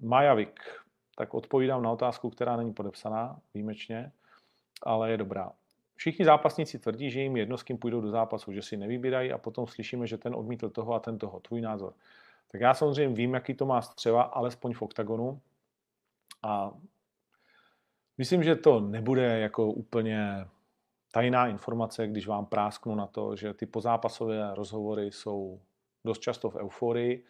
Majavik. 0.00 0.60
Tak 1.16 1.34
odpovídám 1.34 1.82
na 1.82 1.92
otázku, 1.92 2.30
která 2.30 2.56
není 2.56 2.72
podepsaná 2.72 3.40
výjimečně, 3.54 4.12
ale 4.82 5.10
je 5.10 5.16
dobrá. 5.16 5.52
Všichni 5.94 6.24
zápasníci 6.24 6.78
tvrdí, 6.78 7.10
že 7.10 7.20
jim 7.20 7.36
jedno, 7.36 7.56
s 7.58 7.62
kým 7.62 7.78
půjdou 7.78 8.00
do 8.00 8.10
zápasu, 8.10 8.52
že 8.52 8.62
si 8.62 8.76
nevybírají 8.76 9.32
a 9.32 9.38
potom 9.38 9.66
slyšíme, 9.66 10.06
že 10.06 10.18
ten 10.18 10.34
odmítl 10.34 10.70
toho 10.70 10.94
a 10.94 11.00
ten 11.00 11.18
toho. 11.18 11.40
Tvůj 11.40 11.60
názor. 11.60 11.94
Tak 12.52 12.60
já 12.60 12.74
samozřejmě 12.74 13.16
vím, 13.16 13.34
jaký 13.34 13.54
to 13.54 13.66
má 13.66 13.82
střeva, 13.82 14.22
alespoň 14.22 14.74
v 14.74 14.82
oktagonu. 14.82 15.40
A 16.42 16.72
myslím, 18.18 18.42
že 18.42 18.56
to 18.56 18.80
nebude 18.80 19.38
jako 19.38 19.66
úplně 19.66 20.46
tajná 21.12 21.46
informace, 21.46 22.06
když 22.06 22.26
vám 22.26 22.46
prásknu 22.46 22.94
na 22.94 23.06
to, 23.06 23.36
že 23.36 23.54
ty 23.54 23.66
pozápasové 23.66 24.54
rozhovory 24.54 25.06
jsou 25.06 25.60
dost 26.04 26.18
často 26.18 26.50
v 26.50 26.56
euforii 26.56 27.24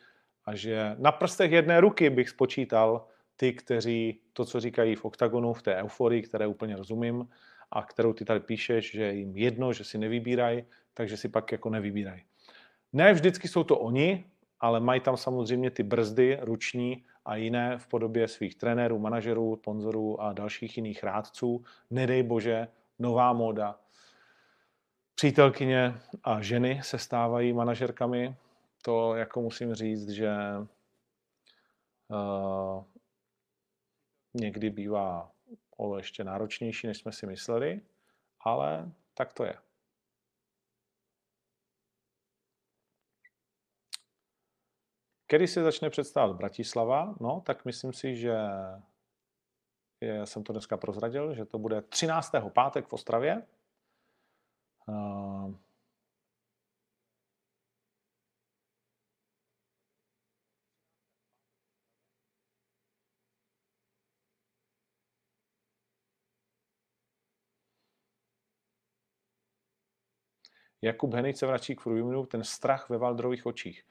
a 0.49 0.55
že 0.55 0.97
na 0.99 1.13
prstech 1.13 1.53
jedné 1.53 1.81
ruky 1.81 2.11
bych 2.11 2.29
spočítal 2.29 3.07
ty, 3.37 3.53
kteří 3.53 4.21
to, 4.33 4.45
co 4.45 4.61
říkají 4.61 4.95
v 4.95 5.05
oktagonu, 5.05 5.53
v 5.53 5.63
té 5.63 5.77
euforii, 5.77 6.23
které 6.23 6.47
úplně 6.47 6.77
rozumím, 6.77 7.29
a 7.71 7.83
kterou 7.83 8.13
ty 8.13 8.25
tady 8.25 8.41
píšeš, 8.41 8.93
že 8.93 9.13
jim 9.13 9.37
jedno, 9.37 9.73
že 9.73 9.85
si 9.85 9.99
nevybírají, 9.99 10.65
takže 10.95 11.17
si 11.17 11.29
pak 11.29 11.53
jako 11.53 11.71
nevybírají. 11.71 12.23
Ne 12.93 13.13
vždycky 13.13 13.49
jsou 13.49 13.65
to 13.65 13.79
oni, 13.79 14.25
ale 14.61 14.81
mají 14.81 15.01
tam 15.01 15.17
samozřejmě 15.17 15.71
ty 15.71 15.83
brzdy 15.83 16.39
ruční 16.41 17.05
a 17.25 17.37
jiné 17.37 17.79
v 17.79 17.87
podobě 17.87 18.29
svých 18.29 18.55
trenérů, 18.55 18.99
manažerů, 18.99 19.57
sponzorů 19.57 20.21
a 20.21 20.33
dalších 20.33 20.77
jiných 20.77 21.05
rádců. 21.05 21.65
Nedej 21.91 22.23
bože, 22.23 22.69
nová 22.99 23.33
móda. 23.33 23.79
Přítelkyně 25.15 25.95
a 26.25 26.41
ženy 26.43 26.81
se 26.83 26.99
stávají 26.99 27.53
manažerkami. 27.53 28.35
To 28.89 29.15
jako 29.15 29.41
musím 29.41 29.75
říct, 29.75 30.09
že 30.09 30.37
uh, 32.09 32.85
někdy 34.35 34.71
bývá 34.71 35.33
o 35.77 35.97
ještě 35.97 36.25
náročnější, 36.25 36.87
než 36.87 36.99
jsme 36.99 37.13
si 37.13 37.27
mysleli, 37.27 37.81
ale 38.41 38.93
tak 39.15 39.33
to 39.33 39.45
je. 39.45 39.59
Kdy 45.31 45.49
se 45.49 45.63
začne 45.63 45.91
představovat 45.91 46.37
Bratislava? 46.37 47.15
No, 47.21 47.43
tak 47.47 47.65
myslím 47.65 47.93
si, 47.93 48.17
že 48.17 48.37
je, 50.01 50.27
jsem 50.27 50.45
to 50.45 50.53
dneska 50.53 50.77
prozradil, 50.77 51.35
že 51.35 51.45
to 51.45 51.59
bude 51.59 51.83
13. 51.83 52.33
pátek 52.55 52.87
v 52.87 52.93
Ostravě. 52.93 53.47
Uh, 54.87 55.55
Jakub 70.83 71.15
Henič 71.15 71.37
se 71.37 71.47
vrací 71.47 71.77
k 71.77 71.81
Frujuminu, 71.81 72.27
ten 72.27 72.45
strach 72.45 72.91
ve 72.91 72.99
Valdrových 72.99 73.47
očích. 73.47 73.85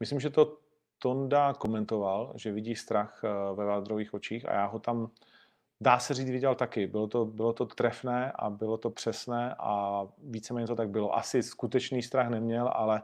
Myslím, 0.00 0.20
že 0.20 0.30
to 0.30 0.58
Tonda 0.98 1.54
komentoval, 1.54 2.32
že 2.36 2.52
vidí 2.52 2.76
strach 2.76 3.20
eh, 3.24 3.28
ve 3.54 3.64
Valdrových 3.64 4.14
očích 4.14 4.48
a 4.48 4.52
já 4.54 4.66
ho 4.66 4.78
tam, 4.78 5.10
dá 5.80 5.98
se 5.98 6.14
říct, 6.14 6.30
viděl 6.30 6.54
taky. 6.54 6.86
Bylo 6.86 7.06
to, 7.06 7.24
bylo 7.24 7.52
to 7.52 7.66
trefné 7.66 8.32
a 8.32 8.50
bylo 8.50 8.78
to 8.78 8.90
přesné 8.90 9.54
a 9.58 10.02
víceméně 10.18 10.66
to 10.66 10.76
tak 10.76 10.88
bylo. 10.88 11.16
Asi 11.16 11.42
skutečný 11.42 12.02
strach 12.02 12.28
neměl, 12.28 12.68
ale, 12.68 13.02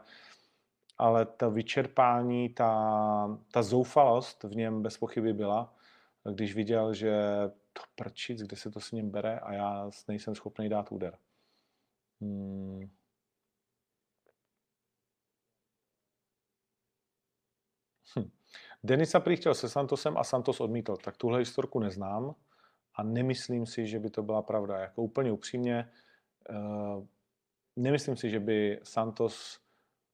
ale 0.97 1.25
to 1.25 1.51
vyčerpání, 1.51 2.49
ta, 2.49 3.39
ta 3.51 3.63
zoufalost 3.63 4.43
v 4.43 4.55
něm 4.55 4.81
bez 4.81 4.97
pochyby 4.97 5.33
byla, 5.33 5.73
když 6.33 6.55
viděl, 6.55 6.93
že 6.93 7.13
to 7.73 7.81
prčic, 7.95 8.41
kde 8.41 8.57
se 8.57 8.71
to 8.71 8.79
s 8.79 8.91
ním 8.91 9.09
bere 9.11 9.39
a 9.39 9.53
já 9.53 9.89
nejsem 10.07 10.35
schopný 10.35 10.69
dát 10.69 10.91
úder. 10.91 11.17
Hmm. 12.21 12.89
Hm. 18.15 18.29
Denisa 18.83 19.19
prý 19.19 19.35
chtěl 19.35 19.53
se 19.53 19.69
Santosem 19.69 20.17
a 20.17 20.23
Santos 20.23 20.59
odmítl. 20.59 20.97
Tak 20.97 21.17
tuhle 21.17 21.39
historku 21.39 21.79
neznám 21.79 22.35
a 22.93 23.03
nemyslím 23.03 23.65
si, 23.65 23.87
že 23.87 23.99
by 23.99 24.09
to 24.09 24.23
byla 24.23 24.41
pravda. 24.41 24.77
Jako 24.77 25.01
úplně 25.01 25.31
upřímně, 25.31 25.91
uh, 26.49 27.05
nemyslím 27.75 28.17
si, 28.17 28.29
že 28.29 28.39
by 28.39 28.79
Santos 28.83 29.59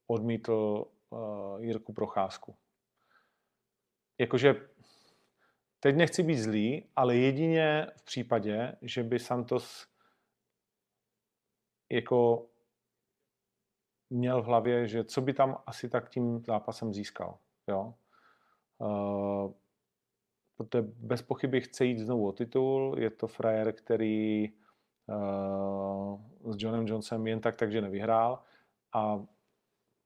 odmítl 0.07 0.85
uh, 1.09 1.63
Jirku 1.63 1.93
Procházku. 1.93 2.55
Jakože 4.19 4.69
teď 5.79 5.95
nechci 5.95 6.23
být 6.23 6.37
zlý, 6.37 6.89
ale 6.95 7.15
jedině 7.15 7.87
v 7.97 8.03
případě, 8.03 8.77
že 8.81 9.03
by 9.03 9.19
Santos 9.19 9.87
jako 11.91 12.49
měl 14.09 14.41
v 14.41 14.45
hlavě, 14.45 14.87
že 14.87 15.03
co 15.03 15.21
by 15.21 15.33
tam 15.33 15.63
asi 15.65 15.89
tak 15.89 16.09
tím 16.09 16.43
zápasem 16.45 16.93
získal. 16.93 17.39
Jo? 17.67 17.93
Uh, 18.79 19.51
protože 20.57 20.81
bez 20.81 21.21
pochyby 21.21 21.61
chce 21.61 21.85
jít 21.85 21.99
znovu 21.99 22.27
o 22.27 22.31
titul, 22.31 22.95
je 22.99 23.09
to 23.09 23.27
frajer, 23.27 23.73
který 23.73 24.49
uh, 25.07 26.19
s 26.51 26.63
Johnem 26.63 26.87
Johnsonem 26.87 27.27
jen 27.27 27.39
tak, 27.39 27.55
takže 27.55 27.81
nevyhrál. 27.81 28.43
A 28.93 29.25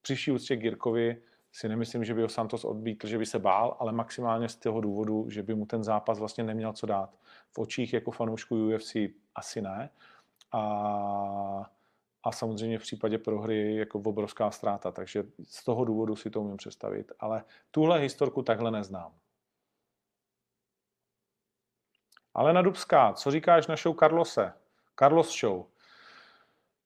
příští 0.02 0.32
úctě 0.32 0.56
Girkovi 0.56 1.22
si 1.52 1.70
nemyslím, 1.70 2.04
že 2.04 2.14
by 2.14 2.22
ho 2.22 2.30
Santos 2.30 2.66
odbítl, 2.66 3.08
že 3.08 3.18
by 3.18 3.26
se 3.26 3.40
bál, 3.40 3.78
ale 3.80 3.92
maximálně 3.92 4.50
z 4.50 4.56
toho 4.56 4.82
důvodu, 4.82 5.30
že 5.30 5.44
by 5.44 5.56
mu 5.56 5.66
ten 5.66 5.84
zápas 5.84 6.20
vlastně 6.20 6.44
neměl 6.44 6.74
co 6.74 6.86
dát. 6.86 7.18
V 7.52 7.60
očích 7.60 7.94
jako 7.94 8.12
fanoušku 8.12 8.76
UFC 8.76 8.96
asi 9.36 9.62
ne. 9.62 9.90
A, 10.52 11.72
a 12.24 12.32
samozřejmě 12.32 12.80
v 12.80 12.82
případě 12.82 13.18
prohry 13.18 13.76
jako 13.76 14.00
obrovská 14.00 14.52
ztráta, 14.52 14.92
takže 14.92 15.24
z 15.44 15.64
toho 15.64 15.86
důvodu 15.86 16.16
si 16.16 16.30
to 16.30 16.42
umím 16.42 16.58
představit. 16.58 17.12
Ale 17.20 17.44
tuhle 17.72 18.00
historku 18.00 18.42
takhle 18.42 18.72
neznám. 18.72 19.14
Ale 22.34 22.54
na 22.54 22.62
Dubská, 22.62 23.14
co 23.14 23.32
říkáš 23.32 23.68
na 23.68 23.76
show 23.76 23.96
Carlose? 24.00 24.54
Carlos 25.00 25.40
Show. 25.40 25.66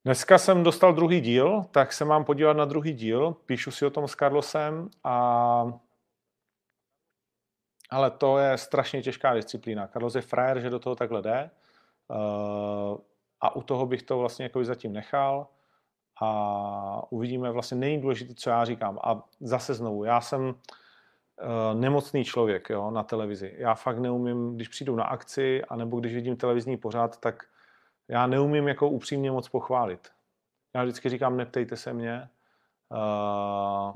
Dneska 0.06 0.38
jsem 0.38 0.64
dostal 0.64 0.94
druhý 0.94 1.22
díl, 1.22 1.64
tak 1.72 1.94
se 1.94 2.06
mám 2.06 2.26
podívat 2.26 2.54
na 2.54 2.66
druhý 2.66 2.94
díl. 2.94 3.34
Píšu 3.34 3.72
si 3.72 3.86
o 3.86 3.90
tom 3.90 4.08
s 4.08 4.16
Carlosem 4.16 4.90
a 5.04 5.80
ale 7.90 8.12
to 8.12 8.38
je 8.38 8.58
strašně 8.58 9.02
těžká 9.02 9.34
disciplína. 9.34 9.88
Carlos 9.88 10.16
je 10.16 10.22
frajer, 10.22 10.60
že 10.60 10.70
do 10.70 10.80
toho 10.80 10.96
takhle 10.96 11.22
jde 11.22 11.50
uh, 12.08 12.98
a 13.46 13.56
u 13.56 13.62
toho 13.62 13.86
bych 13.86 14.04
to 14.04 14.18
vlastně 14.18 14.46
jako 14.46 14.64
zatím 14.64 14.94
nechal 14.94 15.48
a 16.22 17.12
uvidíme 17.12 17.52
vlastně 17.52 17.78
nejdůležité, 17.78 18.34
co 18.34 18.50
já 18.50 18.66
říkám. 18.66 19.00
A 19.04 19.24
zase 19.40 19.74
znovu, 19.74 20.04
já 20.04 20.22
jsem 20.22 20.42
uh, 20.46 20.54
nemocný 21.80 22.24
člověk 22.24 22.70
jo, 22.70 22.92
na 22.92 23.04
televizi. 23.04 23.56
Já 23.58 23.76
fakt 23.76 24.00
neumím, 24.00 24.56
když 24.56 24.68
přijdu 24.68 24.96
na 24.96 25.04
akci, 25.04 25.64
anebo 25.70 26.00
když 26.00 26.14
vidím 26.14 26.38
televizní 26.38 26.78
pořád, 26.78 27.20
tak 27.20 27.44
já 28.08 28.28
neumím 28.28 28.68
jako 28.68 28.90
upřímně 28.90 29.32
moc 29.32 29.50
pochválit. 29.50 30.08
Já 30.76 30.84
vždycky 30.84 31.10
říkám, 31.10 31.38
neptejte 31.38 31.78
se 31.78 31.94
mě. 31.94 32.30
Uh, 32.92 33.94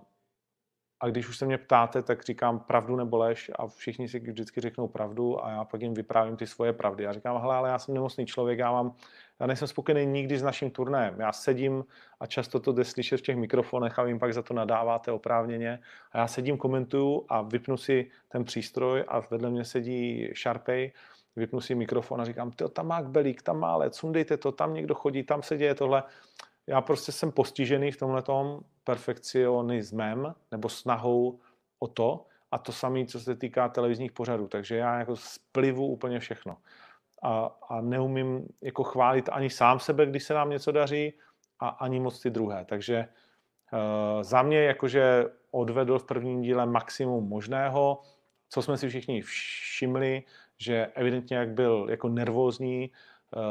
a 1.02 1.08
když 1.08 1.30
už 1.30 1.38
se 1.38 1.46
mě 1.46 1.58
ptáte, 1.58 2.04
tak 2.04 2.24
říkám 2.24 2.60
pravdu 2.60 2.96
nebo 2.96 3.18
lež 3.18 3.52
a 3.56 3.68
všichni 3.68 4.08
si 4.08 4.20
vždycky 4.20 4.62
řeknou 4.62 4.88
pravdu 4.88 5.46
a 5.46 5.52
já 5.52 5.64
pak 5.64 5.82
jim 5.82 5.94
vyprávím 5.94 6.38
ty 6.38 6.48
svoje 6.48 6.74
pravdy. 6.74 7.04
Já 7.04 7.14
říkám, 7.14 7.42
hele, 7.42 7.56
ale 7.56 7.70
já 7.70 7.80
jsem 7.80 7.94
nemocný 7.94 8.26
člověk, 8.26 8.60
já, 8.60 8.72
mám, 8.72 8.96
já 9.40 9.48
nejsem 9.48 9.68
spokojený 9.68 10.06
nikdy 10.06 10.38
s 10.38 10.44
naším 10.44 10.72
turnajem. 10.72 11.20
Já 11.20 11.32
sedím 11.32 11.86
a 12.20 12.26
často 12.26 12.60
to 12.60 12.72
jde 12.72 12.86
slyšet 12.86 13.18
v 13.18 13.22
těch 13.22 13.38
mikrofonech 13.38 14.00
a 14.00 14.04
vím 14.04 14.20
pak 14.20 14.34
za 14.34 14.42
to 14.42 14.54
nadáváte 14.54 15.12
oprávněně. 15.12 15.80
A 16.12 16.18
já 16.18 16.28
sedím, 16.28 16.58
komentuju 16.58 17.26
a 17.30 17.42
vypnu 17.42 17.78
si 17.78 18.12
ten 18.28 18.44
přístroj 18.44 19.04
a 19.08 19.20
vedle 19.20 19.50
mě 19.50 19.66
sedí 19.66 20.30
Sharpay 20.42 20.92
vypnu 21.36 21.62
si 21.62 21.76
mikrofon 21.76 22.22
a 22.22 22.26
říkám, 22.26 22.52
to 22.52 22.70
tam 22.70 22.88
má 22.88 23.02
kbelík, 23.02 23.42
tam 23.42 23.60
má 23.60 23.76
led, 23.76 23.96
sundejte 23.96 24.38
to, 24.38 24.52
tam 24.52 24.74
někdo 24.74 24.96
chodí, 24.96 25.24
tam 25.24 25.44
se 25.44 25.58
děje 25.58 25.76
tohle. 25.76 26.04
Já 26.68 26.82
prostě 26.82 27.12
jsem 27.12 27.32
postižený 27.32 27.92
v 27.92 27.98
tomhle 27.98 28.24
perfekcionismem 28.84 30.34
nebo 30.52 30.70
snahou 30.70 31.40
o 31.80 31.88
to 31.88 32.26
a 32.52 32.58
to 32.58 32.72
samé, 32.72 33.06
co 33.06 33.20
se 33.20 33.36
týká 33.36 33.70
televizních 33.70 34.12
pořadů. 34.12 34.48
Takže 34.48 34.76
já 34.76 35.00
jako 35.00 35.16
splivu 35.16 35.88
úplně 35.88 36.20
všechno. 36.20 36.58
A, 37.22 37.58
a 37.70 37.82
neumím 37.82 38.48
jako 38.62 38.84
chválit 38.84 39.30
ani 39.32 39.50
sám 39.50 39.80
sebe, 39.80 40.06
když 40.06 40.24
se 40.24 40.34
nám 40.34 40.50
něco 40.50 40.72
daří 40.72 41.14
a 41.60 41.68
ani 41.68 42.00
moc 42.00 42.22
ty 42.22 42.30
druhé. 42.30 42.66
Takže 42.66 43.08
uh, 43.74 44.24
za 44.24 44.42
mě 44.42 44.64
jakože 44.64 45.26
odvedl 45.52 46.00
v 46.00 46.04
prvním 46.04 46.42
díle 46.42 46.66
maximum 46.66 47.30
možného, 47.30 48.02
co 48.50 48.62
jsme 48.62 48.78
si 48.78 48.90
všichni 48.90 49.22
všimli, 49.22 50.24
že 50.58 50.88
evidentně 50.96 51.38
jak 51.38 51.50
byl 51.50 51.88
jako 51.90 52.10
nervózní 52.10 52.92
uh, 53.36 53.42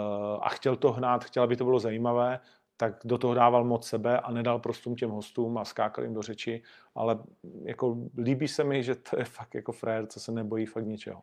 a 0.42 0.48
chtěl 0.48 0.76
to 0.76 0.92
hnát, 0.92 1.24
chtěl, 1.24 1.42
aby 1.42 1.56
to 1.56 1.64
bylo 1.64 1.78
zajímavé, 1.78 2.40
tak 2.76 2.94
do 3.04 3.18
toho 3.18 3.34
dával 3.34 3.64
moc 3.64 3.88
sebe 3.88 4.20
a 4.20 4.32
nedal 4.32 4.58
prostům 4.58 4.96
těm 4.96 5.10
hostům 5.10 5.58
a 5.58 5.64
skákal 5.64 6.04
jim 6.04 6.14
do 6.14 6.22
řeči, 6.22 6.62
ale 6.94 7.18
jako 7.64 7.96
líbí 8.18 8.48
se 8.48 8.64
mi, 8.64 8.82
že 8.82 8.94
to 8.94 9.18
je 9.18 9.24
fakt 9.24 9.54
jako 9.54 9.72
frér, 9.72 10.06
co 10.06 10.20
se 10.20 10.32
nebojí 10.32 10.66
fakt 10.66 10.86
ničeho. 10.86 11.22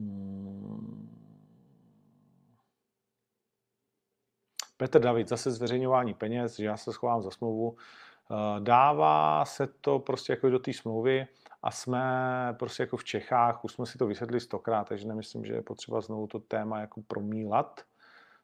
Hmm. 0.00 1.16
Petr 4.76 5.00
David, 5.00 5.28
zase 5.28 5.50
zveřejňování 5.50 6.14
peněz, 6.14 6.56
že 6.56 6.64
já 6.64 6.76
se 6.76 6.92
schovám 6.92 7.22
za 7.22 7.30
smlouvu. 7.30 7.76
Eh, 8.30 8.60
dává 8.60 9.44
se 9.44 9.66
to 9.66 9.98
prostě 9.98 10.32
jako 10.32 10.50
do 10.50 10.58
té 10.58 10.72
smlouvy 10.72 11.26
a 11.62 11.70
jsme 11.70 12.02
prostě 12.58 12.82
jako 12.82 12.96
v 12.96 13.04
Čechách, 13.04 13.64
už 13.64 13.72
jsme 13.72 13.86
si 13.86 13.98
to 13.98 14.06
vysvětli 14.06 14.40
stokrát, 14.40 14.88
takže 14.88 15.08
nemyslím, 15.08 15.44
že 15.44 15.54
je 15.54 15.62
potřeba 15.62 16.00
znovu 16.00 16.26
to 16.26 16.38
téma 16.38 16.80
jako 16.80 17.02
promílat. 17.02 17.80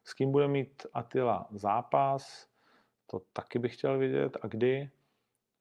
S 0.03 0.13
kým 0.13 0.31
bude 0.31 0.47
mít 0.47 0.85
Attila 0.93 1.47
zápas, 1.51 2.47
to 3.07 3.21
taky 3.33 3.59
bych 3.59 3.73
chtěl 3.73 3.97
vidět. 3.97 4.37
A 4.41 4.47
kdy? 4.47 4.89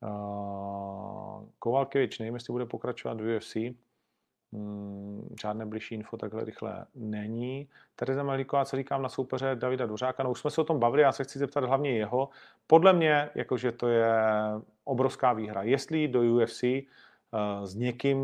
Uh, 0.02 1.44
Kovalkevič, 1.58 2.18
nevím, 2.18 2.34
jestli 2.34 2.52
bude 2.52 2.66
pokračovat 2.66 3.20
v 3.20 3.36
UFC. 3.36 3.56
Hmm, 4.52 5.28
žádné 5.40 5.66
blížší 5.66 5.94
info 5.94 6.16
takhle 6.16 6.44
rychle 6.44 6.86
není. 6.94 7.68
Tereza 7.96 8.22
Malíková, 8.22 8.64
co 8.64 8.76
říkám 8.76 9.02
na 9.02 9.08
soupeře 9.08 9.54
Davida 9.54 9.86
Duřáka, 9.86 10.22
no 10.22 10.30
už 10.30 10.40
jsme 10.40 10.50
se 10.50 10.60
o 10.60 10.64
tom 10.64 10.78
bavili, 10.78 11.02
já 11.02 11.12
se 11.12 11.24
chci 11.24 11.38
zeptat 11.38 11.64
hlavně 11.64 11.90
jeho. 11.90 12.28
Podle 12.66 12.92
mě, 12.92 13.30
jakože 13.34 13.72
to 13.72 13.88
je 13.88 14.14
obrovská 14.84 15.32
výhra. 15.32 15.62
Jestli 15.62 16.08
do 16.08 16.20
UFC 16.22 16.62
uh, 16.62 17.64
s 17.64 17.74
někým, 17.74 18.18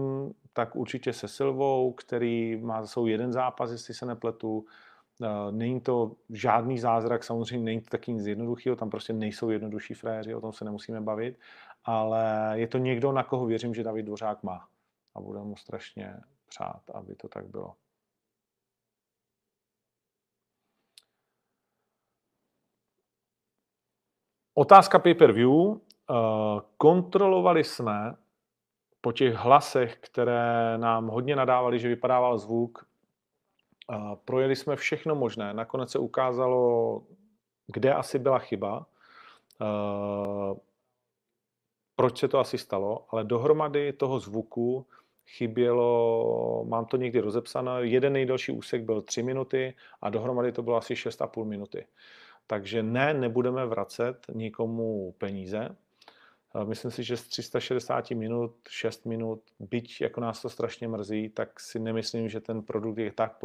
tak 0.53 0.76
určitě 0.76 1.12
se 1.12 1.29
Silvou, 1.29 1.93
který 1.93 2.57
má 2.57 2.83
za 2.83 2.89
sebou 2.89 3.07
jeden 3.07 3.33
zápas, 3.33 3.70
jestli 3.70 3.95
se 3.95 4.07
nepletu, 4.07 4.64
Eh, 5.22 5.53
není 5.53 5.81
to 5.81 6.12
žádný 6.31 6.79
zázrak, 6.79 7.24
samozřejmě 7.24 7.64
není 7.64 7.81
to 7.81 7.91
taky 7.91 8.12
nic 8.12 8.26
jednoduchého, 8.26 8.76
tam 8.76 8.91
prostě 8.91 9.12
nejsou 9.12 9.51
jednodušší 9.51 9.95
fréři, 9.95 10.35
o 10.35 10.41
tom 10.41 10.53
se 10.53 10.64
nemusíme 10.64 11.01
bavit, 11.01 11.39
ale 11.85 12.53
je 12.55 12.66
to 12.66 12.79
někdo, 12.79 13.12
na 13.12 13.22
koho 13.22 13.47
věřím, 13.47 13.74
že 13.74 13.83
David 13.83 14.07
Dvořák 14.07 14.43
má. 14.43 14.66
A 15.18 15.20
bude 15.20 15.38
mu 15.38 15.56
strašně 15.56 16.20
přát, 16.48 16.90
aby 16.94 17.14
to 17.14 17.28
tak 17.28 17.46
bylo. 17.46 17.74
Otázka 24.54 24.98
pay-per-view. 24.98 25.50
Eh, 25.50 26.14
kontrolovali 26.76 27.64
jsme 27.64 28.16
po 29.00 29.12
těch 29.12 29.34
hlasech, 29.34 29.96
které 29.96 30.78
nám 30.78 31.06
hodně 31.08 31.36
nadávali, 31.36 31.78
že 31.78 31.88
vypadával 31.88 32.38
zvuk, 32.38 32.88
projeli 34.24 34.56
jsme 34.56 34.76
všechno 34.76 35.14
možné. 35.14 35.54
Nakonec 35.54 35.90
se 35.90 35.98
ukázalo, 35.98 37.02
kde 37.66 37.94
asi 37.94 38.18
byla 38.18 38.38
chyba, 38.38 38.86
proč 41.96 42.18
se 42.18 42.28
to 42.28 42.38
asi 42.38 42.58
stalo, 42.58 43.06
ale 43.10 43.24
dohromady 43.24 43.92
toho 43.92 44.20
zvuku 44.20 44.86
chybělo, 45.37 46.64
mám 46.68 46.85
to 46.85 46.97
někdy 46.97 47.20
rozepsané, 47.20 47.72
jeden 47.81 48.12
nejdelší 48.12 48.53
úsek 48.53 48.83
byl 48.83 49.03
3 49.03 49.22
minuty 49.22 49.74
a 50.01 50.11
dohromady 50.11 50.53
to 50.53 50.62
bylo 50.62 50.76
asi 50.76 50.95
6,5 50.95 51.45
minuty. 51.45 51.87
Takže 52.47 52.83
ne, 52.83 53.14
nebudeme 53.14 53.66
vracet 53.66 54.26
nikomu 54.35 55.14
peníze. 55.18 55.76
Myslím 56.64 56.91
si, 56.91 57.05
že 57.05 57.16
z 57.16 57.22
360 57.22 58.11
minut, 58.11 58.55
6 58.68 59.07
minut, 59.07 59.43
byť 59.59 60.01
jako 60.01 60.20
nás 60.20 60.43
to 60.43 60.49
strašně 60.49 60.89
mrzí, 60.89 61.29
tak 61.29 61.61
si 61.61 61.79
nemyslím, 61.79 62.29
že 62.29 62.41
ten 62.41 62.62
produkt 62.62 62.99
je 62.99 63.12
tak 63.12 63.39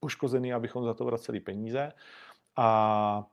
poškozený, 0.00 0.52
abychom 0.52 0.84
za 0.84 0.94
to 0.94 1.04
vraceli 1.04 1.40
peníze. 1.40 1.92
A 2.56 3.24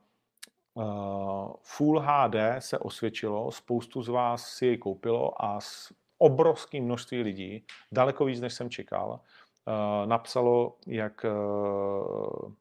uh, 0.73 1.53
Full 1.61 1.99
HD 1.99 2.35
se 2.59 2.77
osvědčilo, 2.77 3.51
spoustu 3.51 4.01
z 4.01 4.07
vás 4.07 4.49
si 4.49 4.65
jej 4.65 4.77
koupilo 4.77 5.45
a 5.45 5.59
s 6.17 6.21
obrovským 6.21 6.85
množství 6.85 7.21
lidí, 7.21 7.65
daleko 7.91 8.25
víc, 8.25 8.41
než 8.41 8.53
jsem 8.53 8.69
čekal, 8.69 9.09
uh, 9.09 10.07
napsalo, 10.07 10.77
jak 10.87 11.25
uh, 11.25 12.51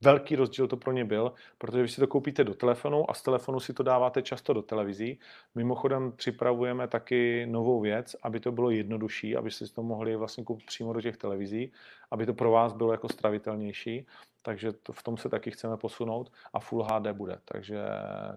velký 0.00 0.36
rozdíl 0.36 0.68
to 0.68 0.76
pro 0.76 0.92
ně 0.92 1.04
byl, 1.04 1.32
protože 1.58 1.82
vy 1.82 1.88
si 1.88 2.00
to 2.00 2.06
koupíte 2.06 2.44
do 2.44 2.54
telefonu 2.54 3.10
a 3.10 3.14
z 3.14 3.22
telefonu 3.22 3.60
si 3.60 3.72
to 3.72 3.82
dáváte 3.82 4.22
často 4.22 4.52
do 4.52 4.62
televizí. 4.62 5.18
Mimochodem 5.54 6.12
připravujeme 6.12 6.88
taky 6.88 7.46
novou 7.46 7.80
věc, 7.80 8.16
aby 8.22 8.40
to 8.40 8.52
bylo 8.52 8.70
jednodušší, 8.70 9.36
aby 9.36 9.50
si 9.50 9.72
to 9.72 9.82
mohli 9.82 10.16
vlastně 10.16 10.44
koupit 10.44 10.66
přímo 10.66 10.92
do 10.92 11.00
těch 11.00 11.16
televizí, 11.16 11.72
aby 12.10 12.26
to 12.26 12.34
pro 12.34 12.50
vás 12.50 12.72
bylo 12.72 12.92
jako 12.92 13.08
stravitelnější, 13.08 14.06
takže 14.42 14.72
to, 14.72 14.92
v 14.92 15.02
tom 15.02 15.16
se 15.16 15.28
taky 15.28 15.50
chceme 15.50 15.76
posunout 15.76 16.32
a 16.52 16.60
Full 16.60 16.82
HD 16.82 17.06
bude, 17.12 17.38
takže 17.44 17.78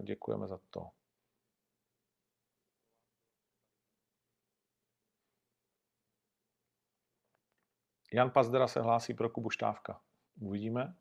děkujeme 0.02 0.46
za 0.46 0.58
to. 0.70 1.01
Jan 8.12 8.30
Pazdera 8.30 8.68
se 8.68 8.80
hlásí 8.80 9.14
pro 9.14 9.28
Kubu 9.28 9.50
Štávka. 9.50 10.00
Uvidíme. 10.40 10.94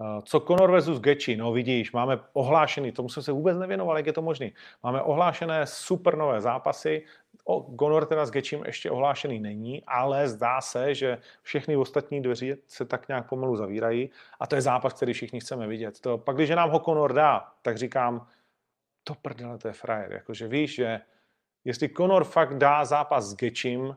Eh, 0.00 0.22
co 0.24 0.40
Conor 0.40 0.70
versus 0.70 1.00
Gechi? 1.00 1.36
No 1.36 1.52
vidíš, 1.52 1.92
máme 1.92 2.20
ohlášený, 2.32 2.92
tomu 2.92 3.08
jsem 3.08 3.22
se 3.22 3.32
vůbec 3.32 3.58
nevěnoval, 3.58 3.96
jak 3.96 4.06
je 4.06 4.12
to 4.12 4.22
možné. 4.22 4.50
Máme 4.82 5.02
ohlášené 5.02 5.66
super 5.66 6.16
nové 6.16 6.40
zápasy, 6.40 7.04
o, 7.44 7.76
Conor 7.76 8.06
teda 8.06 8.26
s 8.26 8.30
Gečím 8.30 8.64
ještě 8.64 8.90
ohlášený 8.90 9.40
není, 9.40 9.84
ale 9.86 10.28
zdá 10.28 10.60
se, 10.60 10.94
že 10.94 11.18
všechny 11.42 11.76
ostatní 11.76 12.22
dveře 12.22 12.56
se 12.66 12.84
tak 12.84 13.08
nějak 13.08 13.28
pomalu 13.28 13.56
zavírají 13.56 14.10
a 14.40 14.46
to 14.46 14.54
je 14.54 14.62
zápas, 14.62 14.92
který 14.92 15.12
všichni 15.12 15.40
chceme 15.40 15.66
vidět. 15.66 16.00
To, 16.00 16.18
pak 16.18 16.36
když 16.36 16.50
nám 16.50 16.70
ho 16.70 16.80
Conor 16.80 17.12
dá, 17.12 17.52
tak 17.62 17.78
říkám, 17.78 18.26
to 19.04 19.14
prdele, 19.14 19.58
to 19.58 19.68
je 19.68 19.74
frajer. 19.74 20.12
Jakože 20.12 20.48
víš, 20.48 20.74
že 20.74 21.00
jestli 21.64 21.88
Conor 21.88 22.24
fakt 22.24 22.58
dá 22.58 22.84
zápas 22.84 23.24
s 23.24 23.34
Gečím, 23.34 23.96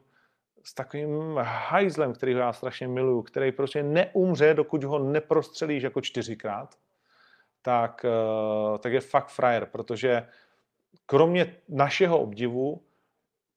s 0.63 0.73
takovým 0.73 1.37
hajzlem, 1.43 2.13
který 2.13 2.33
ho 2.33 2.39
já 2.39 2.53
strašně 2.53 2.87
miluju, 2.87 3.21
který 3.21 3.51
prostě 3.51 3.83
neumře, 3.83 4.53
dokud 4.53 4.83
ho 4.83 4.99
neprostřelíš 4.99 5.83
jako 5.83 6.01
čtyřikrát, 6.01 6.75
tak, 7.61 8.05
eh, 8.05 8.77
tak 8.79 8.93
je 8.93 9.01
fakt 9.01 9.27
frajer, 9.27 9.65
protože 9.65 10.27
kromě 11.05 11.55
našeho 11.69 12.19
obdivu 12.19 12.81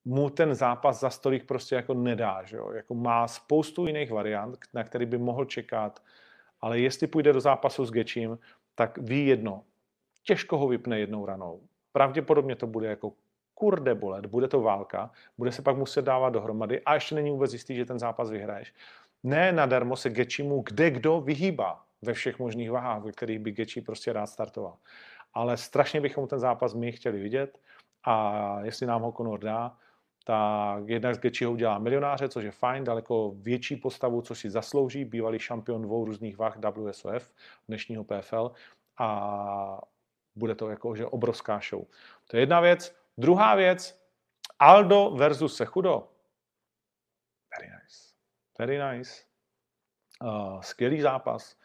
mu 0.04 0.30
ten 0.30 0.54
zápas 0.54 1.00
za 1.00 1.11
stolik 1.11 1.46
prostě 1.46 1.74
jako 1.74 1.94
nedá, 1.94 2.42
že 2.44 2.57
jo? 2.57 2.70
Jako 2.72 2.94
má 2.94 3.28
spoustu 3.28 3.86
jiných 3.86 4.11
variant, 4.11 4.59
na 4.74 4.84
který 4.84 5.07
by 5.07 5.18
mohl 5.18 5.44
čekat, 5.44 6.02
ale 6.61 6.78
jestli 6.78 7.07
půjde 7.07 7.32
do 7.32 7.40
zápasu 7.40 7.84
s 7.84 7.90
Gečím, 7.90 8.38
tak 8.74 8.98
ví 8.98 9.26
jedno, 9.26 9.64
těžko 10.22 10.59
ho 10.59 10.68
vypne 10.68 10.98
jednou 10.98 11.26
ranou. 11.26 11.61
Pravděpodobně 11.92 12.57
to 12.57 12.66
bude 12.66 12.88
jako 12.88 13.12
kurde 13.59 13.94
bolet, 13.94 14.26
bude 14.26 14.48
to 14.48 14.61
válka, 14.61 15.11
bude 15.38 15.52
se 15.52 15.62
pak 15.62 15.76
muset 15.76 16.02
dávat 16.02 16.30
dohromady 16.30 16.80
a 16.80 16.94
ještě 16.94 17.14
není 17.14 17.30
vůbec 17.30 17.52
jistý, 17.52 17.76
že 17.76 17.84
ten 17.84 17.98
zápas 17.98 18.30
vyhraješ. 18.30 18.74
Ne 19.22 19.52
nadarmo 19.52 19.96
se 19.96 20.11
Gečimu 20.11 20.62
kde 20.62 20.90
kdo 20.90 21.20
vyhýbá 21.20 21.84
ve 22.02 22.12
všech 22.12 22.38
možných 22.38 22.70
váhách, 22.70 23.02
ve 23.02 23.12
kterých 23.12 23.38
by 23.38 23.52
Geči 23.52 23.80
prostě 23.80 24.12
rád 24.12 24.26
startoval. 24.26 24.76
Ale 25.34 25.57
strašně 25.57 26.00
bychom 26.00 26.28
ten 26.28 26.38
zápas 26.38 26.74
my 26.74 26.92
chtěli 26.92 27.18
vidět 27.18 27.59
a 28.04 28.59
jestli 28.62 28.86
nám 28.86 29.02
ho 29.02 29.12
Conor 29.12 29.40
dá, 29.40 29.76
tak 30.24 30.88
jednak 30.88 31.14
z 31.14 31.18
Gečiho 31.18 31.52
udělá 31.52 31.78
milionáře, 31.78 32.28
což 32.28 32.44
je 32.44 32.50
fajn, 32.50 32.84
daleko 32.84 33.34
větší 33.36 33.76
postavu, 33.76 34.22
co 34.22 34.34
si 34.34 34.50
zaslouží, 34.50 35.04
bývalý 35.04 35.38
šampion 35.38 35.82
dvou 35.82 36.04
různých 36.04 36.38
vah 36.38 36.57
WSOF, 36.57 37.30
dnešního 37.68 38.04
PFL 38.04 38.50
a 38.98 39.80
bude 40.36 40.54
to 40.54 40.70
jako, 40.70 40.96
že 40.96 41.07
obrovská 41.07 41.61
show. 41.70 41.84
To 42.26 42.36
je 42.36 42.42
jedna 42.42 42.61
věc. 42.61 43.05
Druhá 43.18 43.54
věc, 43.54 44.06
Aldo 44.58 45.10
versus 45.10 45.56
Sechudo. 45.56 46.08
Very 47.58 47.72
nice. 47.72 48.14
Very 48.58 48.78
nice. 48.78 49.22
Uh, 50.22 50.60
skvělý 50.60 51.00
zápas. 51.00 51.56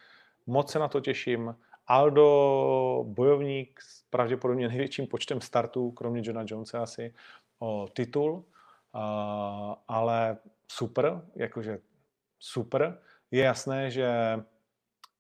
Moc 0.48 0.72
se 0.72 0.80
na 0.80 0.88
to 0.88 1.00
těším. 1.00 1.56
Aldo, 1.88 3.06
bojovník 3.08 3.82
s 3.82 4.04
pravděpodobně 4.04 4.68
největším 4.68 5.08
počtem 5.08 5.42
startů, 5.42 5.92
kromě 5.92 6.22
Johna 6.26 6.44
Jonesa 6.48 6.84
asi, 6.84 7.14
o 7.60 7.88
titul. 7.94 8.32
Uh, 8.32 9.76
ale 9.88 10.38
super, 10.72 11.22
jakože 11.36 11.80
super. 12.40 13.02
Je 13.32 13.44
jasné, 13.44 13.92
že 13.92 14.10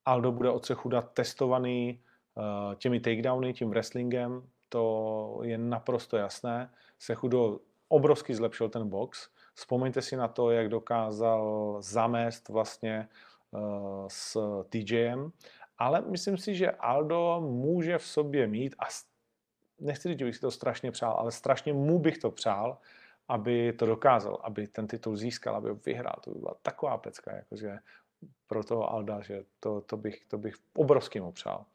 Aldo 0.05 0.31
bude 0.31 0.49
od 0.49 0.65
Sechuda 0.65 1.01
testovaný 1.01 2.03
uh, 2.35 2.75
těmi 2.75 2.99
takedowny, 2.99 3.53
tím 3.53 3.69
wrestlingem, 3.69 4.49
to 4.71 5.39
je 5.43 5.57
naprosto 5.57 6.17
jasné. 6.17 6.71
Sechudo 6.99 7.59
obrovsky 7.87 8.35
zlepšil 8.35 8.69
ten 8.69 8.87
box. 8.87 9.27
Vzpomeňte 9.53 10.01
si 10.01 10.15
na 10.15 10.27
to, 10.27 10.51
jak 10.51 10.69
dokázal 10.69 11.77
zamést 11.83 12.49
vlastně 12.49 13.07
uh, 13.51 14.07
s 14.07 14.37
TJem, 14.69 15.31
ale 15.77 16.01
myslím 16.01 16.37
si, 16.37 16.55
že 16.55 16.71
Aldo 16.71 17.41
může 17.43 17.97
v 17.97 18.05
sobě 18.05 18.47
mít, 18.47 18.75
a 18.79 18.87
nechci 19.79 20.09
říct, 20.09 20.19
že 20.19 20.25
bych 20.25 20.35
si 20.35 20.41
to 20.41 20.51
strašně 20.51 20.91
přál, 20.91 21.13
ale 21.13 21.31
strašně 21.31 21.73
mu 21.73 21.99
bych 21.99 22.17
to 22.17 22.31
přál, 22.31 22.77
aby 23.27 23.73
to 23.73 23.85
dokázal, 23.85 24.39
aby 24.43 24.67
ten 24.67 24.87
titul 24.87 25.15
získal, 25.15 25.55
aby 25.55 25.69
ho 25.69 25.75
vyhrál. 25.75 26.15
To 26.23 26.31
by 26.31 26.39
byla 26.39 26.55
taková 26.61 26.97
pecka, 26.97 27.35
jakože 27.35 27.79
pro 28.47 28.63
toho 28.63 28.89
Alda, 28.89 29.21
že 29.21 29.43
to, 29.59 29.81
to, 29.81 29.97
bych, 29.97 30.25
to 30.27 30.37
bych 30.37 30.55
obrovský 30.73 31.19
mu 31.19 31.31
přál. 31.31 31.65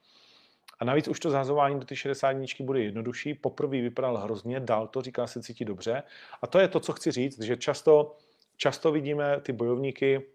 A 0.78 0.84
navíc 0.84 1.08
už 1.08 1.20
to 1.20 1.30
zahazování 1.30 1.80
do 1.80 1.86
ty 1.86 1.96
60 1.96 2.32
dníčky 2.32 2.62
bude 2.62 2.80
jednodušší. 2.80 3.34
Poprvé 3.34 3.80
vypadal 3.80 4.16
hrozně, 4.16 4.60
dal 4.60 4.86
to, 4.86 5.02
říká 5.02 5.26
se 5.26 5.42
cítí 5.42 5.64
dobře. 5.64 6.02
A 6.42 6.46
to 6.46 6.58
je 6.58 6.68
to, 6.68 6.80
co 6.80 6.92
chci 6.92 7.10
říct, 7.10 7.40
že 7.40 7.56
často, 7.56 8.16
často 8.56 8.92
vidíme 8.92 9.40
ty 9.40 9.52
bojovníky, 9.52 10.26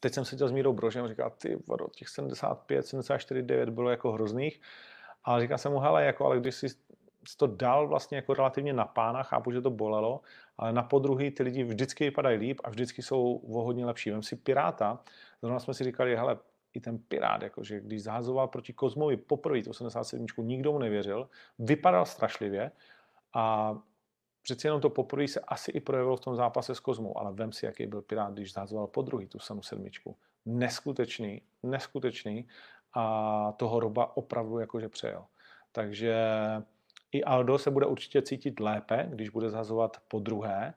teď 0.00 0.14
jsem 0.14 0.24
seděl 0.24 0.48
s 0.48 0.52
Mírou 0.52 0.72
Brožem, 0.72 1.08
říkal, 1.08 1.30
ty 1.30 1.58
vado, 1.68 1.86
těch 1.94 2.08
75, 2.08 2.86
74, 2.86 3.42
9 3.42 3.68
bylo 3.68 3.90
jako 3.90 4.12
hrozných. 4.12 4.60
A 5.24 5.40
říkal 5.40 5.58
jsem 5.58 5.72
mu, 5.72 5.78
hele, 5.78 6.04
jako, 6.04 6.26
ale 6.26 6.40
když 6.40 6.54
jsi 6.54 6.68
to 7.36 7.46
dal 7.46 7.88
vlastně 7.88 8.16
jako 8.16 8.34
relativně 8.34 8.72
na 8.72 8.84
pána, 8.84 9.22
chápu, 9.22 9.52
že 9.52 9.60
to 9.60 9.70
bolelo, 9.70 10.20
ale 10.58 10.72
na 10.72 10.82
podruhý 10.82 11.30
ty 11.30 11.42
lidi 11.42 11.64
vždycky 11.64 12.04
vypadají 12.04 12.38
líp 12.38 12.60
a 12.64 12.70
vždycky 12.70 13.02
jsou 13.02 13.34
o 13.36 13.62
hodně 13.62 13.86
lepší. 13.86 14.10
Vem 14.10 14.22
si 14.22 14.36
Piráta, 14.36 14.98
zrovna 15.42 15.58
jsme 15.58 15.74
si 15.74 15.84
říkali, 15.84 16.16
hele, 16.16 16.38
i 16.74 16.80
ten 16.80 16.98
Pirát, 16.98 17.42
jakože 17.42 17.80
když 17.80 18.02
zahazoval 18.02 18.48
proti 18.48 18.72
Kozmovi 18.72 19.16
poprvé 19.16 19.58
87, 19.68 20.26
nikdo 20.38 20.72
mu 20.72 20.78
nevěřil, 20.78 21.28
vypadal 21.58 22.06
strašlivě 22.06 22.70
a 23.32 23.76
přeci 24.42 24.66
jenom 24.66 24.80
to 24.80 24.90
poprvé 24.90 25.28
se 25.28 25.40
asi 25.40 25.70
i 25.70 25.80
projevilo 25.80 26.16
v 26.16 26.20
tom 26.20 26.36
zápase 26.36 26.74
s 26.74 26.80
Kozmou, 26.80 27.18
ale 27.18 27.32
vem 27.32 27.52
si, 27.52 27.66
jaký 27.66 27.86
byl 27.86 28.02
Pirát, 28.02 28.32
když 28.32 28.52
zahazoval 28.52 28.86
po 28.86 29.02
druhý 29.02 29.26
tu 29.26 29.38
samou 29.38 29.62
sedmičku. 29.62 30.16
Neskutečný, 30.46 31.42
neskutečný 31.62 32.48
a 32.94 33.52
toho 33.52 33.80
Roba 33.80 34.16
opravdu 34.16 34.58
jakože 34.58 34.88
přejel. 34.88 35.24
Takže 35.72 36.16
i 37.12 37.24
Aldo 37.24 37.58
se 37.58 37.70
bude 37.70 37.86
určitě 37.86 38.22
cítit 38.22 38.60
lépe, 38.60 39.06
když 39.10 39.28
bude 39.28 39.50
zhazovat 39.50 39.96
po 40.08 40.18
druhé, 40.18 40.74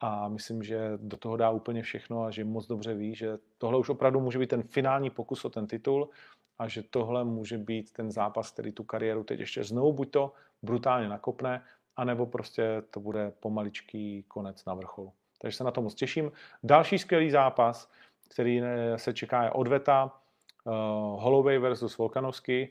a 0.00 0.28
myslím, 0.28 0.62
že 0.62 0.92
do 0.96 1.16
toho 1.16 1.36
dá 1.36 1.50
úplně 1.50 1.82
všechno 1.82 2.22
a 2.22 2.30
že 2.30 2.44
moc 2.44 2.66
dobře 2.66 2.94
ví, 2.94 3.14
že 3.14 3.38
tohle 3.58 3.78
už 3.78 3.88
opravdu 3.88 4.20
může 4.20 4.38
být 4.38 4.50
ten 4.50 4.62
finální 4.62 5.10
pokus 5.10 5.44
o 5.44 5.50
ten 5.50 5.66
titul 5.66 6.10
a 6.58 6.68
že 6.68 6.82
tohle 6.82 7.24
může 7.24 7.58
být 7.58 7.92
ten 7.92 8.10
zápas, 8.10 8.50
který 8.50 8.72
tu 8.72 8.84
kariéru 8.84 9.24
teď 9.24 9.40
ještě 9.40 9.64
znovu 9.64 9.92
buď 9.92 10.10
to 10.10 10.32
brutálně 10.62 11.08
nakopne, 11.08 11.64
anebo 11.96 12.26
prostě 12.26 12.82
to 12.90 13.00
bude 13.00 13.32
pomaličký 13.40 14.24
konec 14.28 14.64
na 14.64 14.74
vrcholu. 14.74 15.12
Takže 15.38 15.56
se 15.56 15.64
na 15.64 15.70
to 15.70 15.82
moc 15.82 15.94
těším. 15.94 16.32
Další 16.62 16.98
skvělý 16.98 17.30
zápas, 17.30 17.90
který 18.28 18.62
eh, 18.62 18.98
se 18.98 19.14
čeká 19.14 19.44
je 19.44 19.50
odveta, 19.50 20.20
uh, 20.64 20.72
Holloway 21.22 21.58
versus 21.58 21.98
Volkanovský. 21.98 22.68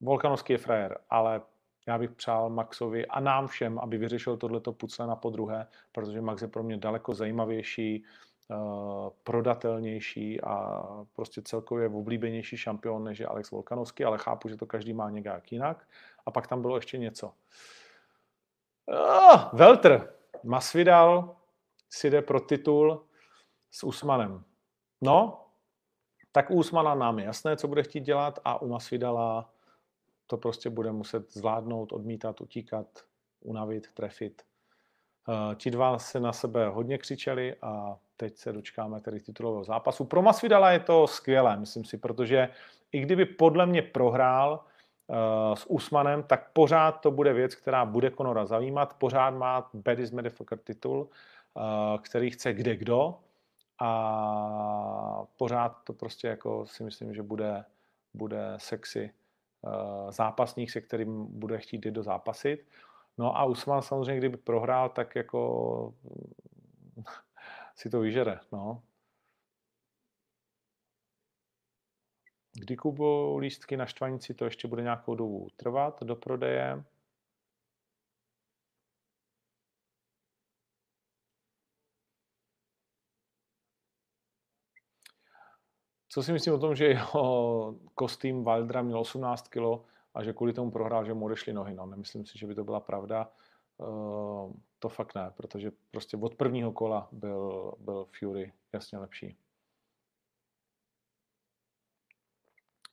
Volkanovský 0.00 0.52
je 0.52 0.58
frajer, 0.58 0.98
ale 1.10 1.42
já 1.86 1.98
bych 1.98 2.10
přál 2.10 2.50
Maxovi 2.50 3.06
a 3.06 3.20
nám 3.20 3.46
všem, 3.46 3.78
aby 3.78 3.98
vyřešil 3.98 4.36
tohleto 4.36 4.72
pucle 4.72 5.06
na 5.06 5.16
podruhé, 5.16 5.66
protože 5.92 6.20
Max 6.20 6.42
je 6.42 6.48
pro 6.48 6.62
mě 6.62 6.76
daleko 6.76 7.14
zajímavější, 7.14 8.04
eh, 8.50 8.54
prodatelnější 9.24 10.40
a 10.40 10.82
prostě 11.12 11.42
celkově 11.42 11.88
oblíbenější 11.88 12.56
šampion 12.56 13.04
než 13.04 13.18
je 13.18 13.26
Alex 13.26 13.50
Volkanovský, 13.50 14.04
ale 14.04 14.18
chápu, 14.18 14.48
že 14.48 14.56
to 14.56 14.66
každý 14.66 14.92
má 14.92 15.10
nějak 15.10 15.52
jinak. 15.52 15.88
A 16.26 16.30
pak 16.30 16.46
tam 16.46 16.62
bylo 16.62 16.76
ještě 16.76 16.98
něco. 16.98 17.32
Oh, 18.86 19.48
Welter, 19.52 20.12
Masvidal 20.44 21.36
si 21.90 22.10
jde 22.10 22.22
pro 22.22 22.40
titul 22.40 23.06
s 23.70 23.84
Usmanem. 23.84 24.44
No, 25.00 25.46
tak 26.32 26.50
u 26.50 26.54
Usmana 26.54 26.94
nám 26.94 27.18
je 27.18 27.24
jasné, 27.24 27.56
co 27.56 27.68
bude 27.68 27.82
chtít 27.82 28.00
dělat 28.00 28.38
a 28.44 28.62
u 28.62 28.68
Masvidala 28.68 29.50
to 30.26 30.36
prostě 30.36 30.70
bude 30.70 30.92
muset 30.92 31.32
zvládnout, 31.32 31.92
odmítat, 31.92 32.40
utíkat, 32.40 32.86
unavit, 33.40 33.86
trefit. 33.94 34.42
Eh, 35.28 35.54
ti 35.54 35.70
dva 35.70 35.98
se 35.98 36.20
na 36.20 36.32
sebe 36.32 36.68
hodně 36.68 36.98
křičeli 36.98 37.54
a 37.62 37.96
teď 38.16 38.36
se 38.36 38.52
dočkáme 38.52 39.00
tedy 39.00 39.20
titulového 39.20 39.64
zápasu. 39.64 40.04
Pro 40.04 40.22
Masvidala 40.22 40.70
je 40.70 40.80
to 40.80 41.06
skvělé, 41.06 41.56
myslím 41.56 41.84
si, 41.84 41.98
protože 41.98 42.48
i 42.92 43.00
kdyby 43.00 43.24
podle 43.24 43.66
mě 43.66 43.82
prohrál 43.82 44.64
uh, 45.06 45.54
s 45.54 45.70
Usmanem, 45.70 46.22
tak 46.22 46.52
pořád 46.52 46.92
to 46.92 47.10
bude 47.10 47.32
věc, 47.32 47.54
která 47.54 47.84
bude 47.84 48.10
Konora 48.10 48.46
zajímat. 48.46 48.94
Pořád 48.98 49.30
má 49.30 49.70
Badis 49.74 50.10
Motherfucker 50.10 50.58
titul, 50.58 51.08
uh, 51.54 51.62
který 52.02 52.30
chce 52.30 52.52
kde 52.52 52.76
kdo 52.76 53.18
a 53.78 55.26
pořád 55.36 55.76
to 55.84 55.92
prostě 55.92 56.28
jako 56.28 56.66
si 56.66 56.82
myslím, 56.82 57.14
že 57.14 57.22
bude, 57.22 57.64
bude 58.14 58.54
sexy 58.56 59.10
Eh, 59.10 59.25
zápasník, 60.10 60.70
se 60.70 60.80
kterým 60.80 61.26
bude 61.26 61.58
chtít 61.58 61.86
jít 61.86 61.92
do 61.92 62.02
zápasit. 62.02 62.66
No 63.18 63.36
a 63.36 63.44
Usman 63.44 63.82
samozřejmě, 63.82 64.18
kdyby 64.18 64.36
prohrál, 64.36 64.88
tak 64.88 65.16
jako 65.16 65.94
si 67.74 67.90
to 67.90 68.00
vyžere. 68.00 68.40
No. 68.52 68.82
Kdy 72.52 72.76
kubu 72.76 73.38
lístky 73.38 73.76
na 73.76 73.86
štvanici, 73.86 74.34
to 74.34 74.44
ještě 74.44 74.68
bude 74.68 74.82
nějakou 74.82 75.14
dobu 75.14 75.48
trvat 75.56 76.02
do 76.02 76.16
prodeje. 76.16 76.84
Co 86.16 86.22
si 86.22 86.32
myslím 86.32 86.54
o 86.54 86.58
tom, 86.58 86.74
že 86.74 86.86
jeho 86.86 87.74
kostým 87.94 88.44
Wildera 88.44 88.82
měl 88.82 88.98
18 88.98 89.48
kg 89.48 89.84
a 90.14 90.22
že 90.22 90.32
kvůli 90.32 90.52
tomu 90.52 90.70
prohrál, 90.70 91.04
že 91.04 91.14
mu 91.14 91.24
odešly 91.24 91.52
nohy. 91.52 91.74
No, 91.74 91.86
nemyslím 91.86 92.26
si, 92.26 92.38
že 92.38 92.46
by 92.46 92.54
to 92.54 92.64
byla 92.64 92.80
pravda. 92.80 93.30
Uh, 93.78 94.52
to 94.78 94.88
fakt 94.88 95.14
ne, 95.14 95.30
protože 95.36 95.72
prostě 95.90 96.16
od 96.16 96.34
prvního 96.34 96.72
kola 96.72 97.08
byl, 97.12 97.74
byl 97.78 98.06
Fury 98.18 98.52
jasně 98.72 98.98
lepší. 98.98 99.36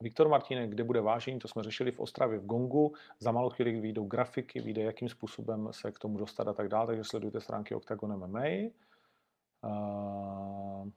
Viktor 0.02 0.30
Martínek, 0.30 0.70
kde 0.70 0.84
bude 0.84 1.02
vážení, 1.02 1.40
to 1.40 1.48
jsme 1.48 1.64
řešili 1.64 1.92
v 1.92 2.00
Ostravě 2.00 2.40
v 2.40 2.46
Gongu. 2.46 2.94
Za 3.20 3.32
malou 3.32 3.50
chvíli 3.50 3.80
vyjdou 3.80 4.06
grafiky, 4.06 4.62
vyjde, 4.62 4.82
jakým 4.82 5.10
způsobem 5.10 5.70
se 5.72 5.92
k 5.92 6.00
tomu 6.00 6.18
dostat 6.18 6.48
a 6.48 6.54
tak 6.54 6.68
dále, 6.68 6.88
takže 6.88 7.04
sledujte 7.04 7.42
stránky 7.42 7.76
Octagon 7.76 8.18
MMA. 8.18 8.44
Uh, 9.64 10.90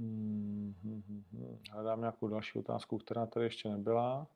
Hmm. 0.00 0.74
Hledám 1.70 2.00
nějakou 2.00 2.28
další 2.28 2.58
otázku, 2.58 2.98
která 2.98 3.26
tady 3.26 3.46
ještě 3.46 3.68
nebyla. 3.68 4.26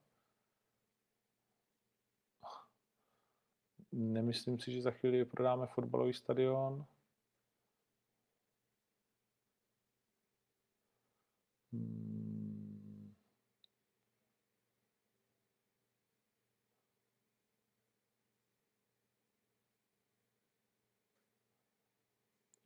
Nemyslím 3.92 4.58
si, 4.58 4.72
že 4.72 4.82
za 4.82 4.90
chvíli 4.90 5.24
prodáme 5.24 5.66
fotbalový 5.66 6.14
stadion. 6.14 6.86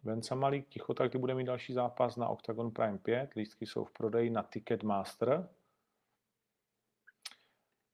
Venca 0.08 0.34
Malík, 0.34 0.68
tichota, 0.68 1.08
kdy 1.08 1.18
bude 1.18 1.34
mít 1.34 1.44
další 1.44 1.72
zápas 1.72 2.16
na 2.16 2.28
Octagon 2.28 2.70
Prime 2.70 2.98
5. 2.98 3.34
Lístky 3.34 3.66
jsou 3.66 3.84
v 3.84 3.90
prodeji 3.90 4.30
na 4.30 4.42
Ticketmaster. 4.42 5.48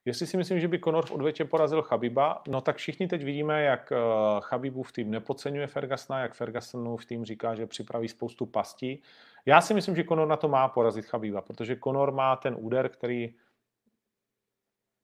Jestli 0.04 0.26
si 0.26 0.36
myslím, 0.36 0.60
že 0.60 0.68
by 0.68 0.80
Conor 0.80 1.06
v 1.06 1.10
odvětě 1.10 1.44
porazil 1.44 1.82
Chabiba, 1.82 2.42
no 2.48 2.60
tak 2.60 2.76
všichni 2.76 3.08
teď 3.08 3.24
vidíme, 3.24 3.62
jak 3.62 3.92
eh, 3.92 3.96
Chabibův 4.40 4.92
tým 4.92 5.10
nepodceňuje 5.10 5.66
Fergusona, 5.66 6.20
jak 6.20 6.34
Fergusonův 6.34 7.04
tým 7.04 7.24
říká, 7.24 7.54
že 7.54 7.66
připraví 7.66 8.08
spoustu 8.08 8.46
pastí. 8.46 9.02
Já 9.46 9.60
si 9.60 9.74
myslím, 9.74 9.96
že 9.96 10.04
Conor 10.04 10.28
na 10.28 10.36
to 10.36 10.48
má 10.48 10.68
porazit 10.68 11.06
Chabiba, 11.06 11.40
protože 11.40 11.76
Conor 11.76 12.12
má 12.12 12.36
ten 12.36 12.56
úder, 12.58 12.88
který 12.88 13.34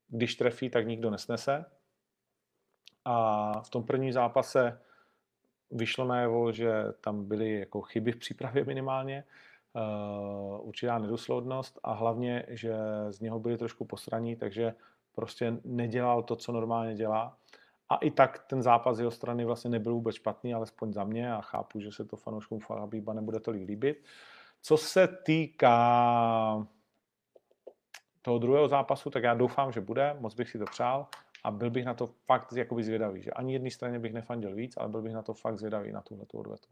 když 0.09 0.35
trefí, 0.35 0.71
tak 0.71 0.87
nikdo 0.87 1.11
nesnese. 1.11 1.65
A 3.05 3.53
v 3.63 3.71
tom 3.71 3.85
prvním 3.85 4.13
zápase 4.13 4.81
vyšlo 5.71 6.05
najevo, 6.05 6.53
že 6.53 6.73
tam 7.01 7.25
byly 7.25 7.59
jako 7.59 7.81
chyby 7.81 8.13
v 8.13 8.17
přípravě 8.17 8.65
minimálně, 8.65 9.25
uh, 9.73 10.69
určitá 10.69 10.99
nedůslednost 10.99 11.79
a 11.83 11.93
hlavně, 11.93 12.47
že 12.49 12.75
z 13.11 13.21
něho 13.21 13.41
byli 13.41 13.59
trošku 13.59 13.85
posraní, 13.85 14.37
takže 14.37 14.75
prostě 15.15 15.57
nedělal 15.65 16.23
to, 16.23 16.37
co 16.37 16.53
normálně 16.53 16.95
dělá. 16.95 17.37
A 17.89 17.97
i 17.97 18.11
tak 18.11 18.45
ten 18.47 18.63
zápas 18.63 18.99
jeho 18.99 19.11
strany 19.11 19.45
vlastně 19.45 19.71
nebyl 19.71 19.95
vůbec 19.95 20.15
špatný, 20.15 20.55
alespoň 20.55 20.93
za 20.93 21.05
mě 21.05 21.35
a 21.35 21.41
chápu, 21.41 21.81
že 21.81 21.93
se 21.93 22.05
to 22.05 22.17
fanouškům 22.17 22.61
Fabíba 22.61 23.13
nebude 23.13 23.41
tolik 23.41 23.69
líbit. 23.69 24.05
Co 24.63 24.77
se 24.77 25.09
týká 25.09 26.67
toho 28.23 28.39
druhého 28.39 28.69
zápasu, 28.69 29.11
tak 29.11 29.23
já 29.23 29.35
doufám, 29.35 29.73
že 29.73 29.81
bude, 29.81 30.17
moc 30.21 30.35
bych 30.35 30.51
si 30.51 30.59
to 30.59 30.65
přál 30.65 31.07
a 31.45 31.51
byl 31.51 31.71
bych 31.71 31.85
na 31.85 31.95
to 31.95 32.07
fakt 32.07 32.53
jakoby 32.53 32.85
zvědavý, 32.85 33.23
že 33.23 33.31
ani 33.31 33.53
jedné 33.53 33.71
straně 33.71 33.99
bych 33.99 34.13
nefandil 34.13 34.55
víc, 34.55 34.77
ale 34.77 34.89
byl 34.89 35.03
bych 35.03 35.13
na 35.13 35.23
to 35.23 35.35
fakt 35.35 35.59
zvědavý, 35.59 35.93
na 35.93 36.01
tuhle 36.01 36.27
odvetu. 36.35 36.69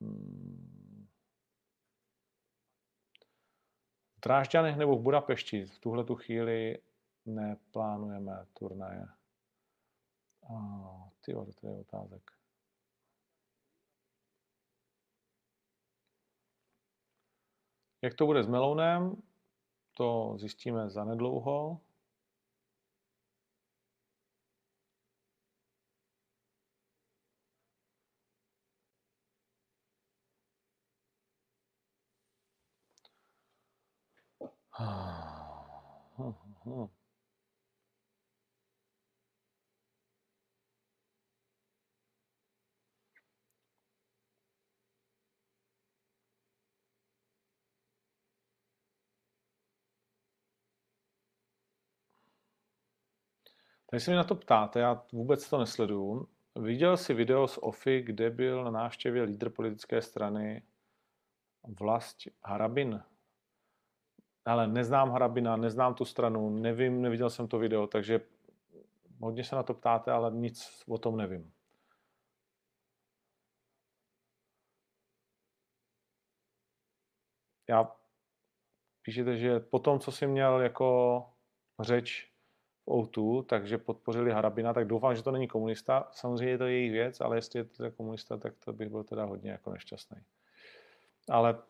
Hmm. 0.00 1.08
V 4.16 4.20
Drážďanech 4.20 4.76
nebo 4.76 4.96
v 4.96 5.02
Budapešti 5.02 5.64
v 5.64 5.78
tuhle 5.78 6.04
tu 6.04 6.14
chvíli 6.14 6.78
neplánujeme 7.26 8.46
turnaje. 8.52 9.06
Oh, 10.40 11.08
ty 11.20 11.32
to 11.60 11.68
je 11.68 11.76
otázek. 11.76 12.30
Jak 18.02 18.14
to 18.14 18.26
bude 18.26 18.44
s 18.44 18.46
melounem, 18.46 19.22
to 19.96 20.34
zjistíme 20.38 20.90
za 20.90 21.04
Tady 53.92 54.00
se 54.00 54.10
mi 54.10 54.16
na 54.16 54.24
to 54.24 54.34
ptáte, 54.34 54.80
já 54.80 55.02
vůbec 55.12 55.50
to 55.50 55.58
nesleduju. 55.58 56.28
Viděl 56.56 56.96
jsi 56.96 57.14
video 57.14 57.48
z 57.48 57.58
OFI, 57.58 58.02
kde 58.02 58.30
byl 58.30 58.64
na 58.64 58.70
návštěvě 58.70 59.22
lídr 59.22 59.50
politické 59.50 60.02
strany 60.02 60.62
Vlast 61.80 62.16
Harabin. 62.44 63.02
Ale 64.44 64.66
neznám 64.66 65.10
Harabina, 65.10 65.56
neznám 65.56 65.94
tu 65.94 66.04
stranu, 66.04 66.50
nevím, 66.50 67.02
neviděl 67.02 67.30
jsem 67.30 67.48
to 67.48 67.58
video, 67.58 67.86
takže 67.86 68.20
hodně 69.20 69.44
se 69.44 69.56
na 69.56 69.62
to 69.62 69.74
ptáte, 69.74 70.12
ale 70.12 70.30
nic 70.30 70.82
o 70.88 70.98
tom 70.98 71.16
nevím. 71.16 71.52
Já 77.68 77.92
píšete, 79.02 79.36
že 79.36 79.60
po 79.60 79.78
tom, 79.78 80.00
co 80.00 80.12
jsi 80.12 80.26
měl 80.26 80.60
jako 80.60 81.26
řeč 81.80 82.32
v 82.84 82.90
O2, 82.90 83.44
takže 83.44 83.78
podpořili 83.78 84.30
Harabina, 84.30 84.74
tak 84.74 84.86
doufám, 84.86 85.16
že 85.16 85.22
to 85.22 85.30
není 85.30 85.48
komunista. 85.48 86.08
Samozřejmě 86.12 86.50
je 86.50 86.58
to 86.58 86.66
jejich 86.66 86.92
věc, 86.92 87.20
ale 87.20 87.36
jestli 87.36 87.58
je 87.58 87.64
to 87.64 87.90
komunista, 87.90 88.36
tak 88.36 88.54
to 88.64 88.72
bych 88.72 88.88
byl 88.88 89.04
teda 89.04 89.24
hodně 89.24 89.50
jako 89.50 89.70
nešťastný. 89.70 90.22
Ale 91.28 91.62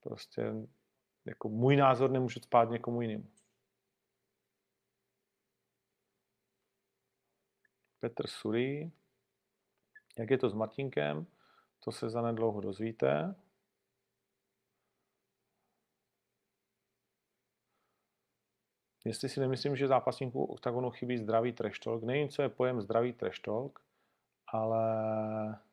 prostě 0.00 0.52
jako 1.28 1.48
můj 1.48 1.76
názor 1.76 2.10
nemůžu 2.10 2.40
spát 2.40 2.70
někomu 2.70 3.02
jinému. 3.02 3.30
Petr 8.00 8.26
Surí. 8.26 8.92
Jak 10.18 10.30
je 10.30 10.38
to 10.38 10.50
s 10.50 10.54
Martinkem? 10.54 11.26
To 11.84 11.92
se 11.92 12.10
zanedlouho 12.10 12.60
dozvíte. 12.60 13.34
Jestli 19.04 19.28
si 19.28 19.40
nemyslím, 19.40 19.76
že 19.76 19.88
zápasníků 19.88 20.44
oktagonu 20.44 20.90
chybí 20.90 21.18
zdravý 21.18 21.52
trash 21.52 21.78
talk. 21.78 22.02
Nevím, 22.02 22.28
co 22.28 22.42
je 22.42 22.48
pojem 22.48 22.80
zdravý 22.80 23.12
trash 23.12 23.38
talk, 23.38 23.80
ale 24.46 25.67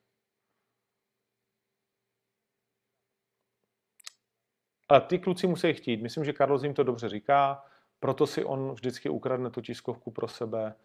A 4.89 4.99
ty 4.99 5.19
kluci 5.19 5.47
musí 5.47 5.73
chtít. 5.73 6.01
Myslím, 6.01 6.25
že 6.25 6.33
Carlos 6.33 6.63
jim 6.63 6.73
to 6.73 6.83
dobře 6.83 7.09
říká, 7.09 7.63
proto 7.99 8.27
si 8.27 8.45
on 8.45 8.71
vždycky 8.71 9.09
ukradne 9.09 9.49
tu 9.49 9.61
tiskovku 9.61 10.11
pro 10.11 10.27
sebe. 10.27 10.75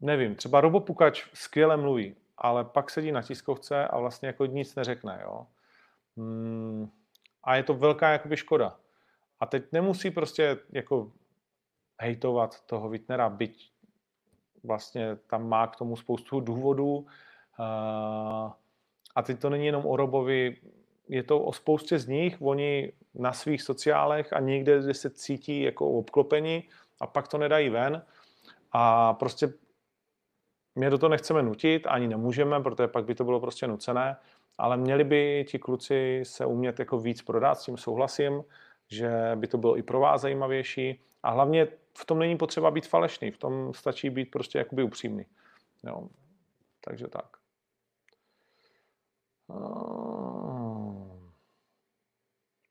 Nevím, 0.00 0.34
třeba 0.34 0.60
Robopukač 0.60 1.24
skvěle 1.34 1.76
mluví, 1.76 2.16
ale 2.38 2.64
pak 2.64 2.90
sedí 2.90 3.12
na 3.12 3.22
tiskovce 3.22 3.88
a 3.88 3.98
vlastně 3.98 4.26
jako 4.26 4.46
nic 4.46 4.74
neřekne. 4.74 5.20
Jo? 5.22 5.46
Hmm, 6.16 6.90
a 7.44 7.56
je 7.56 7.62
to 7.62 7.74
velká 7.74 8.08
jakoby 8.08 8.36
škoda. 8.36 8.76
A 9.40 9.46
teď 9.46 9.64
nemusí 9.72 10.10
prostě 10.10 10.58
jako 10.72 11.12
hejtovat 12.00 12.60
toho 12.66 12.88
Wittnera, 12.88 13.28
byť 13.28 13.70
vlastně 14.64 15.16
tam 15.16 15.48
má 15.48 15.66
k 15.66 15.76
tomu 15.76 15.96
spoustu 15.96 16.40
důvodů. 16.40 17.06
A 19.14 19.22
teď 19.22 19.40
to 19.40 19.50
není 19.50 19.66
jenom 19.66 19.86
o 19.86 19.96
Robovi, 19.96 20.56
je 21.08 21.22
to 21.22 21.40
o 21.40 21.52
spoustě 21.52 21.98
z 21.98 22.06
nich, 22.06 22.42
oni 22.42 22.92
na 23.14 23.32
svých 23.32 23.62
sociálech 23.62 24.32
a 24.32 24.40
někde, 24.40 24.82
kde 24.82 24.94
se 24.94 25.10
cítí 25.10 25.62
jako 25.62 25.90
obklopeni 25.90 26.68
a 27.00 27.06
pak 27.06 27.28
to 27.28 27.38
nedají 27.38 27.68
ven. 27.68 28.02
A 28.72 29.14
prostě 29.14 29.52
mě 30.74 30.90
do 30.90 30.98
toho 30.98 31.10
nechceme 31.10 31.42
nutit, 31.42 31.86
ani 31.86 32.08
nemůžeme, 32.08 32.60
protože 32.60 32.88
pak 32.88 33.04
by 33.04 33.14
to 33.14 33.24
bylo 33.24 33.40
prostě 33.40 33.66
nucené, 33.66 34.16
ale 34.58 34.76
měli 34.76 35.04
by 35.04 35.44
ti 35.48 35.58
kluci 35.58 36.20
se 36.24 36.46
umět 36.46 36.78
jako 36.78 36.98
víc 36.98 37.22
prodat, 37.22 37.54
s 37.54 37.64
tím 37.64 37.76
souhlasím, 37.76 38.44
že 38.88 39.10
by 39.34 39.46
to 39.46 39.58
bylo 39.58 39.76
i 39.76 39.82
pro 39.82 40.00
vás 40.00 40.20
zajímavější 40.20 41.00
a 41.22 41.30
hlavně 41.30 41.68
v 41.98 42.04
tom 42.04 42.18
není 42.18 42.36
potřeba 42.36 42.70
být 42.70 42.86
falešný, 42.86 43.30
v 43.30 43.38
tom 43.38 43.74
stačí 43.74 44.10
být 44.10 44.30
prostě 44.30 44.58
jakoby 44.58 44.82
upřímný. 44.82 45.26
Jo. 45.84 46.08
Takže 46.84 47.08
tak. 47.08 47.36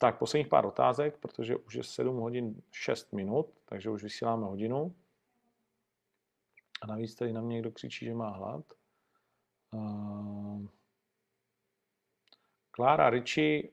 Tak, 0.01 0.17
posledních 0.19 0.47
pár 0.47 0.65
otázek, 0.65 1.17
protože 1.17 1.55
už 1.55 1.73
je 1.73 1.83
7 1.83 2.17
hodin 2.17 2.61
6 2.71 3.13
minut, 3.13 3.53
takže 3.65 3.89
už 3.89 4.03
vysíláme 4.03 4.45
hodinu. 4.45 4.95
A 6.81 6.87
navíc 6.87 7.15
tady 7.15 7.33
na 7.33 7.41
mě 7.41 7.53
někdo 7.53 7.71
křičí, 7.71 8.05
že 8.05 8.13
má 8.13 8.29
hlad. 8.29 8.65
Klára 12.71 13.09
Riči, 13.09 13.71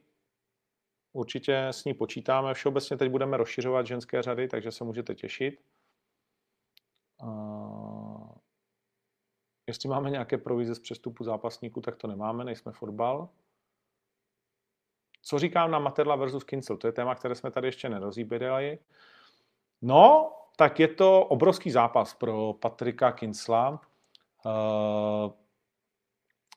určitě 1.13 1.67
s 1.67 1.85
ní 1.85 1.95
počítáme. 1.95 2.55
Všeobecně 2.55 2.97
teď 2.97 3.11
budeme 3.11 3.37
rozšiřovat 3.37 3.87
ženské 3.87 4.23
řady, 4.23 4.49
takže 4.49 4.73
se 4.73 4.85
můžete 4.85 5.15
těšit. 5.15 5.61
Jestli 9.67 9.89
máme 9.89 10.11
nějaké 10.11 10.39
provize 10.39 10.75
z 10.75 10.79
přestupu 10.79 11.25
zápasníků, 11.25 11.81
tak 11.81 11.97
to 11.97 12.07
nemáme, 12.07 12.45
nejsme 12.45 12.73
fotbal. 12.73 13.29
Co 15.29 15.39
říkám 15.39 15.71
na 15.71 15.79
Materla 15.79 16.17
versus 16.17 16.45
Kincel? 16.45 16.77
To 16.77 16.87
je 16.87 16.93
téma, 16.93 17.15
které 17.15 17.35
jsme 17.35 17.51
tady 17.51 17.69
ještě 17.69 17.89
nerozíběrali. 17.89 18.79
No, 19.83 20.33
tak 20.57 20.81
je 20.81 20.89
to 20.89 21.25
obrovský 21.25 21.71
zápas 21.71 22.15
pro 22.15 22.53
Patrika 22.53 23.13
Kincla. 23.13 23.81
Eh, 24.47 25.31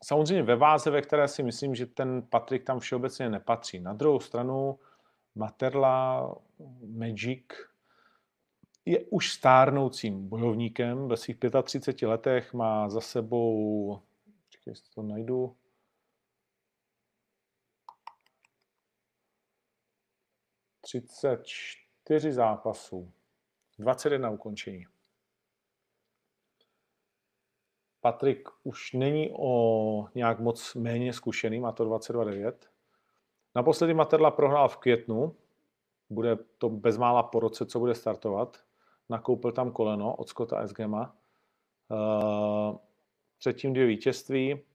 samozřejmě 0.04 0.44
ve 0.44 0.56
váze, 0.56 0.90
ve 0.90 1.02
které 1.02 1.28
si 1.28 1.44
myslím, 1.44 1.76
že 1.76 1.86
ten 1.86 2.22
Patrik 2.22 2.64
tam 2.64 2.80
všeobecně 2.80 3.30
nepatří. 3.30 3.80
Na 3.80 3.94
druhou 3.94 4.20
stranu 4.20 4.80
Materla 5.36 6.36
Magic 6.98 7.46
je 8.86 9.00
už 9.10 9.34
stárnoucím 9.34 10.30
bojovníkem. 10.30 11.08
Ve 11.08 11.18
svých 11.18 11.38
35 11.64 12.08
letech 12.08 12.54
má 12.54 12.90
za 12.90 13.02
sebou, 13.02 14.00
čekaj, 14.50 14.74
to 14.96 15.02
najdu, 15.02 15.56
třicet 20.90 21.46
čtyři 21.46 22.34
zápasů, 22.34 23.12
21 23.80 24.30
ukončení. 24.30 24.86
Patrik 28.02 28.50
už 28.64 28.94
není 28.94 29.30
o 29.40 30.08
nějak 30.16 30.40
moc 30.40 30.76
méně 30.76 31.14
zkušený, 31.14 31.60
má 31.60 31.72
to 31.72 31.86
22,9. 31.86 32.54
Naposledy 33.56 33.94
Materla 33.94 34.32
prohrál 34.32 34.70
v 34.70 34.78
květnu, 34.78 35.36
bude 36.10 36.38
to 36.58 36.70
bezmála 36.70 37.24
po 37.24 37.40
roce, 37.40 37.66
co 37.66 37.80
bude 37.80 37.96
startovat 37.96 38.64
nakoupil 39.10 39.52
tam 39.52 39.72
koleno 39.72 40.16
od 40.16 40.30
Scotta 40.30 40.60
Esgema. 40.60 41.16
Uh, 41.90 42.78
předtím 43.38 43.74
dvě 43.74 43.86
vítězství. 43.86 44.66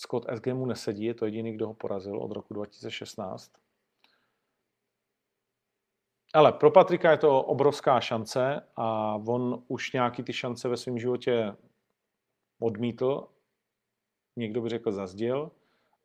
Scott 0.00 0.28
Esgemu 0.28 0.66
nesedí, 0.66 1.04
je 1.04 1.14
to 1.14 1.24
jediný, 1.24 1.52
kdo 1.52 1.66
ho 1.66 1.74
porazil 1.74 2.18
od 2.18 2.32
roku 2.32 2.54
2016. 2.54 3.52
Ale 6.34 6.52
pro 6.52 6.70
Patrika 6.70 7.10
je 7.10 7.18
to 7.18 7.42
obrovská 7.42 8.00
šance 8.00 8.60
a 8.76 9.14
on 9.26 9.64
už 9.68 9.92
nějaký 9.92 10.22
ty 10.22 10.32
šance 10.32 10.68
ve 10.68 10.76
svém 10.76 10.98
životě 10.98 11.56
odmítl. 12.60 13.28
Někdo 14.36 14.60
by 14.60 14.68
řekl 14.68 14.92
zazděl 14.92 15.50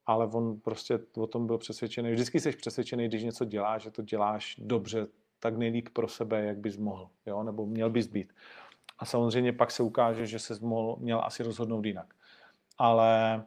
ale 0.05 0.27
on 0.27 0.59
prostě 0.59 0.99
o 1.17 1.27
tom 1.27 1.47
byl 1.47 1.57
přesvědčený. 1.57 2.11
Vždycky 2.11 2.39
jsi 2.39 2.51
přesvědčený, 2.51 3.07
když 3.07 3.23
něco 3.23 3.45
děláš, 3.45 3.83
že 3.83 3.91
to 3.91 4.01
děláš 4.01 4.55
dobře, 4.59 5.07
tak 5.39 5.57
nejlíp 5.57 5.89
pro 5.93 6.07
sebe, 6.07 6.45
jak 6.45 6.57
bys 6.57 6.77
mohl, 6.77 7.09
jo? 7.25 7.43
nebo 7.43 7.65
měl 7.65 7.89
bys 7.89 8.07
být. 8.07 8.33
A 8.99 9.05
samozřejmě 9.05 9.53
pak 9.53 9.71
se 9.71 9.83
ukáže, 9.83 10.25
že 10.25 10.39
se 10.39 10.55
mohl, 10.61 10.95
měl 10.99 11.21
asi 11.23 11.43
rozhodnout 11.43 11.85
jinak. 11.85 12.13
Ale 12.77 13.43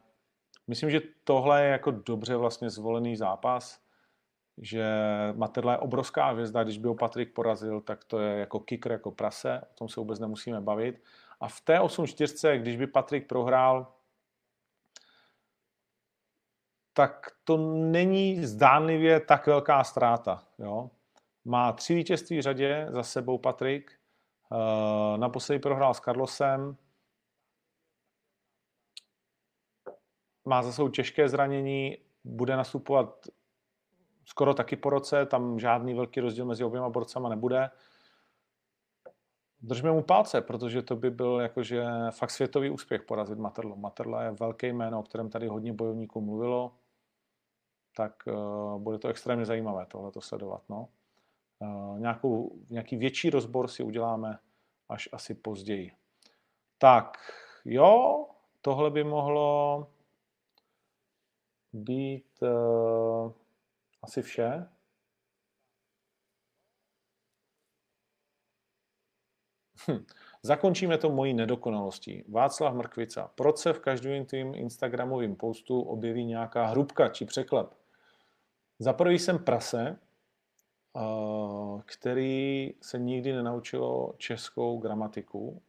myslím, 0.69 0.91
že 0.91 1.01
tohle 1.25 1.63
je 1.63 1.69
jako 1.69 1.91
dobře 1.91 2.37
vlastně 2.37 2.71
zvolený 2.71 3.17
zápas, 3.17 3.81
že 4.59 4.85
Materla 5.37 5.73
je 5.73 5.79
obrovská 5.79 6.31
hvězda, 6.31 6.65
když 6.65 6.79
by 6.79 6.89
ho 6.89 6.95
Patrik 6.95 7.35
porazil, 7.35 7.81
tak 7.81 8.05
to 8.05 8.19
je 8.19 8.39
jako 8.39 8.61
kicker, 8.61 8.93
jako 8.93 9.11
prase, 9.11 9.61
o 9.73 9.75
tom 9.75 9.89
se 9.89 10.01
vůbec 10.01 10.19
nemusíme 10.19 10.61
bavit. 10.61 11.03
A 11.41 11.49
v 11.49 11.61
té 11.61 11.79
8-4, 11.79 12.59
když 12.59 12.77
by 12.77 12.87
Patrik 12.87 13.27
prohrál, 13.27 13.93
tak 16.93 17.31
to 17.45 17.57
není 17.75 18.47
zdánlivě 18.47 19.21
tak 19.21 19.47
velká 19.47 19.85
ztráta. 19.85 20.43
Jo? 20.59 20.91
Má 21.45 21.73
tři 21.73 21.95
vítězství 21.95 22.39
v 22.39 22.43
řadě 22.43 22.87
za 22.91 23.03
sebou 23.03 23.39
Patrik. 23.39 23.93
Eh, 24.53 25.19
naposledy 25.19 25.59
prohrál 25.59 25.95
s 25.95 26.01
Carlosem. 26.01 26.77
Má 30.49 30.63
za 30.63 30.73
sebou 30.73 30.89
těžké 30.89 31.29
zranění, 31.29 31.99
bude 32.25 32.57
nastupovat 32.57 33.27
skoro 34.25 34.55
taky 34.55 34.77
po 34.77 34.91
roce, 34.91 35.27
tam 35.27 35.61
žádný 35.61 35.95
velký 35.95 36.21
rozdíl 36.21 36.45
mezi 36.45 36.65
oběma 36.65 36.89
borcama 36.89 37.29
nebude. 37.29 37.71
Držme 39.61 39.93
mu 39.93 40.03
palce, 40.03 40.41
protože 40.41 40.83
to 40.83 40.97
by 40.97 41.11
byl 41.11 41.41
jakože 41.41 41.85
fakt 42.11 42.31
světový 42.31 42.71
úspěch 42.71 43.03
porazit 43.03 43.39
Materlo. 43.39 43.77
Materla 43.77 44.23
je 44.23 44.31
velké 44.31 44.67
jméno, 44.69 45.01
o 45.01 45.03
kterém 45.03 45.31
tady 45.31 45.47
hodně 45.47 45.73
bojovníků 45.73 46.21
mluvilo 46.21 46.73
tak 47.99 48.23
uh, 48.27 48.81
bude 48.81 48.99
to 48.99 49.09
extrémně 49.09 49.45
zajímavé 49.45 49.87
tohle 49.87 50.13
to 50.13 50.21
sledovat. 50.21 50.63
No. 50.69 50.89
Uh, 51.59 51.99
nějakou, 51.99 52.53
nějaký 52.71 52.97
větší 52.97 53.31
rozbor 53.31 53.69
si 53.69 53.83
uděláme 53.83 54.39
až 54.89 55.09
asi 55.13 55.35
později. 55.35 55.93
Tak, 56.79 57.19
jo, 57.65 58.27
tohle 58.63 58.91
by 58.91 59.05
mohlo 59.05 59.87
být 61.73 62.43
uh, 62.43 63.33
asi 64.03 64.23
vše. 64.23 64.69
Hm. 69.91 70.05
Zakončíme 70.43 70.99
to 70.99 71.11
mojí 71.11 71.35
nedokonalostí. 71.35 72.25
Václav 72.29 72.75
Mrkvica. 72.75 73.31
Proč 73.35 73.59
se 73.59 73.73
v 73.73 73.81
každém 73.81 74.27
tvým 74.27 74.55
Instagramovém 74.55 75.37
postu 75.37 75.81
objeví 75.81 76.25
nějaká 76.25 76.67
hrubka 76.67 77.09
či 77.09 77.25
překlep? 77.25 77.75
Za 78.79 78.93
prvý 78.93 79.19
jsem 79.19 79.39
prase, 79.39 79.99
který 81.85 82.75
se 82.83 82.99
nikdy 82.99 83.33
nenaučilo 83.33 84.15
českou 84.19 84.79
gramatiku. 84.79 85.63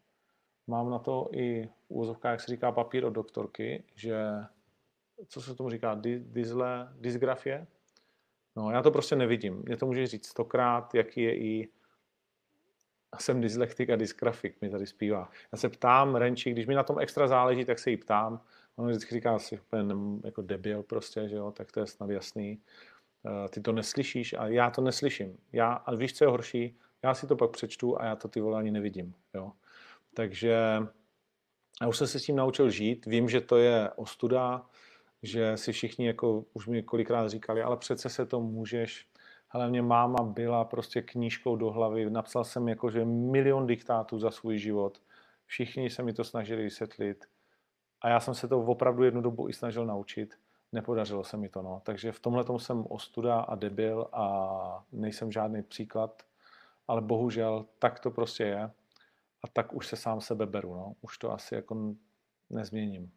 Mám 0.67 0.89
na 0.89 0.99
to 0.99 1.29
i 1.31 1.69
v 1.89 2.17
jak 2.23 2.41
se 2.41 2.51
říká, 2.51 2.71
papír 2.71 3.05
od 3.05 3.09
doktorky, 3.09 3.83
že 3.95 4.25
co 5.27 5.41
se 5.41 5.55
tomu 5.55 5.69
říká, 5.69 6.01
dysle, 6.19 6.93
dysgrafie? 6.99 7.67
No, 8.55 8.71
já 8.71 8.81
to 8.81 8.91
prostě 8.91 9.15
nevidím. 9.15 9.63
Mě 9.65 9.77
to 9.77 9.85
může 9.85 10.07
říct 10.07 10.27
stokrát, 10.27 10.95
jaký 10.95 11.21
je 11.21 11.35
i 11.35 11.69
jsem 13.17 13.41
dyslektik 13.41 13.89
a 13.89 13.95
dysgrafik, 13.95 14.61
mi 14.61 14.69
tady 14.69 14.87
zpívá. 14.87 15.29
Já 15.51 15.57
se 15.57 15.69
ptám 15.69 16.15
Renči, 16.15 16.51
když 16.51 16.67
mi 16.67 16.75
na 16.75 16.83
tom 16.83 16.99
extra 16.99 17.27
záleží, 17.27 17.65
tak 17.65 17.79
se 17.79 17.91
jí 17.91 17.97
ptám. 17.97 18.41
On 18.75 18.87
vždycky 18.87 19.15
říká 19.15 19.39
si 19.39 19.59
úplně 19.59 19.95
jako 20.23 20.41
debil 20.41 20.83
prostě, 20.83 21.29
že 21.29 21.35
jo, 21.35 21.51
tak 21.51 21.71
to 21.71 21.79
je 21.79 21.87
snad 21.87 22.09
jasný. 22.09 22.61
Eh, 23.25 23.49
ty 23.49 23.61
to 23.61 23.71
neslyšíš 23.71 24.33
a 24.33 24.47
já 24.47 24.69
to 24.69 24.81
neslyším. 24.81 25.37
Já, 25.53 25.73
a 25.73 25.95
víš, 25.95 26.13
co 26.13 26.23
je 26.23 26.29
horší? 26.29 26.77
Já 27.03 27.13
si 27.13 27.27
to 27.27 27.35
pak 27.35 27.51
přečtu 27.51 28.01
a 28.01 28.05
já 28.05 28.15
to 28.15 28.27
ty 28.27 28.41
vole 28.41 28.59
ani 28.59 28.71
nevidím. 28.71 29.13
Jo? 29.33 29.51
Takže 30.13 30.79
já 31.81 31.87
už 31.87 31.97
jsem 31.97 32.07
se 32.07 32.19
s 32.19 32.23
tím 32.23 32.35
naučil 32.35 32.69
žít. 32.69 33.05
Vím, 33.05 33.29
že 33.29 33.41
to 33.41 33.57
je 33.57 33.89
ostuda, 33.95 34.65
že 35.23 35.57
si 35.57 35.71
všichni 35.71 36.07
jako 36.07 36.45
už 36.53 36.67
mi 36.67 36.83
kolikrát 36.83 37.27
říkali, 37.27 37.61
ale 37.61 37.77
přece 37.77 38.09
se 38.09 38.25
to 38.25 38.41
můžeš. 38.41 39.07
Ale 39.51 39.69
mě 39.69 39.81
máma 39.81 40.23
byla 40.23 40.65
prostě 40.65 41.01
knížkou 41.01 41.55
do 41.55 41.71
hlavy. 41.71 42.09
Napsal 42.09 42.43
jsem 42.43 42.67
jako, 42.67 42.89
že 42.89 43.05
milion 43.05 43.67
diktátů 43.67 44.19
za 44.19 44.31
svůj 44.31 44.57
život. 44.57 45.01
Všichni 45.45 45.89
se 45.89 46.03
mi 46.03 46.13
to 46.13 46.23
snažili 46.23 46.63
vysvětlit. 46.63 47.25
A 48.01 48.09
já 48.09 48.19
jsem 48.19 48.33
se 48.33 48.47
to 48.47 48.59
opravdu 48.59 49.03
jednu 49.03 49.21
dobu 49.21 49.49
i 49.49 49.53
snažil 49.53 49.85
naučit 49.85 50.35
nepodařilo 50.71 51.23
se 51.23 51.37
mi 51.37 51.49
to. 51.49 51.61
No. 51.61 51.81
Takže 51.85 52.11
v 52.11 52.19
tomhle 52.19 52.45
jsem 52.57 52.85
ostuda 52.89 53.39
a 53.39 53.55
debil 53.55 54.07
a 54.13 54.85
nejsem 54.91 55.31
žádný 55.31 55.63
příklad, 55.63 56.23
ale 56.87 57.01
bohužel 57.01 57.65
tak 57.79 57.99
to 57.99 58.11
prostě 58.11 58.43
je 58.43 58.63
a 59.43 59.47
tak 59.53 59.73
už 59.73 59.87
se 59.87 59.95
sám 59.95 60.21
sebe 60.21 60.45
beru. 60.45 60.73
No. 60.75 60.93
Už 61.01 61.17
to 61.17 61.31
asi 61.31 61.55
jako 61.55 61.95
nezměním. 62.49 63.11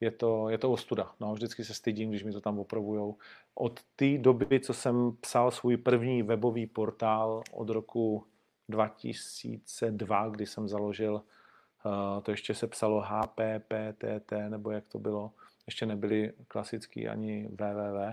Je 0.00 0.10
to, 0.10 0.48
je 0.48 0.58
to 0.58 0.72
ostuda. 0.72 1.14
No, 1.20 1.34
vždycky 1.34 1.64
se 1.64 1.74
stydím, 1.74 2.10
když 2.10 2.24
mi 2.24 2.32
to 2.32 2.40
tam 2.40 2.58
opravujou. 2.58 3.16
Od 3.54 3.80
té 3.96 4.18
doby, 4.18 4.60
co 4.60 4.74
jsem 4.74 5.16
psal 5.20 5.50
svůj 5.50 5.76
první 5.76 6.22
webový 6.22 6.66
portál 6.66 7.42
od 7.52 7.70
roku 7.70 8.26
2002, 8.68 10.28
kdy 10.28 10.46
jsem 10.46 10.68
založil, 10.68 11.14
uh, 11.14 12.22
to 12.22 12.30
ještě 12.30 12.54
se 12.54 12.66
psalo 12.66 13.00
HPPTT, 13.00 14.32
nebo 14.48 14.70
jak 14.70 14.88
to 14.88 14.98
bylo, 14.98 15.32
ještě 15.66 15.86
nebyly 15.86 16.32
klasický 16.48 17.08
ani 17.08 17.48
www, 17.48 18.12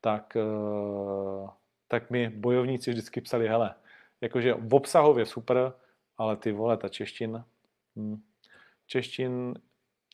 tak, 0.00 0.36
uh, 0.36 1.50
tak 1.88 2.10
mi 2.10 2.28
bojovníci 2.28 2.90
vždycky 2.90 3.20
psali, 3.20 3.48
hele, 3.48 3.74
jakože 4.20 4.54
v 4.54 4.74
obsahově 4.74 5.26
super, 5.26 5.72
ale 6.18 6.36
ty 6.36 6.52
vole, 6.52 6.76
ta 6.76 6.88
češtin, 6.88 7.44
hm, 7.96 8.22
češtin 8.86 9.54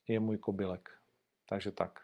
je 0.08 0.20
můj 0.20 0.38
kobylek. 0.38 0.95
Takže 1.48 1.70
tak. 1.72 2.00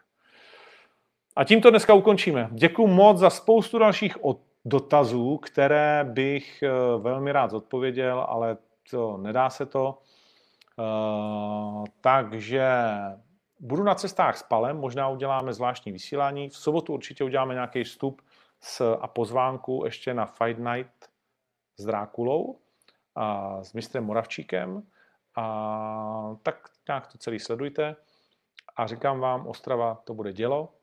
A 1.35 1.43
tím 1.43 1.61
to 1.61 1.69
dneska 1.69 1.93
ukončíme. 1.93 2.49
Děkuji 2.51 2.87
moc 2.87 3.17
za 3.17 3.29
spoustu 3.29 3.79
dalších 3.79 4.17
dotazů, 4.65 5.37
které 5.37 6.03
bych 6.03 6.63
eh, 6.63 6.69
velmi 6.97 7.31
rád 7.31 7.51
zodpověděl, 7.51 8.25
ale 8.29 8.57
to 8.91 9.17
nedá 9.17 9.49
se 9.49 9.65
to. 9.65 9.99
Uh, 10.77 11.85
takže 12.01 12.67
budu 13.59 13.83
na 13.83 13.95
cestách 13.95 14.37
s 14.37 14.43
Palem, 14.43 14.77
možná 14.77 15.09
uděláme 15.09 15.53
zvláštní 15.53 15.91
vysílání. 15.91 16.49
V 16.49 16.57
sobotu 16.57 16.93
určitě 16.93 17.23
uděláme 17.23 17.53
nějaký 17.53 17.83
vstup 17.83 18.21
s, 18.61 18.95
a 19.01 19.07
pozvánku 19.07 19.81
ještě 19.85 20.13
na 20.13 20.25
Fight 20.25 20.59
Night 20.59 21.09
s 21.77 21.85
Drákulou 21.85 22.59
a 23.15 23.57
s 23.63 23.73
mistrem 23.73 24.03
Moravčíkem. 24.03 24.83
A 25.35 26.35
tak 26.43 26.69
nějak 26.87 27.07
to 27.07 27.17
celý 27.17 27.39
sledujte. 27.39 27.95
A 28.75 28.87
říkám 28.87 29.19
vám, 29.19 29.47
Ostrava 29.47 29.95
to 29.95 30.13
bude 30.13 30.33
dělo, 30.33 30.73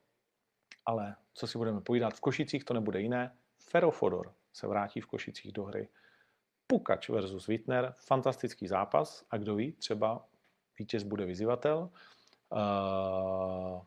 ale 0.86 1.16
co 1.34 1.46
si 1.46 1.58
budeme 1.58 1.80
povídat, 1.80 2.14
v 2.14 2.20
Košicích 2.20 2.64
to 2.64 2.74
nebude 2.74 3.00
jiné. 3.00 3.36
Ferofodor 3.58 4.32
se 4.52 4.66
vrátí 4.66 5.00
v 5.00 5.06
Košicích 5.06 5.52
do 5.52 5.64
hry. 5.64 5.88
Pukač 6.66 7.08
versus 7.08 7.46
Wittner, 7.46 7.94
fantastický 7.98 8.66
zápas 8.66 9.24
a 9.30 9.36
kdo 9.36 9.54
ví, 9.54 9.72
třeba 9.72 10.24
vítěz 10.78 11.02
bude 11.02 11.26
vyzývatel. 11.26 11.90
Uh, 12.50 13.82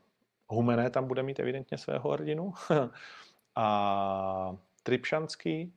Humené 0.48 0.90
tam 0.90 1.08
bude 1.08 1.24
mít 1.24 1.40
evidentně 1.40 1.78
svého 1.78 2.10
hrdinu. 2.10 2.54
a 3.56 4.58
Tripšanský 4.84 5.74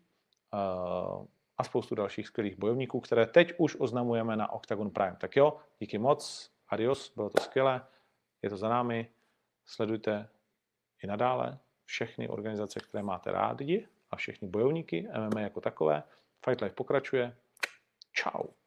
uh, 0.54 1.26
a 1.58 1.64
spoustu 1.64 1.94
dalších 1.94 2.26
skvělých 2.26 2.58
bojovníků, 2.58 3.00
které 3.00 3.26
teď 3.26 3.52
už 3.58 3.76
oznamujeme 3.80 4.36
na 4.36 4.52
Octagon 4.52 4.90
Prime. 4.90 5.16
Tak 5.20 5.36
jo, 5.36 5.56
díky 5.78 5.98
moc, 5.98 6.50
adios, 6.68 7.12
bylo 7.16 7.30
to 7.30 7.42
skvělé, 7.42 7.82
je 8.42 8.50
to 8.50 8.56
za 8.56 8.68
námi, 8.68 9.08
sledujte 9.64 10.28
i 11.02 11.06
nadále 11.06 11.58
všechny 11.84 12.28
organizace, 12.28 12.80
které 12.80 13.02
máte 13.02 13.32
rádi 13.32 13.88
a 14.10 14.16
všechny 14.16 14.48
bojovníky, 14.48 15.08
MMA 15.28 15.40
jako 15.40 15.60
takové. 15.60 16.02
Fight 16.44 16.60
Life 16.60 16.74
pokračuje. 16.74 17.36
Ciao. 18.16 18.65